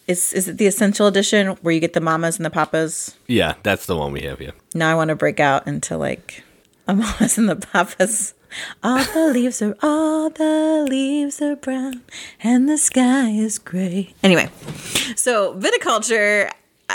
is 0.07 0.33
is 0.33 0.49
it 0.49 0.59
the 0.59 0.67
essential 0.67 1.07
edition 1.07 1.49
where 1.63 1.75
you 1.75 1.81
get 1.81 1.93
the 1.93 2.01
mamas 2.01 2.37
and 2.37 2.45
the 2.45 2.51
papas? 2.51 3.17
Yeah, 3.27 3.55
that's 3.63 3.87
the 3.87 3.97
one 3.97 4.13
we 4.13 4.23
have. 4.23 4.41
Yeah. 4.41 4.53
Now 4.75 4.91
I 4.91 4.95
want 4.95 5.09
to 5.09 5.17
break 5.17 5.41
out 5.41 5.67
into 5.67 5.97
like 5.97 6.45
a 6.87 6.95
mamas 6.95 7.39
and 7.39 7.49
the 7.49 7.57
papas. 7.57 8.35
All 8.83 9.03
the 9.13 9.33
leaves 9.33 9.61
are 9.61 9.77
all 9.83 10.31
the 10.31 10.87
leaves 10.89 11.43
are 11.43 11.57
brown 11.57 12.03
and 12.43 12.69
the 12.69 12.79
sky 12.79 13.31
is 13.31 13.59
gray. 13.59 14.15
Anyway, 14.23 14.49
so 15.17 15.55
viticulture 15.59 16.51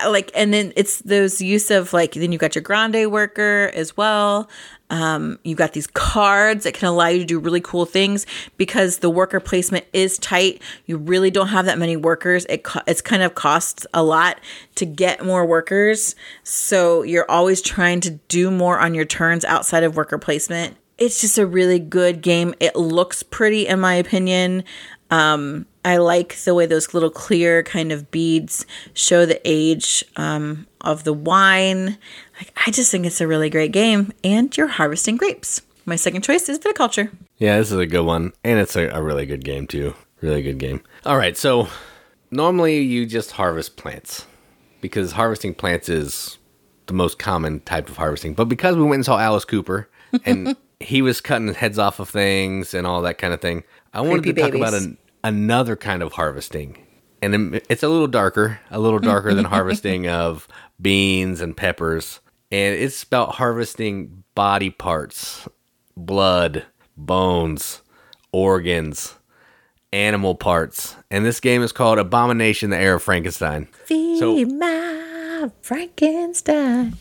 like 0.08 0.32
and 0.34 0.54
then 0.54 0.72
it's 0.76 1.00
those 1.00 1.42
use 1.42 1.70
of 1.70 1.94
like 1.94 2.14
then 2.14 2.32
you 2.32 2.38
got 2.38 2.56
your 2.56 2.62
grande 2.62 3.12
worker 3.12 3.72
as 3.74 3.98
well 3.98 4.50
um, 4.91 5.39
you 5.43 5.56
got 5.56 5.71
these 5.71 5.88
cards 5.88 6.65
that 6.65 6.73
can 6.73 6.89
allow 6.89 7.08
you 7.08 7.19
to 7.19 7.25
do 7.25 7.39
really 7.39 7.62
cool 7.62 7.86
things 7.86 8.25
because 8.58 8.99
the 8.99 9.10
worker 9.10 9.39
placement 9.39 9.86
is 9.93 10.17
tight. 10.19 10.62
You 10.86 10.97
really 10.97 11.32
don't 11.32 11.47
have 11.47 11.65
that 11.65 11.80
many 11.80 11.95
workers. 11.95 12.45
It 12.49 12.63
co- 12.63 12.82
it's 12.86 13.01
kind 13.01 13.23
of 13.23 13.34
costs 13.34 13.88
a 13.93 14.04
lot 14.04 14.41
to 14.75 14.86
get 14.86 15.25
more 15.25 15.45
workers. 15.45 16.13
So 16.43 17.04
you're 17.04 17.30
always 17.32 17.62
trying 17.62 18.01
to 18.01 18.12
do 18.27 18.51
more 18.51 18.80
on 18.80 18.93
your 18.93 19.06
turns 19.06 19.45
outside 19.45 19.84
of 19.84 19.95
worker 19.95 20.17
placement. 20.17 20.75
It's 20.97 21.21
just 21.21 21.38
a 21.38 21.45
really 21.45 21.80
good 21.80 22.21
game. 22.21 22.54
It 22.60 22.75
looks 22.75 23.23
pretty, 23.23 23.67
in 23.67 23.80
my 23.80 23.95
opinion. 23.95 24.65
Um, 25.10 25.65
I 25.84 25.97
like 25.97 26.36
the 26.36 26.54
way 26.54 26.65
those 26.65 26.93
little 26.93 27.10
clear 27.10 27.63
kind 27.63 27.91
of 27.91 28.12
beads 28.12 28.65
show 28.93 29.25
the 29.25 29.41
age 29.45 30.04
um, 30.15 30.67
of 30.82 31.06
the 31.06 31.13
wine. 31.13 31.97
Like, 32.41 32.51
I 32.65 32.71
just 32.71 32.89
think 32.89 33.06
it's 33.06 33.21
a 33.21 33.27
really 33.27 33.51
great 33.51 33.71
game, 33.71 34.12
and 34.23 34.56
you're 34.58 34.65
harvesting 34.67 35.15
grapes. 35.15 35.62
My 35.86 35.95
second 35.95 36.23
choice 36.23 36.49
is 36.49 36.58
viticulture. 36.58 37.12
Yeah, 37.38 37.58
this 37.60 37.71
is 37.71 37.77
a 37.77 37.86
good 37.86 38.01
one, 38.01 38.34
and 38.43 38.60
it's 38.60 38.75
a, 38.75 38.88
a 38.88 39.01
really 39.01 39.27
good 39.27 39.45
game 39.45 39.67
too. 39.67 39.93
Really 40.21 40.41
good 40.41 40.58
game. 40.58 40.82
All 41.06 41.17
right, 41.17 41.38
so 41.38 41.67
normally 42.32 42.82
you 42.82 43.06
just 43.06 43.34
harvest 43.34 43.77
plants 43.77 44.25
because 44.82 45.12
harvesting 45.12 45.54
plants 45.54 45.88
is 45.88 46.39
the 46.88 46.93
most 46.93 47.19
common 47.19 47.60
type 47.60 47.89
of 47.89 47.97
harvesting. 47.97 48.34
But 48.34 48.45
because 48.45 48.75
we 48.75 48.82
went 48.84 48.95
and 48.95 49.06
saw 49.06 49.19
Alice 49.19 49.45
Cooper 49.45 49.88
and 50.25 50.56
he 50.80 51.04
was 51.04 51.21
cutting 51.21 51.54
heads 51.54 51.77
off 51.77 51.99
of 51.99 52.10
things 52.10 52.73
and 52.73 52.88
all 52.88 53.04
that 53.04 53.19
kind 53.19 53.36
of 53.36 53.41
thing, 53.41 53.63
I 53.93 54.01
wanted 54.01 54.23
to 54.23 54.34
Creepy 54.34 54.41
talk 54.41 54.51
babies. 54.54 54.67
about 54.67 54.82
an, 54.82 54.97
another 55.23 55.75
kind 55.75 56.01
of 56.01 56.13
harvesting. 56.13 56.88
And 57.21 57.62
it's 57.69 57.84
a 57.84 57.88
little 57.88 58.08
darker, 58.08 58.60
a 58.71 58.80
little 58.80 58.97
darker 58.97 59.36
than 59.36 59.45
harvesting 59.56 60.08
of 60.08 60.47
beans 60.82 61.39
and 61.39 61.56
peppers. 61.56 62.19
And 62.52 62.76
it's 62.76 63.04
about 63.04 63.36
harvesting 63.36 64.24
body 64.36 64.70
parts, 64.70 65.48
blood, 65.96 66.66
bones, 66.98 67.82
organs, 68.32 69.16
animal 69.94 70.36
parts. 70.36 70.96
And 71.10 71.26
this 71.26 71.40
game 71.40 71.62
is 71.64 71.72
called 71.72 71.98
Abomination 72.00 72.70
the 72.70 72.78
Heir 72.78 72.96
of 72.96 73.04
Frankenstein. 73.04 73.68
Feed 73.86 74.20
So- 74.20 74.44
my 74.46 75.50
Frankenstein. 75.62 76.96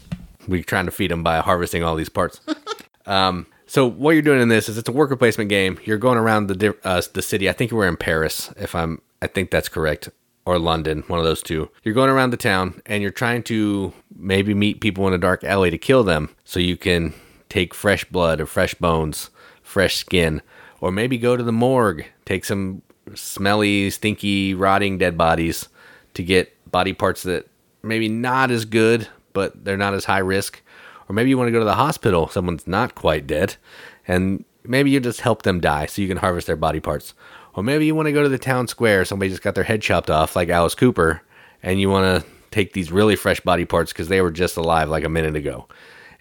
we're 0.49 0.63
trying 0.63 0.87
to 0.87 0.91
feed 0.93 1.13
him 1.13 1.23
by 1.23 1.39
harvesting 1.41 1.83
all 1.83 1.95
these 1.97 2.09
parts. 2.09 2.41
um, 3.07 3.47
so 3.67 3.87
what 3.87 4.13
you're 4.13 4.23
doing 4.23 4.41
in 4.41 4.49
this 4.49 4.69
is 4.69 4.79
it's 4.79 4.89
a 4.89 4.93
worker 4.93 5.17
placement 5.17 5.49
game. 5.51 5.79
You're 5.85 5.99
going 5.99 6.19
around 6.19 6.47
the 6.49 6.77
uh, 6.85 7.03
the 7.13 7.23
city. 7.23 7.49
I 7.49 7.53
think 7.53 7.71
you 7.71 7.77
were 7.77 7.87
in 7.87 7.97
Paris, 7.97 8.53
if 8.57 8.75
I'm. 8.75 9.01
I 9.23 9.27
think 9.29 9.51
that's 9.51 9.69
correct, 9.69 10.09
or 10.44 10.59
London, 10.59 11.05
one 11.07 11.18
of 11.18 11.24
those 11.24 11.42
two. 11.42 11.70
You're 11.85 11.94
going 11.94 12.11
around 12.11 12.31
the 12.31 12.37
town 12.37 12.81
and 12.87 13.03
you're 13.03 13.11
trying 13.11 13.42
to 13.44 13.92
maybe 14.14 14.55
meet 14.55 14.81
people 14.81 15.07
in 15.07 15.14
a 15.14 15.18
dark 15.18 15.44
alley 15.44 15.70
to 15.70 15.79
kill 15.79 16.03
them, 16.05 16.31
so 16.44 16.61
you 16.61 16.76
can 16.76 17.14
take 17.48 17.74
fresh 17.74 18.05
blood 18.05 18.40
or 18.40 18.46
fresh 18.46 18.74
bones, 18.74 19.31
fresh 19.62 19.96
skin, 19.96 20.42
or 20.81 20.90
maybe 20.90 21.18
go 21.18 21.37
to 21.37 21.42
the 21.42 21.53
morgue, 21.53 22.07
take 22.24 22.44
some 22.44 22.83
smelly, 23.14 23.90
stinky, 23.90 24.55
rotting 24.55 24.98
dead 24.98 25.18
bodies 25.18 25.68
to 26.14 26.22
get 26.22 26.57
body 26.70 26.92
parts 26.92 27.22
that 27.24 27.48
maybe 27.83 28.09
not 28.09 28.50
as 28.50 28.64
good, 28.64 29.09
but 29.33 29.64
they're 29.64 29.76
not 29.76 29.94
as 29.94 30.05
high 30.05 30.18
risk. 30.18 30.62
Or 31.09 31.12
maybe 31.12 31.31
you 31.31 31.38
want 31.38 31.48
to 31.48 31.53
go 31.53 31.59
to 31.59 31.64
the 31.64 31.74
hospital, 31.74 32.29
someone's 32.29 32.66
not 32.66 32.94
quite 32.94 33.26
dead, 33.26 33.57
and 34.07 34.44
maybe 34.64 34.90
you 34.90 35.00
just 35.00 35.22
help 35.22 35.42
them 35.42 35.61
die 35.61 35.87
so 35.87 36.03
you 36.03 36.09
can 36.09 36.18
harvest 36.18 36.46
their 36.46 36.57
body 36.57 36.81
parts. 36.81 37.14
Or 37.55 37.63
maybe 37.63 37.87
you 37.87 37.95
want 37.95 38.07
to 38.07 38.13
go 38.13 38.23
to 38.23 38.29
the 38.29 38.39
town 38.39 38.69
square, 38.69 39.05
somebody 39.05 39.31
just 39.31 39.43
got 39.43 39.55
their 39.55 39.65
head 39.65 39.83
chopped 39.83 40.11
off, 40.11 40.37
like 40.37 40.49
Alice 40.49 40.75
Cooper, 40.75 41.23
and 41.63 41.81
you 41.81 41.91
want 41.91 42.23
to 42.23 42.31
take 42.51 42.73
these 42.73 42.91
really 42.93 43.17
fresh 43.17 43.41
body 43.41 43.65
parts 43.65 43.93
because 43.93 44.09
they 44.09 44.21
were 44.21 44.31
just 44.31 44.57
alive 44.57 44.89
like 44.89 45.05
a 45.05 45.09
minute 45.09 45.37
ago. 45.37 45.67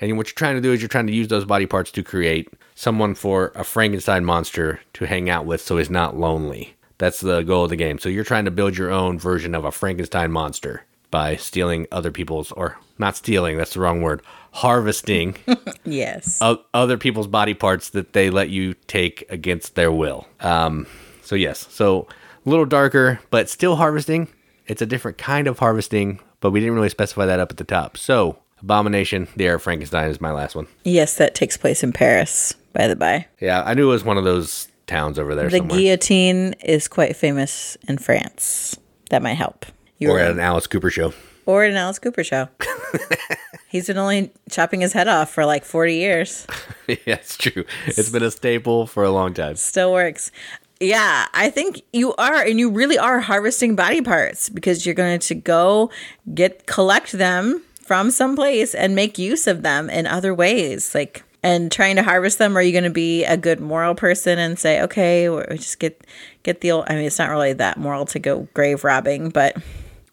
And 0.01 0.15
what 0.17 0.27
you're 0.27 0.33
trying 0.35 0.55
to 0.55 0.61
do 0.61 0.71
is 0.71 0.81
you're 0.81 0.87
trying 0.89 1.07
to 1.07 1.13
use 1.13 1.27
those 1.27 1.45
body 1.45 1.65
parts 1.65 1.91
to 1.91 2.03
create 2.03 2.49
someone 2.75 3.13
for 3.15 3.51
a 3.55 3.63
Frankenstein 3.63 4.23
monster 4.25 4.79
to 4.93 5.05
hang 5.05 5.29
out 5.29 5.45
with 5.45 5.61
so 5.61 5.77
he's 5.77 5.89
not 5.89 6.17
lonely. 6.17 6.75
That's 6.97 7.19
the 7.21 7.41
goal 7.43 7.65
of 7.65 7.69
the 7.69 7.75
game. 7.75 7.99
So 7.99 8.09
you're 8.09 8.23
trying 8.23 8.45
to 8.45 8.51
build 8.51 8.77
your 8.77 8.91
own 8.91 9.19
version 9.19 9.53
of 9.55 9.65
a 9.65 9.71
Frankenstein 9.71 10.31
monster 10.31 10.83
by 11.11 11.35
stealing 11.37 11.87
other 11.91 12.11
people's, 12.11 12.51
or 12.53 12.77
not 12.97 13.17
stealing, 13.17 13.57
that's 13.57 13.73
the 13.73 13.79
wrong 13.79 14.01
word, 14.01 14.21
harvesting 14.51 15.35
Yes. 15.85 16.37
o- 16.41 16.63
other 16.73 16.97
people's 16.97 17.27
body 17.27 17.53
parts 17.53 17.89
that 17.91 18.13
they 18.13 18.29
let 18.29 18.49
you 18.49 18.75
take 18.87 19.25
against 19.29 19.75
their 19.75 19.91
will. 19.91 20.27
Um, 20.39 20.85
so 21.29 21.35
yes, 21.35 21.67
so 21.69 22.07
a 22.43 22.49
little 22.49 22.65
darker, 22.65 23.19
but 23.29 23.49
still 23.49 23.75
harvesting. 23.75 24.27
It's 24.65 24.81
a 24.81 24.85
different 24.87 25.19
kind 25.19 25.47
of 25.47 25.59
harvesting, 25.59 26.19
but 26.39 26.49
we 26.49 26.59
didn't 26.59 26.73
really 26.73 26.89
specify 26.89 27.27
that 27.27 27.39
up 27.39 27.51
at 27.51 27.57
the 27.57 27.63
top. 27.63 27.97
So 27.97 28.39
Abomination, 28.61 29.27
the 29.35 29.45
Heir 29.45 29.55
of 29.55 29.61
Frankenstein 29.61 30.09
is 30.09 30.19
my 30.19 30.31
last 30.31 30.55
one. 30.55 30.65
yes, 30.83 31.15
that 31.17 31.35
takes 31.35 31.55
place 31.55 31.83
in 31.83 31.93
Paris, 31.93 32.55
by 32.73 32.87
the 32.87 32.95
by. 32.95 33.27
Yeah, 33.39 33.61
I 33.63 33.75
knew 33.75 33.89
it 33.89 33.93
was 33.93 34.03
one 34.03 34.17
of 34.17 34.23
those 34.23 34.67
towns 34.87 35.19
over 35.19 35.35
there 35.35 35.49
The 35.49 35.57
somewhere. 35.57 35.77
guillotine 35.77 36.53
is 36.65 36.87
quite 36.87 37.15
famous 37.15 37.77
in 37.87 37.99
France. 37.99 38.75
That 39.11 39.21
might 39.21 39.35
help. 39.35 39.65
You 39.99 40.09
or 40.09 40.13
were 40.13 40.19
at 40.19 40.31
an 40.31 40.39
Alice 40.39 40.65
Cooper 40.65 40.89
show. 40.89 41.13
or 41.45 41.63
at 41.63 41.69
an 41.71 41.77
Alice 41.77 41.99
Cooper 41.99 42.23
show. 42.23 42.49
He's 43.69 43.85
been 43.87 43.97
only 43.99 44.31
chopping 44.49 44.81
his 44.81 44.93
head 44.93 45.07
off 45.07 45.29
for 45.31 45.45
like 45.45 45.63
40 45.63 45.93
years. 45.95 46.47
yeah, 46.87 46.95
it's 47.05 47.37
true. 47.37 47.65
It's 47.85 48.09
been 48.09 48.23
a 48.23 48.31
staple 48.31 48.87
for 48.87 49.03
a 49.03 49.11
long 49.11 49.33
time. 49.35 49.55
Still 49.57 49.91
works. 49.93 50.31
Yeah, 50.79 51.27
I 51.33 51.49
think 51.49 51.81
you 51.91 52.15
are, 52.15 52.41
and 52.41 52.57
you 52.57 52.69
really 52.69 52.97
are 52.97 53.19
harvesting 53.19 53.75
body 53.75 54.01
parts 54.01 54.47
because 54.47 54.85
you're 54.85 54.95
going 54.95 55.19
to 55.19 55.35
go 55.35 55.91
get 56.33 56.67
collect 56.67 57.11
them 57.11 57.61
from 57.81 58.11
someplace 58.11 58.73
and 58.73 58.95
make 58.95 59.17
use 59.17 59.45
of 59.45 59.61
them 59.61 59.89
in 59.89 60.07
other 60.07 60.33
ways. 60.33 60.95
Like, 60.95 61.23
and 61.43 61.71
trying 61.71 61.97
to 61.97 62.03
harvest 62.03 62.37
them, 62.37 62.57
are 62.57 62.61
you 62.61 62.71
going 62.71 62.83
to 62.85 62.89
be 62.89 63.25
a 63.25 63.35
good 63.35 63.59
moral 63.59 63.95
person 63.95 64.39
and 64.39 64.57
say, 64.57 64.81
okay, 64.83 65.27
we 65.27 65.43
just 65.57 65.79
get 65.79 66.05
get 66.43 66.61
the 66.61 66.71
old? 66.71 66.85
I 66.87 66.95
mean, 66.95 67.05
it's 67.05 67.19
not 67.19 67.29
really 67.29 67.53
that 67.53 67.77
moral 67.77 68.05
to 68.05 68.19
go 68.19 68.47
grave 68.53 68.83
robbing, 68.85 69.29
but 69.29 69.57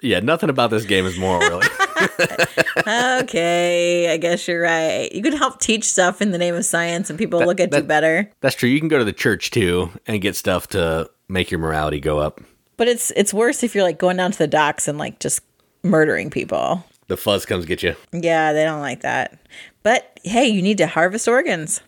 Yeah, 0.03 0.21
nothing 0.21 0.51
about 0.51 0.71
this 0.71 0.85
game 0.85 1.07
is 1.07 1.17
moral, 1.19 1.49
really. 1.49 1.67
okay, 3.21 4.13
I 4.13 4.17
guess 4.17 4.47
you're 4.47 4.63
right. 4.63 5.11
You 5.13 5.23
can 5.23 5.33
help 5.33 5.61
teach 5.61 5.85
stuff 5.85 6.21
in 6.21 6.31
the 6.31 6.39
name 6.39 6.55
of 6.55 6.65
science 6.65 7.11
and 7.11 7.19
people 7.19 7.41
look 7.41 7.61
at 7.61 7.73
you 7.75 7.83
better. 7.83 8.31
That's 8.41 8.55
true. 8.55 8.69
You 8.69 8.81
can 8.81 8.89
go 8.89 8.99
to 8.99 9.05
the 9.05 9.13
church 9.13 9.51
too 9.51 9.91
and 10.07 10.21
get 10.21 10.37
stuff 10.37 10.69
to 10.69 11.11
make 11.29 11.51
your 11.51 11.61
morality 11.61 12.01
go 12.01 12.19
up. 12.19 12.41
But 12.77 12.89
it's 12.89 13.11
it's 13.17 13.33
worse 13.33 13.63
if 13.63 13.75
you're 13.75 13.85
like 13.85 13.99
going 13.99 14.17
down 14.17 14.33
to 14.33 14.39
the 14.39 14.47
docks 14.47 14.87
and 14.89 14.99
like 14.99 15.19
just 15.19 15.41
murdering 15.83 16.31
people. 16.31 16.85
The 17.09 17.17
fuzz 17.17 17.47
comes 17.47 17.65
get 17.65 17.83
you. 17.83 17.95
Yeah, 18.13 18.53
they 18.53 18.65
don't 18.65 18.81
like 18.81 19.03
that. 19.03 19.39
But 19.83 20.19
hey, 20.25 20.47
you 20.47 20.61
need 20.61 20.79
to 20.79 20.87
harvest 20.87 21.29
organs. 21.29 21.81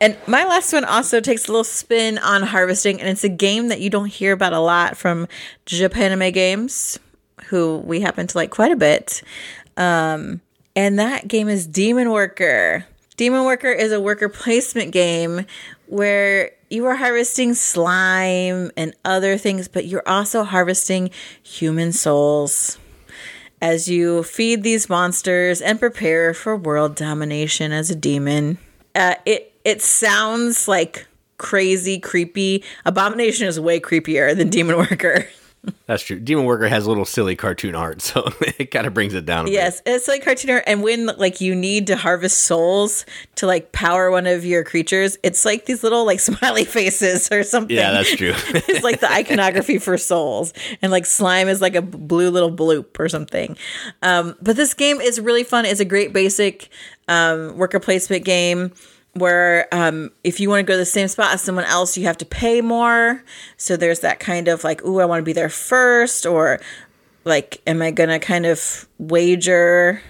And 0.00 0.16
my 0.26 0.44
last 0.44 0.72
one 0.72 0.84
also 0.84 1.20
takes 1.20 1.46
a 1.46 1.52
little 1.52 1.64
spin 1.64 2.18
on 2.18 2.42
harvesting, 2.42 3.00
and 3.00 3.08
it's 3.08 3.24
a 3.24 3.28
game 3.28 3.68
that 3.68 3.80
you 3.80 3.90
don't 3.90 4.08
hear 4.08 4.32
about 4.32 4.52
a 4.52 4.58
lot 4.58 4.96
from 4.96 5.28
Japanime 5.66 6.32
Games, 6.32 6.98
who 7.46 7.78
we 7.78 8.00
happen 8.00 8.26
to 8.26 8.38
like 8.38 8.50
quite 8.50 8.72
a 8.72 8.76
bit. 8.76 9.22
Um, 9.76 10.40
and 10.74 10.98
that 10.98 11.28
game 11.28 11.48
is 11.48 11.66
Demon 11.66 12.10
Worker. 12.10 12.84
Demon 13.16 13.44
Worker 13.44 13.70
is 13.70 13.92
a 13.92 14.00
worker 14.00 14.28
placement 14.28 14.92
game 14.92 15.46
where 15.86 16.50
you 16.68 16.84
are 16.86 16.96
harvesting 16.96 17.54
slime 17.54 18.70
and 18.76 18.94
other 19.04 19.38
things, 19.38 19.68
but 19.68 19.86
you're 19.86 20.06
also 20.06 20.44
harvesting 20.44 21.10
human 21.42 21.92
souls 21.92 22.78
as 23.62 23.88
you 23.88 24.22
feed 24.22 24.62
these 24.62 24.88
monsters 24.88 25.60
and 25.62 25.80
prepare 25.80 26.34
for 26.34 26.56
world 26.56 26.94
domination 26.94 27.72
as 27.72 27.90
a 27.90 27.94
demon. 27.94 28.58
Uh, 28.94 29.14
it 29.24 29.52
it 29.64 29.80
sounds 29.82 30.68
like 30.68 31.06
crazy, 31.38 31.98
creepy. 31.98 32.62
Abomination 32.84 33.46
is 33.46 33.58
way 33.58 33.80
creepier 33.80 34.36
than 34.36 34.48
Demon 34.50 34.76
Worker. 34.76 35.26
That's 35.86 36.02
true. 36.02 36.18
Demon 36.18 36.44
Worker 36.44 36.68
has 36.68 36.86
a 36.86 36.88
little 36.88 37.04
silly 37.04 37.36
cartoon 37.36 37.74
art, 37.74 38.02
so 38.02 38.28
it 38.40 38.70
kind 38.70 38.86
of 38.86 38.94
brings 38.94 39.14
it 39.14 39.26
down. 39.26 39.46
A 39.46 39.50
yes, 39.50 39.82
it's 39.86 40.08
like 40.08 40.24
cartoon 40.24 40.50
art. 40.50 40.64
And 40.66 40.82
when 40.82 41.06
like 41.06 41.40
you 41.40 41.54
need 41.54 41.86
to 41.88 41.96
harvest 41.96 42.38
souls 42.38 43.04
to 43.36 43.46
like 43.46 43.72
power 43.72 44.10
one 44.10 44.26
of 44.26 44.44
your 44.44 44.64
creatures, 44.64 45.18
it's 45.22 45.44
like 45.44 45.66
these 45.66 45.82
little 45.82 46.04
like 46.04 46.20
smiley 46.20 46.64
faces 46.64 47.30
or 47.30 47.42
something. 47.42 47.76
Yeah, 47.76 47.92
that's 47.92 48.14
true. 48.14 48.34
it's 48.48 48.84
like 48.84 49.00
the 49.00 49.10
iconography 49.10 49.78
for 49.78 49.96
souls 49.98 50.52
and 50.82 50.92
like 50.92 51.06
slime 51.06 51.48
is 51.48 51.60
like 51.60 51.74
a 51.74 51.82
blue 51.82 52.30
little 52.30 52.52
bloop 52.52 52.98
or 52.98 53.08
something 53.08 53.56
um, 54.02 54.34
but 54.40 54.56
this 54.56 54.74
game 54.74 55.00
is 55.00 55.20
really 55.20 55.44
fun 55.44 55.64
it's 55.64 55.80
a 55.80 55.84
great 55.84 56.12
basic 56.12 56.68
um, 57.08 57.56
worker 57.56 57.80
placement 57.80 58.24
game 58.24 58.72
where 59.18 59.68
um, 59.72 60.10
if 60.24 60.40
you 60.40 60.48
want 60.48 60.60
to 60.60 60.70
go 60.70 60.74
to 60.74 60.78
the 60.78 60.84
same 60.84 61.08
spot 61.08 61.34
as 61.34 61.42
someone 61.42 61.64
else 61.64 61.96
you 61.96 62.04
have 62.04 62.18
to 62.18 62.26
pay 62.26 62.60
more 62.60 63.22
so 63.56 63.76
there's 63.76 64.00
that 64.00 64.20
kind 64.20 64.48
of 64.48 64.64
like 64.64 64.84
ooh 64.84 65.00
i 65.00 65.04
want 65.04 65.20
to 65.20 65.24
be 65.24 65.32
there 65.32 65.48
first 65.48 66.26
or 66.26 66.60
like 67.24 67.60
am 67.66 67.82
i 67.82 67.90
gonna 67.90 68.18
kind 68.18 68.46
of 68.46 68.88
wager 68.98 70.02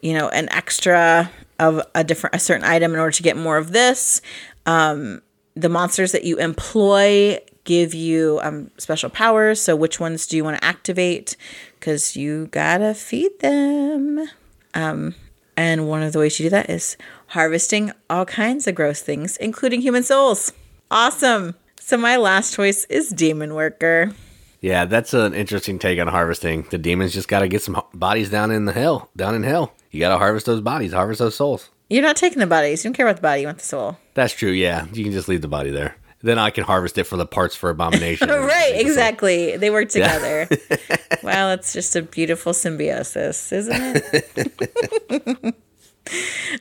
you 0.00 0.12
know 0.12 0.28
an 0.28 0.48
extra 0.50 1.30
of 1.58 1.80
a 1.94 2.04
different 2.04 2.34
a 2.34 2.38
certain 2.38 2.64
item 2.64 2.92
in 2.92 2.98
order 2.98 3.12
to 3.12 3.22
get 3.22 3.36
more 3.36 3.56
of 3.56 3.72
this 3.72 4.20
um, 4.66 5.22
the 5.54 5.68
monsters 5.68 6.12
that 6.12 6.24
you 6.24 6.36
employ 6.38 7.40
give 7.66 7.92
you 7.92 8.40
um, 8.42 8.70
special 8.78 9.10
powers. 9.10 9.60
So, 9.60 9.76
which 9.76 10.00
ones 10.00 10.26
do 10.26 10.36
you 10.36 10.44
want 10.44 10.56
to 10.56 10.64
activate? 10.64 11.36
Because 11.78 12.16
you 12.16 12.46
gotta 12.46 12.94
feed 12.94 13.40
them. 13.40 14.26
Um, 14.72 15.14
and 15.56 15.86
one 15.86 16.02
of 16.02 16.14
the 16.14 16.18
ways 16.18 16.38
you 16.40 16.46
do 16.46 16.50
that 16.50 16.70
is 16.70 16.96
harvesting 17.28 17.92
all 18.08 18.24
kinds 18.24 18.66
of 18.66 18.74
gross 18.74 19.02
things, 19.02 19.36
including 19.36 19.80
human 19.80 20.02
souls. 20.02 20.52
Awesome. 20.90 21.54
So, 21.80 21.96
my 21.96 22.16
last 22.16 22.54
choice 22.54 22.84
is 22.86 23.10
Demon 23.10 23.54
Worker. 23.54 24.12
Yeah, 24.60 24.86
that's 24.86 25.14
an 25.14 25.34
interesting 25.34 25.78
take 25.78 26.00
on 26.00 26.08
harvesting. 26.08 26.66
The 26.70 26.78
demons 26.78 27.12
just 27.12 27.28
got 27.28 27.40
to 27.40 27.48
get 27.48 27.62
some 27.62 27.80
bodies 27.94 28.30
down 28.30 28.50
in 28.50 28.64
the 28.64 28.72
hell, 28.72 29.10
down 29.16 29.34
in 29.34 29.42
hell. 29.42 29.72
You 29.90 30.00
got 30.00 30.08
to 30.10 30.18
harvest 30.18 30.46
those 30.46 30.60
bodies, 30.60 30.92
harvest 30.92 31.20
those 31.20 31.36
souls. 31.36 31.70
You're 31.88 32.02
not 32.02 32.16
taking 32.16 32.40
the 32.40 32.46
bodies. 32.46 32.82
You 32.84 32.88
don't 32.88 32.96
care 32.96 33.06
about 33.06 33.16
the 33.16 33.22
body. 33.22 33.42
You 33.42 33.46
want 33.46 33.58
the 33.58 33.64
soul. 33.64 33.96
That's 34.14 34.32
true. 34.32 34.50
Yeah, 34.50 34.86
you 34.92 35.04
can 35.04 35.12
just 35.12 35.28
leave 35.28 35.42
the 35.42 35.48
body 35.48 35.70
there. 35.70 35.96
Then 36.22 36.38
I 36.38 36.50
can 36.50 36.64
harvest 36.64 36.98
it 36.98 37.04
for 37.04 37.16
the 37.16 37.26
parts 37.26 37.54
for 37.54 37.70
abomination. 37.70 38.28
right, 38.28 38.72
exactly. 38.74 39.56
They 39.56 39.70
work 39.70 39.90
together. 39.90 40.48
wow, 41.22 41.52
it's 41.52 41.72
just 41.72 41.94
a 41.94 42.02
beautiful 42.02 42.52
symbiosis, 42.52 43.52
isn't 43.52 44.02
it? 44.04 45.54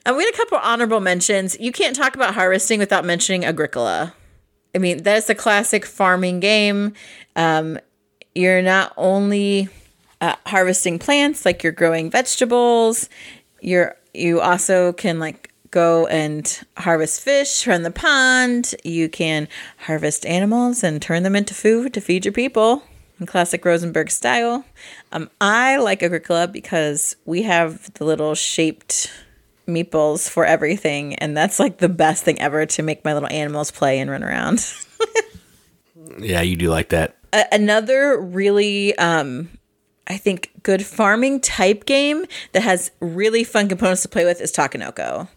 um, 0.06 0.18
we 0.18 0.24
had 0.24 0.34
a 0.34 0.38
couple 0.38 0.58
honorable 0.58 1.00
mentions. 1.00 1.60
You 1.60 1.72
can't 1.72 1.96
talk 1.96 2.16
about 2.16 2.34
harvesting 2.34 2.80
without 2.80 3.06
mentioning 3.06 3.46
Agricola. 3.46 4.14
I 4.74 4.78
mean, 4.78 5.04
that's 5.04 5.30
a 5.30 5.36
classic 5.36 5.86
farming 5.86 6.42
game. 6.42 6.94
Um, 7.36 7.80
you're 8.34 8.62
not 8.62 8.94
only 8.98 9.70
uh, 10.22 10.36
harvesting 10.46 11.00
plants, 11.00 11.46
like 11.46 11.64
you're 11.64 11.72
growing 11.72 12.10
vegetables. 12.10 13.10
You're 13.62 13.96
you 14.14 14.42
also 14.42 14.94
can 14.94 15.20
like 15.20 15.54
go 15.72 16.08
and 16.08 16.62
harvest 16.78 17.22
fish 17.22 17.64
from 17.64 17.84
the 17.84 17.92
pond. 17.92 18.76
You 18.84 19.10
can 19.10 19.48
harvest 19.78 20.26
animals 20.26 20.84
and 20.84 21.02
turn 21.02 21.24
them 21.24 21.36
into 21.36 21.54
food 21.54 21.94
to 21.94 22.02
feed 22.02 22.26
your 22.26 22.32
people 22.32 22.84
in 23.20 23.26
classic 23.26 23.64
Rosenberg 23.64 24.12
style. 24.12 24.66
Um, 25.12 25.30
I 25.40 25.78
like 25.78 26.04
Agricola 26.04 26.48
because 26.48 27.16
we 27.26 27.44
have 27.44 27.94
the 27.94 28.06
little 28.06 28.36
shaped 28.36 29.12
meeples 29.68 30.30
for 30.30 30.46
everything, 30.46 31.16
and 31.16 31.36
that's 31.36 31.60
like 31.60 31.78
the 31.78 31.90
best 31.90 32.24
thing 32.24 32.40
ever 32.40 32.66
to 32.66 32.84
make 32.84 33.04
my 33.04 33.14
little 33.14 33.30
animals 33.30 33.72
play 33.72 34.00
and 34.00 34.10
run 34.10 34.24
around. 34.24 34.66
yeah, 36.20 36.42
you 36.42 36.56
do 36.56 36.70
like 36.70 36.90
that. 36.90 37.18
A- 37.34 37.48
another 37.52 38.20
really 38.20 38.98
um 38.98 39.50
I 40.08 40.18
think 40.18 40.52
good 40.64 40.86
farming 40.86 41.42
type 41.42 41.86
game 41.86 42.26
that 42.52 42.62
has 42.62 42.92
really 43.00 43.44
fun 43.44 43.68
components 43.68 44.04
to 44.04 44.10
play 44.10 44.26
with 44.26 44.40
is 44.40 44.52
Takenoko. 44.52 45.28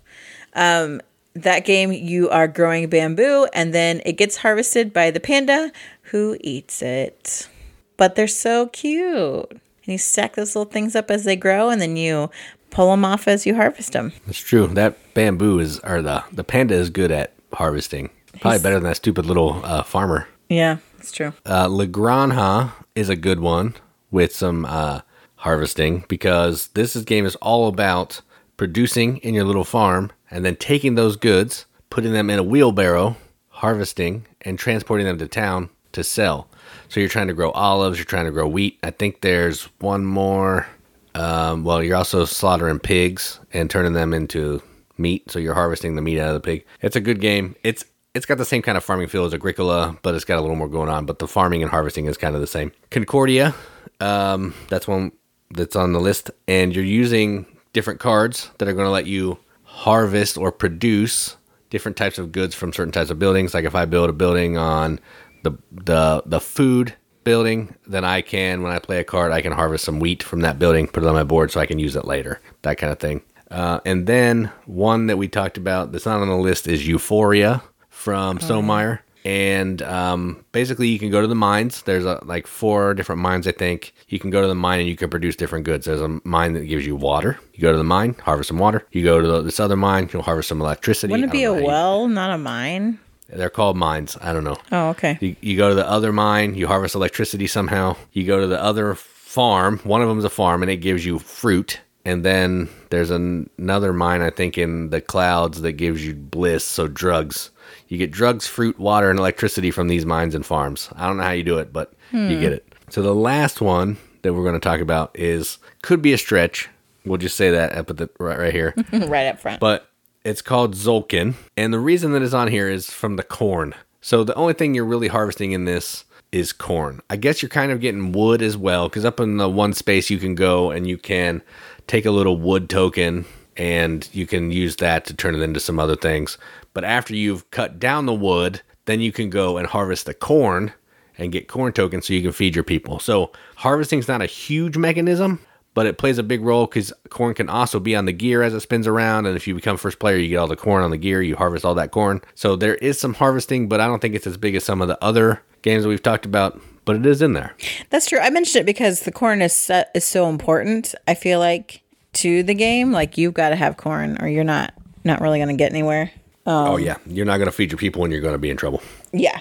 Um, 0.55 1.01
that 1.35 1.65
game, 1.65 1.93
you 1.93 2.29
are 2.29 2.49
growing 2.49 2.89
bamboo 2.89 3.47
and 3.53 3.73
then 3.73 4.03
it 4.05 4.15
gets 4.15 4.39
harvested 4.39 4.93
by 4.93 5.11
the 5.11 5.21
panda 5.21 5.73
who 6.03 6.37
eats 6.41 6.83
it. 6.83 7.49
But 7.97 8.15
they're 8.15 8.29
so 8.29 8.67
cute. 8.67 9.51
And 9.51 9.61
you 9.85 9.99
stack 9.99 10.37
those 10.37 10.55
little 10.55 10.71
things 10.71 10.95
up 10.95 11.11
as 11.11 11.25
they 11.25 11.37
grow 11.37 11.71
and 11.71 11.81
then 11.81 11.97
you 11.97 12.31
pull 12.71 12.91
them 12.91 13.05
off 13.05 13.29
as 13.29 13.47
you 13.47 13.55
harvest 13.55 13.93
them. 13.93 14.13
That's 14.27 14.39
true. 14.39 14.67
That 14.69 14.97
bamboo 15.15 15.59
is, 15.59 15.79
or 15.81 16.03
the 16.03 16.25
the 16.33 16.45
panda 16.45 16.75
is 16.75 16.91
good 16.91 17.11
at 17.11 17.35
harvesting. 17.53 18.11
Probably 18.41 18.61
better 18.61 18.77
than 18.77 18.85
that 18.85 18.97
stupid 18.97 19.27
little 19.27 19.61
uh, 19.65 19.83
farmer. 19.83 20.29
Yeah, 20.49 20.79
it's 20.99 21.13
true. 21.13 21.33
Uh, 21.47 21.69
La 21.69 21.87
Granja 21.87 22.73
is 22.95 23.09
a 23.09 23.17
good 23.17 23.41
one 23.41 23.75
with 24.11 24.35
some 24.35 24.65
uh, 24.65 25.01
harvesting 25.37 26.05
because 26.09 26.69
this 26.69 26.95
is, 26.95 27.05
game 27.05 27.27
is 27.27 27.37
all 27.37 27.69
about 27.69 28.21
producing 28.57 29.19
in 29.19 29.35
your 29.35 29.45
little 29.45 29.65
farm 29.65 30.13
and 30.31 30.45
then 30.45 30.57
taking 30.57 30.95
those 30.95 31.17
goods, 31.17 31.67
putting 31.91 32.13
them 32.13 32.31
in 32.31 32.39
a 32.39 32.43
wheelbarrow, 32.43 33.17
harvesting, 33.49 34.27
and 34.43 34.59
transporting 34.59 35.07
them 35.07 35.19
to 35.19 35.29
town 35.29 35.71
to 35.93 36.05
sell. 36.05 36.49
So 36.89 37.01
you're 37.01 37.09
trying 37.09 37.29
to 37.29 37.35
grow 37.35 37.51
olives, 37.53 37.99
you're 37.99 38.05
trying 38.05 38.27
to 38.27 38.31
grow 38.31 38.47
wheat. 38.47 38.79
I 38.83 38.91
think 38.91 39.21
there's 39.21 39.65
one 39.81 40.05
more. 40.05 40.67
Um, 41.15 41.65
well, 41.65 41.83
you're 41.83 41.97
also 41.97 42.25
slaughtering 42.25 42.79
pigs 42.79 43.41
and 43.53 43.71
turning 43.71 43.93
them 43.93 44.13
into 44.13 44.63
meat. 44.97 45.31
So 45.31 45.39
you're 45.39 45.55
harvesting 45.55 45.97
the 45.97 46.03
meat 46.03 46.21
out 46.21 46.29
of 46.29 46.35
the 46.35 46.41
pig. 46.41 46.65
It's 46.83 46.97
a 46.97 47.01
good 47.01 47.21
game. 47.21 47.57
It's 47.63 47.85
it's 48.15 48.27
got 48.27 48.39
the 48.39 48.45
same 48.45 48.63
kind 48.63 48.77
of 48.77 48.85
farming 48.85 49.09
feel 49.09 49.25
as 49.25 49.35
Agricola, 49.35 49.97
but 50.03 50.15
it's 50.15 50.25
got 50.25 50.39
a 50.39 50.41
little 50.41 50.57
more 50.57 50.69
going 50.69 50.89
on. 50.89 51.07
But 51.07 51.19
the 51.19 51.29
farming 51.29 51.63
and 51.63 51.71
harvesting 51.71 52.07
is 52.07 52.17
kind 52.17 52.35
of 52.35 52.41
the 52.41 52.47
same. 52.47 52.73
Concordia, 52.91 53.55
um, 54.01 54.55
that's 54.69 54.89
one 54.89 55.13
that's 55.51 55.77
on 55.77 55.93
the 55.93 56.01
list, 56.01 56.31
and 56.47 56.75
you're 56.75 56.85
using 56.85 57.47
different 57.73 58.01
cards 58.01 58.51
that 58.59 58.69
are 58.69 58.73
going 58.73 58.87
to 58.87 58.91
let 58.91 59.07
you 59.07 59.39
harvest 59.63 60.37
or 60.37 60.51
produce 60.51 61.37
different 61.71 61.97
types 61.97 62.19
of 62.19 62.33
goods 62.33 62.55
from 62.55 62.73
certain 62.73 62.93
types 62.93 63.11
of 63.11 63.19
buildings. 63.19 63.55
Like 63.55 63.65
if 63.65 63.75
I 63.75 63.85
build 63.85 64.11
a 64.11 64.15
building 64.15 64.57
on 64.57 64.99
the 65.43 65.53
the 65.71 66.23
the 66.27 66.41
food 66.41 66.95
building, 67.29 67.75
then 67.87 68.05
I 68.05 68.23
can 68.23 68.63
when 68.63 68.73
I 68.73 68.79
play 68.79 68.99
a 69.01 69.05
card, 69.05 69.33
I 69.33 69.43
can 69.43 69.53
harvest 69.53 69.85
some 69.85 69.99
wheat 70.01 70.23
from 70.23 70.41
that 70.41 70.59
building, 70.59 70.87
put 70.89 71.03
it 71.03 71.07
on 71.07 71.15
my 71.15 71.25
board 71.35 71.51
so 71.51 71.61
I 71.61 71.67
can 71.67 71.79
use 71.79 71.95
it 71.97 72.05
later. 72.05 72.41
That 72.63 72.79
kind 72.79 72.93
of 72.93 72.99
thing. 72.99 73.21
Uh, 73.51 73.81
and 73.85 74.07
then 74.07 74.51
one 74.67 75.07
that 75.09 75.17
we 75.19 75.29
talked 75.29 75.57
about 75.59 75.93
that's 75.93 76.07
not 76.07 76.21
on 76.23 76.29
the 76.29 76.37
list 76.37 76.67
is 76.67 76.87
Euphoria 76.89 77.63
from 77.91 78.39
Stonemaier. 78.39 79.01
And 79.25 79.83
um, 79.83 80.45
basically, 80.53 80.89
you 80.89 80.99
can 80.99 81.11
go 81.11 81.21
to 81.21 81.27
the 81.27 81.35
mines. 81.35 81.83
There's 81.83 82.07
a, 82.07 82.19
like 82.25 82.47
four 82.47 82.95
different 82.95 83.21
mines, 83.21 83.47
I 83.47 83.53
think. 83.53 83.93
You 84.09 84.19
can 84.19 84.31
go 84.31 84.41
to 84.41 84.49
the 84.49 84.55
mine 84.55 84.81
and 84.81 84.89
you 84.89 84.97
can 84.97 85.11
produce 85.11 85.37
different 85.37 85.65
goods. 85.67 85.85
There's 85.87 86.01
a 86.01 86.21
mine 86.25 86.53
that 86.55 86.65
gives 86.67 86.87
you 86.87 86.97
water. 86.97 87.39
You 87.53 87.61
go 87.61 87.73
to 87.73 87.77
the 87.79 87.85
mine, 87.97 88.15
harvest 88.23 88.49
some 88.49 88.59
water. 88.59 88.87
You 88.91 89.03
go 89.05 89.21
to 89.21 89.29
the, 89.29 89.43
this 89.43 89.61
other 89.61 89.77
mine, 89.77 90.09
you'll 90.13 90.23
harvest 90.23 90.49
some 90.49 90.61
electricity. 90.63 91.11
Wouldn't 91.11 91.29
it 91.31 91.33
be 91.33 91.45
a 91.45 91.53
how 91.53 91.59
you- 91.59 91.67
well, 91.67 92.09
not 92.09 92.31
a 92.31 92.39
mine? 92.39 93.01
They're 93.29 93.51
called 93.51 93.77
mines. 93.77 94.17
I 94.21 94.33
don't 94.33 94.45
know. 94.45 94.57
Oh, 94.73 94.89
okay. 94.91 95.19
You, 95.21 95.37
you 95.41 95.57
go 95.57 95.69
to 95.69 95.75
the 95.75 95.89
other 95.89 96.13
mine, 96.13 96.55
you 96.55 96.67
harvest 96.67 96.95
electricity 96.95 97.47
somehow. 97.47 97.97
You 98.13 98.27
go 98.27 98.41
to 98.41 98.47
the 98.47 98.63
other 98.63 98.95
farm, 98.95 99.79
one 99.85 100.01
of 100.01 100.09
them 100.09 100.19
is 100.19 100.25
a 100.25 100.31
farm, 100.31 100.63
and 100.63 100.71
it 100.71 100.79
gives 100.79 101.05
you 101.05 101.19
fruit. 101.19 101.81
And 102.05 102.25
then 102.25 102.71
there's 102.89 103.11
an, 103.11 103.51
another 103.59 103.93
mine, 103.93 104.23
I 104.23 104.31
think, 104.31 104.57
in 104.57 104.89
the 104.91 105.03
clouds 105.03 105.61
that 105.61 105.73
gives 105.73 106.07
you 106.07 106.15
bliss, 106.15 106.65
so 106.65 106.89
drugs. 106.89 107.51
You 107.89 107.99
get 107.99 108.11
drugs, 108.11 108.47
fruit, 108.47 108.79
water, 108.79 109.11
and 109.11 109.19
electricity 109.19 109.71
from 109.71 109.89
these 109.89 110.07
mines 110.07 110.35
and 110.35 110.45
farms. 110.45 110.89
I 110.97 111.07
don't 111.07 111.19
know 111.19 111.25
how 111.25 111.33
you 111.33 111.45
do 111.45 111.59
it, 111.59 111.73
but 111.73 111.93
you 112.13 112.37
hmm. 112.37 112.41
get 112.41 112.53
it. 112.53 112.75
So 112.89 113.03
the 113.03 113.15
last 113.15 113.61
one 113.61 113.99
that 114.23 114.33
we're 114.33 114.43
going 114.43 114.55
to 114.55 114.61
talk 114.61 114.81
about 114.81 115.11
is 115.15 115.59
could 115.83 116.01
be 116.01 116.15
a 116.15 116.19
stretch. 116.19 116.69
We'll 117.05 117.19
just 117.19 117.37
say 117.37 117.51
that 117.51 117.73
up 117.73 117.91
at 117.91 117.99
the 117.99 118.09
right, 118.19 118.39
right 118.39 118.53
here. 118.53 118.75
right 118.93 119.27
up 119.27 119.39
front. 119.41 119.61
but 119.61 119.91
it's 120.25 120.43
called 120.43 120.75
Tzolk'in, 120.75 121.35
and 121.57 121.73
the 121.73 121.79
reason 121.79 122.13
that 122.13 122.23
it's 122.23 122.35
on 122.35 122.49
here 122.49 122.69
is 122.69 122.91
from 122.91 123.17
the 123.17 123.23
corn. 123.23 123.75
So 124.01 124.25
the 124.25 124.35
only 124.35 124.53
thing 124.53 124.75
you're 124.75 124.85
really 124.85 125.09
harvesting 125.09 125.53
in 125.53 125.65
this 125.65 126.05
is 126.31 126.53
corn. 126.53 127.01
I 127.09 127.17
guess 127.17 127.41
you're 127.41 127.49
kind 127.49 127.73
of 127.73 127.81
getting 127.81 128.13
wood 128.13 128.43
as 128.43 128.57
well, 128.57 128.89
because 128.89 129.05
up 129.05 129.21
in 129.21 129.39
the 129.39 129.49
one 129.49 129.73
space 129.73 130.11
you 130.11 130.19
can 130.19 130.35
go 130.35 130.71
and 130.71 130.87
you 130.87 130.99
can 130.99 131.43
take 131.87 132.05
a 132.05 132.11
little 132.11 132.37
wood 132.37 132.69
token 132.69 133.25
and 133.57 134.09
you 134.13 134.27
can 134.27 134.51
use 134.51 134.77
that 134.77 135.05
to 135.07 135.15
turn 135.15 135.35
it 135.35 135.41
into 135.43 135.61
some 135.61 135.79
other 135.79 135.97
things. 135.97 136.39
But 136.75 136.85
after 136.85 137.15
you've 137.15 137.51
cut 137.51 137.81
down 137.81 138.07
the 138.07 138.15
wood, 138.15 138.61
then 138.85 139.01
you 139.01 139.11
can 139.11 139.31
go 139.31 139.57
and 139.57 139.67
harvest 139.67 140.07
the 140.07 140.15
corn 140.15 140.73
and 141.17 141.33
get 141.33 141.49
corn 141.49 141.73
tokens 141.73 142.07
so 142.07 142.13
you 142.13 142.23
can 142.23 142.33
feed 142.33 142.55
your 142.55 142.63
people. 142.63 143.01
So 143.01 143.33
harvesting's 143.57 144.07
not 144.07 144.23
a 144.23 144.27
huge 144.27 144.77
mechanism, 144.77 145.41
but 145.79 145.87
it 145.87 145.97
plays 145.97 146.19
a 146.19 146.25
big 146.25 146.41
role 146.41 146.67
because 146.67 146.93
corn 147.09 147.35
can 147.35 147.49
also 147.49 147.79
be 147.79 147.95
on 147.95 148.05
the 148.05 148.13
gear 148.13 148.43
as 148.43 148.53
it 148.53 148.59
spins 148.59 148.89
around. 148.89 149.27
And 149.27 149.37
if 149.37 149.47
you 149.47 149.55
become 149.55 149.77
first 149.77 150.01
player, 150.01 150.17
you 150.17 150.31
get 150.31 150.39
all 150.39 150.49
the 150.49 150.57
corn 150.57 150.83
on 150.83 150.91
the 150.91 150.97
gear, 150.97 151.23
you 151.23 151.37
harvest 151.37 151.65
all 151.65 151.77
that 151.77 151.93
corn. 151.93 152.21
So 152.35 152.57
there 152.57 152.75
is 152.75 152.99
some 152.99 153.15
harvesting, 153.15 153.69
but 153.69 153.81
I 153.81 153.87
don't 153.87 154.03
think 154.03 154.17
it's 154.17 154.27
as 154.27 154.37
big 154.37 154.57
as 154.57 154.65
some 154.65 154.83
of 154.83 154.89
the 154.89 155.01
other 155.01 155.41
games 155.63 155.85
that 155.85 155.89
we've 155.89 156.03
talked 156.03 156.27
about, 156.27 156.61
but 156.85 156.97
it 156.97 157.07
is 157.07 157.23
in 157.23 157.35
there. 157.35 157.55
That's 157.91 158.09
true. 158.09 158.19
I 158.19 158.29
mentioned 158.31 158.63
it 158.63 158.67
because 158.67 159.03
the 159.03 159.13
corn 159.13 159.41
is 159.41 159.53
so, 159.53 159.85
is 159.95 160.05
so 160.05 160.29
important. 160.29 160.97
I 161.07 161.15
feel 161.15 161.39
like 161.39 161.83
to 162.15 162.43
the 162.43 162.55
game, 162.55 162.91
like 162.91 163.17
you've 163.17 163.35
got 163.35 163.51
to 163.51 163.55
have 163.55 163.77
corn, 163.77 164.21
or 164.21 164.27
you're 164.27 164.43
not 164.43 164.75
not 165.05 165.21
really 165.21 165.39
going 165.39 165.49
to 165.49 165.55
get 165.55 165.71
anywhere. 165.71 166.11
Oh 166.51 166.77
um, 166.77 166.81
yeah, 166.81 166.97
you're 167.05 167.27
not 167.27 167.37
going 167.37 167.47
to 167.47 167.53
feed 167.53 167.71
your 167.71 167.79
people, 167.79 168.05
and 168.05 168.13
you're 168.13 168.23
going 168.23 168.33
to 168.33 168.39
be 168.39 168.49
in 168.49 168.57
trouble. 168.57 168.83
Yeah. 169.13 169.41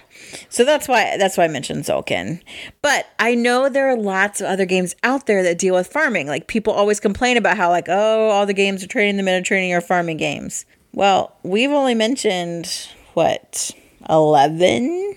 So 0.49 0.65
that's 0.65 0.89
why 0.89 1.15
that's 1.15 1.37
why 1.37 1.45
I 1.45 1.47
mentioned 1.47 1.85
Tzolk'in. 1.85 2.41
But 2.81 3.07
I 3.17 3.33
know 3.33 3.69
there 3.69 3.87
are 3.87 3.95
lots 3.95 4.41
of 4.41 4.47
other 4.47 4.65
games 4.65 4.93
out 5.03 5.25
there 5.25 5.41
that 5.43 5.57
deal 5.57 5.73
with 5.73 5.87
farming. 5.87 6.27
Like 6.27 6.47
people 6.47 6.73
always 6.73 6.99
complain 6.99 7.37
about 7.37 7.55
how 7.55 7.69
like, 7.69 7.87
oh, 7.87 8.29
all 8.29 8.45
the 8.45 8.53
games 8.53 8.83
are 8.83 8.87
trading 8.87 9.15
the 9.15 9.23
Mediterranean 9.23 9.77
are 9.77 9.81
farming 9.81 10.17
games. 10.17 10.65
Well, 10.91 11.33
we've 11.43 11.71
only 11.71 11.95
mentioned 11.95 12.89
what 13.13 13.71
11, 14.09 15.15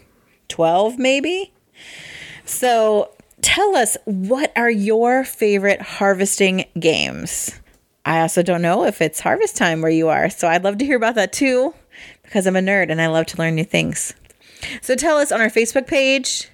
12 0.49 0.97
maybe. 0.97 1.53
So 2.45 3.11
tell 3.43 3.75
us 3.75 3.97
what 4.05 4.53
are 4.55 4.71
your 4.71 5.25
favorite 5.25 5.83
harvesting 5.83 6.67
games? 6.79 7.59
I 8.05 8.21
also 8.21 8.45
don't 8.45 8.63
know 8.63 8.85
if 8.85 9.03
it's 9.03 9.19
harvest 9.19 9.57
time 9.57 9.83
where 9.83 9.91
you 9.91 10.09
are. 10.09 10.31
So 10.31 10.47
I'd 10.47 10.63
love 10.63 10.79
to 10.79 10.85
hear 10.85 10.97
about 10.97 11.17
that 11.17 11.33
too 11.33 11.75
because 12.31 12.47
I'm 12.47 12.55
a 12.55 12.61
nerd 12.61 12.91
and 12.93 13.03
I 13.03 13.09
love 13.09 13.27
to 13.27 13.39
learn 13.39 13.57
new 13.57 13.65
things. 13.65 14.15
So 14.83 14.95
tell 14.95 15.19
us 15.19 15.33
on 15.33 15.41
our 15.41 15.51
Facebook 15.51 15.89
page, 15.89 16.49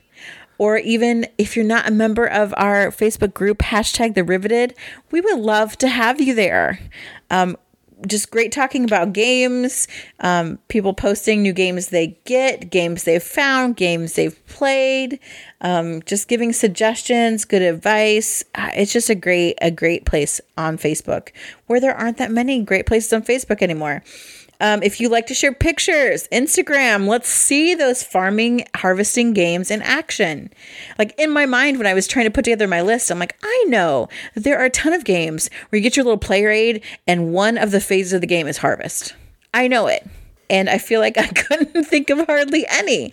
or 0.57 0.79
even 0.79 1.27
if 1.37 1.55
you're 1.55 1.67
not 1.67 1.87
a 1.87 1.91
member 1.91 2.25
of 2.25 2.55
our 2.57 2.91
Facebook 2.91 3.35
group, 3.35 3.59
hashtag 3.59 4.15
the 4.15 4.25
riveted, 4.25 4.75
we 5.11 5.21
would 5.21 5.39
love 5.39 5.77
to 5.79 5.89
have 5.89 6.19
you 6.19 6.35
there. 6.35 6.81
Um, 7.31 7.59
just 8.07 8.31
great 8.31 8.53
talking 8.53 8.85
about 8.85 9.13
games, 9.13 9.87
um, 10.21 10.59
people 10.69 10.95
posting 10.95 11.43
new 11.43 11.53
games 11.53 11.89
they 11.89 12.19
get, 12.25 12.71
games 12.71 13.05
they've 13.05 13.23
found, 13.23 13.77
games 13.77 14.15
they've 14.15 14.47
played, 14.47 15.19
um, 15.61 16.01
just 16.03 16.27
giving 16.27 16.55
suggestions, 16.55 17.45
good 17.45 17.63
advice. 17.63 18.45
Uh, 18.55 18.71
It's 18.75 18.95
just 18.95 19.11
a 19.11 19.15
great, 19.15 19.59
a 19.61 19.71
great 19.71 20.07
place 20.07 20.41
on 20.57 20.79
Facebook 20.79 21.33
where 21.67 21.81
there 21.81 21.95
aren't 21.95 22.17
that 22.17 22.31
many 22.31 22.63
great 22.63 22.87
places 22.87 23.13
on 23.13 23.23
Facebook 23.23 23.61
anymore. 23.61 24.03
Um, 24.61 24.83
if 24.83 25.01
you 25.01 25.09
like 25.09 25.27
to 25.27 25.35
share 25.35 25.53
pictures, 25.53 26.29
Instagram, 26.33 27.07
let's 27.07 27.29
see 27.29 27.75
those 27.75 28.03
farming, 28.03 28.67
harvesting 28.75 29.33
games 29.33 29.71
in 29.71 29.83
action. 29.83 30.51
Like 30.99 31.15
in 31.19 31.31
my 31.31 31.47
mind, 31.47 31.79
when 31.79 31.87
I 31.87 31.95
was 31.95 32.07
trying 32.07 32.25
to 32.27 32.31
put 32.31 32.45
together 32.45 32.67
my 32.67 32.83
list, 32.83 33.11
I'm 33.11 33.19
like, 33.19 33.37
I 33.43 33.65
know 33.69 34.09
there 34.35 34.59
are 34.59 34.67
a 34.67 34.71
ton 34.71 34.93
of 34.93 35.05
games 35.05 35.51
where 35.69 35.79
you 35.79 35.83
get 35.83 35.97
your 35.97 36.05
little 36.05 36.19
player 36.19 36.51
aid 36.51 36.83
and 37.07 37.33
one 37.33 37.59
of 37.59 37.71
the 37.71 37.81
phases 37.81 38.13
of 38.13 38.21
the 38.21 38.27
game 38.27 38.47
is 38.47 38.59
harvest. 38.59 39.15
I 39.53 39.69
know 39.69 39.87
it. 39.87 40.07
And 40.49 40.69
I 40.69 40.79
feel 40.79 41.01
like 41.01 41.19
I 41.19 41.29
couldn't 41.29 41.85
think 41.85 42.11
of 42.11 42.27
hardly 42.27 42.67
any. 42.69 43.13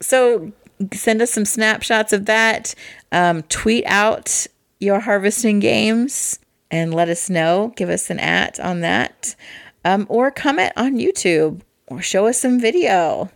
So 0.00 0.52
send 0.92 1.22
us 1.22 1.32
some 1.32 1.44
snapshots 1.44 2.12
of 2.12 2.26
that. 2.26 2.74
Um, 3.12 3.42
tweet 3.44 3.84
out 3.86 4.46
your 4.78 5.00
harvesting 5.00 5.58
games 5.58 6.38
and 6.70 6.92
let 6.92 7.08
us 7.08 7.30
know. 7.30 7.72
Give 7.76 7.88
us 7.88 8.10
an 8.10 8.18
at 8.18 8.60
on 8.60 8.80
that 8.80 9.34
um, 9.86 10.04
or 10.08 10.32
comment 10.32 10.72
on 10.76 10.96
YouTube 10.96 11.60
or 11.86 12.02
show 12.02 12.26
us 12.26 12.40
some 12.40 12.58
video. 12.58 13.30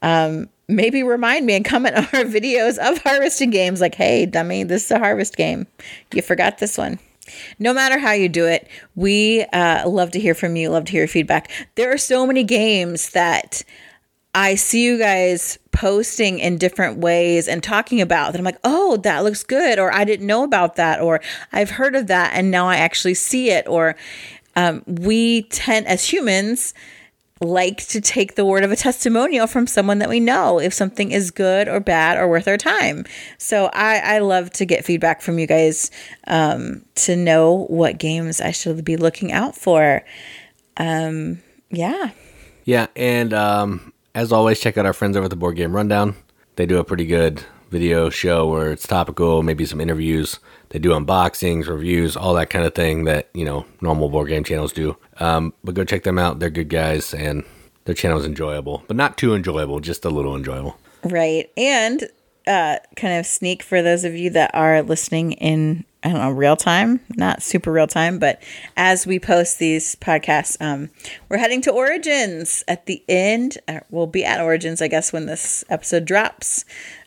Um, 0.00 0.48
maybe 0.66 1.02
remind 1.02 1.44
me 1.44 1.54
and 1.54 1.64
comment 1.64 1.94
on 1.96 2.04
our 2.04 2.24
videos 2.24 2.78
of 2.78 2.98
harvesting 3.02 3.50
games 3.50 3.80
like, 3.80 3.94
hey, 3.94 4.24
dummy, 4.24 4.64
this 4.64 4.86
is 4.86 4.90
a 4.90 4.98
harvest 4.98 5.36
game. 5.36 5.66
You 6.14 6.22
forgot 6.22 6.58
this 6.58 6.78
one. 6.78 6.98
No 7.58 7.74
matter 7.74 7.98
how 7.98 8.12
you 8.12 8.28
do 8.28 8.46
it, 8.46 8.66
we 8.96 9.42
uh, 9.52 9.88
love 9.88 10.10
to 10.12 10.20
hear 10.20 10.34
from 10.34 10.56
you, 10.56 10.70
love 10.70 10.86
to 10.86 10.92
hear 10.92 11.02
your 11.02 11.08
feedback. 11.08 11.50
There 11.74 11.92
are 11.92 11.98
so 11.98 12.26
many 12.26 12.44
games 12.44 13.10
that 13.10 13.62
I 14.34 14.54
see 14.54 14.84
you 14.84 14.98
guys 14.98 15.58
posting 15.70 16.38
in 16.38 16.56
different 16.56 16.98
ways 16.98 17.46
and 17.46 17.62
talking 17.62 18.00
about 18.00 18.32
that. 18.32 18.38
I'm 18.38 18.44
like, 18.44 18.60
oh, 18.64 18.96
that 18.98 19.22
looks 19.22 19.44
good, 19.44 19.78
or 19.78 19.92
I 19.92 20.04
didn't 20.04 20.26
know 20.26 20.44
about 20.44 20.76
that, 20.76 21.00
or 21.00 21.20
I've 21.52 21.70
heard 21.70 21.94
of 21.94 22.06
that, 22.08 22.32
and 22.34 22.50
now 22.50 22.66
I 22.68 22.76
actually 22.76 23.14
see 23.14 23.50
it, 23.50 23.68
or 23.68 23.96
um, 24.60 24.82
we 24.86 25.42
tend 25.44 25.86
as 25.86 26.04
humans 26.04 26.74
like 27.42 27.78
to 27.88 28.02
take 28.02 28.34
the 28.34 28.44
word 28.44 28.64
of 28.64 28.70
a 28.70 28.76
testimonial 28.76 29.46
from 29.46 29.66
someone 29.66 29.98
that 29.98 30.10
we 30.10 30.20
know 30.20 30.60
if 30.60 30.74
something 30.74 31.10
is 31.10 31.30
good 31.30 31.68
or 31.68 31.80
bad 31.80 32.18
or 32.18 32.28
worth 32.28 32.46
our 32.46 32.58
time. 32.58 33.06
So 33.38 33.70
I, 33.72 34.16
I 34.16 34.18
love 34.18 34.50
to 34.50 34.66
get 34.66 34.84
feedback 34.84 35.22
from 35.22 35.38
you 35.38 35.46
guys 35.46 35.90
um, 36.26 36.84
to 36.96 37.16
know 37.16 37.64
what 37.68 37.96
games 37.98 38.42
I 38.42 38.50
should 38.50 38.84
be 38.84 38.98
looking 38.98 39.32
out 39.32 39.56
for. 39.56 40.04
Um, 40.76 41.40
yeah. 41.70 42.10
Yeah, 42.64 42.88
and 42.94 43.32
um, 43.32 43.94
as 44.14 44.32
always, 44.32 44.60
check 44.60 44.76
out 44.76 44.84
our 44.84 44.92
friends 44.92 45.16
over 45.16 45.24
at 45.24 45.30
the 45.30 45.36
Board 45.36 45.56
Game 45.56 45.74
Rundown. 45.74 46.16
They 46.56 46.66
do 46.66 46.78
a 46.78 46.84
pretty 46.84 47.06
good 47.06 47.42
video 47.70 48.10
show 48.10 48.48
where 48.48 48.72
it's 48.72 48.86
topical, 48.86 49.42
maybe 49.42 49.64
some 49.64 49.80
interviews. 49.80 50.38
They 50.70 50.78
do 50.78 50.90
unboxings, 50.90 51.68
reviews, 51.68 52.16
all 52.16 52.34
that 52.34 52.50
kind 52.50 52.64
of 52.64 52.74
thing 52.74 53.04
that 53.04 53.28
you 53.34 53.44
know 53.44 53.66
normal 53.80 54.08
board 54.08 54.28
game 54.28 54.44
channels 54.44 54.72
do. 54.72 54.96
Um, 55.18 55.54
but 55.64 55.74
go 55.74 55.84
check 55.84 56.02
them 56.02 56.18
out; 56.18 56.38
they're 56.38 56.50
good 56.50 56.68
guys, 56.68 57.14
and 57.14 57.44
their 57.84 57.94
channel 57.94 58.18
is 58.18 58.26
enjoyable, 58.26 58.84
but 58.86 58.96
not 58.96 59.16
too 59.16 59.34
enjoyable, 59.34 59.80
just 59.80 60.04
a 60.04 60.10
little 60.10 60.36
enjoyable. 60.36 60.78
Right. 61.02 61.50
And 61.56 62.08
uh, 62.46 62.78
kind 62.96 63.18
of 63.18 63.26
sneak 63.26 63.62
for 63.62 63.82
those 63.82 64.04
of 64.04 64.14
you 64.14 64.30
that 64.30 64.50
are 64.54 64.82
listening 64.82 65.32
in, 65.32 65.84
I 66.02 66.08
don't 66.10 66.18
know, 66.18 66.30
real 66.30 66.56
time, 66.56 67.00
not 67.16 67.42
super 67.42 67.72
real 67.72 67.86
time, 67.86 68.18
but 68.18 68.42
as 68.76 69.06
we 69.06 69.18
post 69.18 69.58
these 69.58 69.96
podcasts, 69.96 70.56
um, 70.60 70.90
we're 71.28 71.38
heading 71.38 71.60
to 71.62 71.72
Origins 71.72 72.64
at 72.66 72.86
the 72.86 73.02
end. 73.08 73.58
Uh, 73.68 73.80
we'll 73.90 74.06
be 74.06 74.24
at 74.24 74.40
Origins, 74.40 74.82
I 74.82 74.88
guess, 74.88 75.12
when 75.12 75.26
this 75.26 75.64
episode 75.68 76.04
drops. 76.04 76.64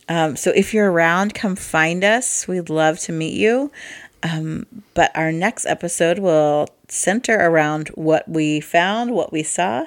Um, 0.10 0.36
so 0.36 0.52
if 0.52 0.74
you're 0.74 0.92
around, 0.92 1.34
come 1.34 1.56
find 1.56 2.04
us. 2.04 2.48
We'd 2.48 2.70
love 2.70 3.00
to 3.00 3.12
meet 3.12 3.34
you. 3.34 3.72
Um, 4.24 4.66
but 4.94 5.12
our 5.16 5.32
next 5.32 5.66
episode 5.66 6.20
will 6.20 6.68
center 6.88 7.36
around 7.38 7.90
what 7.90 8.28
we 8.28 8.60
found, 8.60 9.12
what 9.12 9.34
we 9.34 9.44
saw 9.44 9.86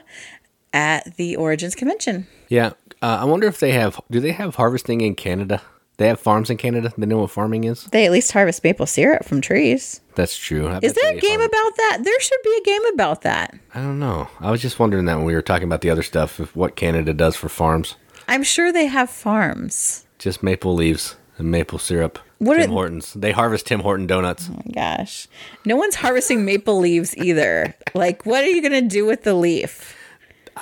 at 0.72 1.16
the 1.16 1.36
Origins 1.36 1.74
convention. 1.74 2.26
Yeah, 2.48 2.72
uh, 3.02 3.18
I 3.20 3.24
wonder 3.24 3.46
if 3.46 3.60
they 3.60 3.72
have. 3.72 4.00
Do 4.10 4.20
they 4.20 4.32
have 4.32 4.56
harvesting 4.56 5.00
in 5.00 5.14
Canada? 5.14 5.62
They 5.98 6.08
have 6.08 6.20
farms 6.20 6.50
in 6.50 6.58
Canada. 6.58 6.92
They 6.98 7.06
know 7.06 7.20
what 7.20 7.30
farming 7.30 7.64
is. 7.64 7.84
They 7.84 8.04
at 8.04 8.12
least 8.12 8.32
harvest 8.32 8.62
maple 8.62 8.84
syrup 8.84 9.24
from 9.24 9.40
trees. 9.40 10.02
That's 10.14 10.36
true. 10.36 10.68
I 10.68 10.80
Is 10.82 10.92
there 10.92 11.16
a 11.16 11.18
game 11.18 11.40
about 11.40 11.76
that? 11.76 12.00
There 12.02 12.20
should 12.20 12.42
be 12.44 12.60
a 12.60 12.64
game 12.64 12.84
about 12.92 13.22
that. 13.22 13.54
I 13.74 13.80
don't 13.80 13.98
know. 13.98 14.28
I 14.40 14.50
was 14.50 14.60
just 14.60 14.78
wondering 14.78 15.06
that 15.06 15.16
when 15.16 15.24
we 15.24 15.34
were 15.34 15.40
talking 15.40 15.64
about 15.66 15.80
the 15.80 15.88
other 15.88 16.02
stuff, 16.02 16.38
if 16.38 16.54
what 16.54 16.76
Canada 16.76 17.14
does 17.14 17.34
for 17.34 17.48
farms. 17.48 17.96
I'm 18.28 18.42
sure 18.42 18.72
they 18.72 18.86
have 18.86 19.08
farms. 19.08 20.05
Just 20.18 20.42
maple 20.42 20.74
leaves 20.74 21.16
and 21.38 21.50
maple 21.50 21.78
syrup. 21.78 22.18
What 22.38 22.56
Tim 22.56 22.70
are- 22.70 22.72
Hortons. 22.74 23.14
They 23.14 23.32
harvest 23.32 23.66
Tim 23.66 23.80
Horton 23.80 24.06
donuts. 24.06 24.48
Oh 24.50 24.60
my 24.64 24.72
gosh. 24.72 25.26
No 25.64 25.76
one's 25.76 25.94
harvesting 25.96 26.44
maple 26.44 26.78
leaves 26.78 27.16
either. 27.16 27.74
Like, 27.94 28.26
what 28.26 28.44
are 28.44 28.48
you 28.48 28.60
going 28.60 28.72
to 28.72 28.82
do 28.86 29.06
with 29.06 29.22
the 29.22 29.32
leaf? 29.32 29.96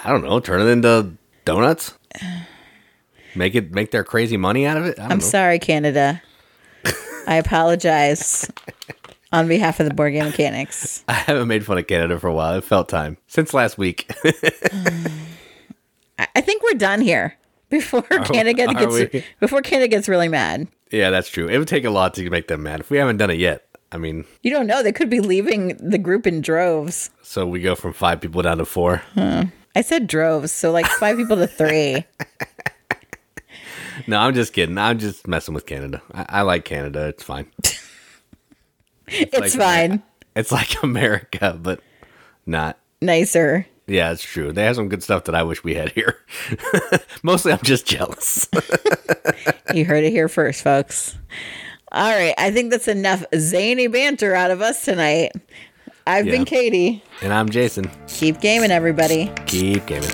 I 0.05 0.11
don't 0.11 0.23
know. 0.23 0.39
Turn 0.39 0.61
it 0.61 0.67
into 0.71 1.15
donuts. 1.45 1.95
Make 3.37 3.57
it 3.57 3.73
make 3.73 3.91
their 3.91 4.05
crazy 4.05 4.37
money 4.37 4.65
out 4.65 4.77
of 4.77 4.85
it. 4.85 5.01
I 5.01 5.09
know. 5.09 5.19
sorry, 5.19 5.59
Canada. 5.59 6.23
I 7.27 7.35
apologize 7.35 8.49
on 9.33 9.49
behalf 9.49 9.81
of 9.81 9.89
the 9.89 9.95
board 9.95 10.13
game 10.13 10.27
mechanics. 10.27 11.03
I 11.09 11.15
haven't 11.15 11.49
made 11.49 11.67
fun 11.67 11.77
of 11.79 11.89
Canada 11.89 12.21
for 12.21 12.29
a 12.29 12.33
while. 12.33 12.55
It 12.57 12.63
felt 12.63 12.89
time 12.89 13.17
since 13.27 13.53
last 13.53 13.77
week. 13.77 14.09
I 16.19 16.41
think 16.41 16.63
we're 16.63 16.79
done 16.79 17.01
here 17.01 17.37
before 17.71 18.03
Canada 18.03 18.67
are 18.69 18.75
gets 18.75 19.13
we? 19.13 19.25
before 19.41 19.63
Canada 19.63 19.89
gets 19.89 20.09
really 20.09 20.29
mad. 20.29 20.69
yeah, 20.91 21.11
that's 21.11 21.29
true. 21.29 21.49
It 21.49 21.59
would 21.59 21.69
take 21.69 21.85
a 21.85 21.91
lot 21.91 22.15
to 22.15 22.31
make 22.31 22.49
them 22.49 22.63
mad. 22.63 22.81
If 22.81 22.91
we 22.91 22.99
haven't 22.99 23.17
done 23.17 23.31
it 23.31 23.39
yet, 23.39 23.67
I 23.93 23.97
mean, 23.99 24.25
You 24.43 24.51
don't 24.51 24.67
know; 24.67 24.83
they 24.83 24.93
could 24.93 25.11
be 25.11 25.21
leaving 25.21 25.77
the 25.79 25.99
group 25.99 26.27
in 26.27 26.41
droves. 26.41 27.11
so 27.23 27.47
we 27.47 27.61
go 27.61 27.75
from 27.75 27.93
five 27.93 28.21
people 28.21 28.43
down 28.43 28.59
to 28.59 28.65
four. 28.65 29.03
I 29.17 29.83
said 29.83 30.07
droves, 30.07 30.53
so 30.53 30.71
like 30.71 30.87
five 30.87 31.17
people 31.17 31.37
to 31.37 31.47
three. 31.47 32.05
No, 34.09 34.19
I'm 34.19 34.35
just 34.35 34.53
kidding. 34.53 34.77
I'm 34.77 34.99
just 34.99 35.29
messing 35.29 35.55
with 35.55 35.67
Canada. 35.67 36.03
I, 36.13 36.27
I 36.29 36.43
like 36.43 36.65
Canada. 36.65 37.07
It's 37.09 37.23
fine. 37.23 37.47
It's 39.07 39.55
fine. 39.55 40.03
It's 40.35 40.51
like 40.51 40.83
America, 40.83 41.59
but 41.61 41.81
not. 42.47 42.79
Nicer. 43.03 43.67
Yeah, 43.87 44.13
it's 44.13 44.23
true. 44.23 44.51
They 44.53 44.65
have 44.65 44.77
some 44.77 44.89
good 44.89 45.03
stuff 45.03 45.25
that 45.25 45.35
I 45.35 45.43
wish 45.43 45.63
we 45.63 45.75
had 45.75 45.93
here. 45.93 46.17
Mostly, 47.23 47.53
I'm 47.53 47.59
just 47.63 47.87
jealous. 47.87 48.49
You 49.75 49.85
heard 49.85 50.05
it 50.05 50.11
here 50.11 50.29
first, 50.29 50.63
folks. 50.63 51.17
All 51.91 52.11
right. 52.11 52.35
I 52.39 52.53
think 52.53 52.71
that's 52.71 52.87
enough 52.87 53.25
zany 53.37 53.89
banter 53.89 54.33
out 54.35 54.53
of 54.53 54.61
us 54.61 54.85
tonight. 54.85 55.33
I've 56.07 56.27
been 56.27 56.45
Katie. 56.45 57.03
and 57.23 57.33
I'm 57.33 57.49
Jason. 57.49 57.91
Keep 58.07 58.41
gaming, 58.41 58.71
everybody. 58.71 59.33
Keep 59.47 59.87
gaming. 59.87 60.11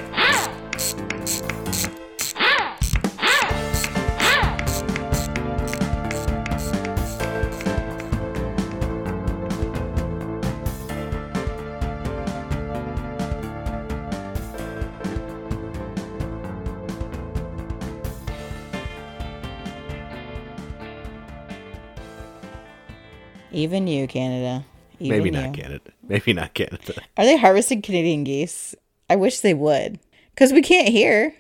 Even 23.61 23.87
you, 23.87 24.07
Canada. 24.07 24.65
Even 24.99 25.19
Maybe 25.19 25.37
you. 25.37 25.43
not 25.43 25.55
Canada. 25.55 25.91
Maybe 26.09 26.33
not 26.33 26.55
Canada. 26.55 26.95
Are 27.19 27.25
they 27.27 27.37
harvesting 27.37 27.83
Canadian 27.83 28.25
geese? 28.25 28.75
I 29.11 29.17
wish 29.17 29.41
they 29.41 29.53
would. 29.53 29.99
Because 30.35 30.51
we 30.53 30.63
can't 30.63 30.89
hear. 30.89 31.35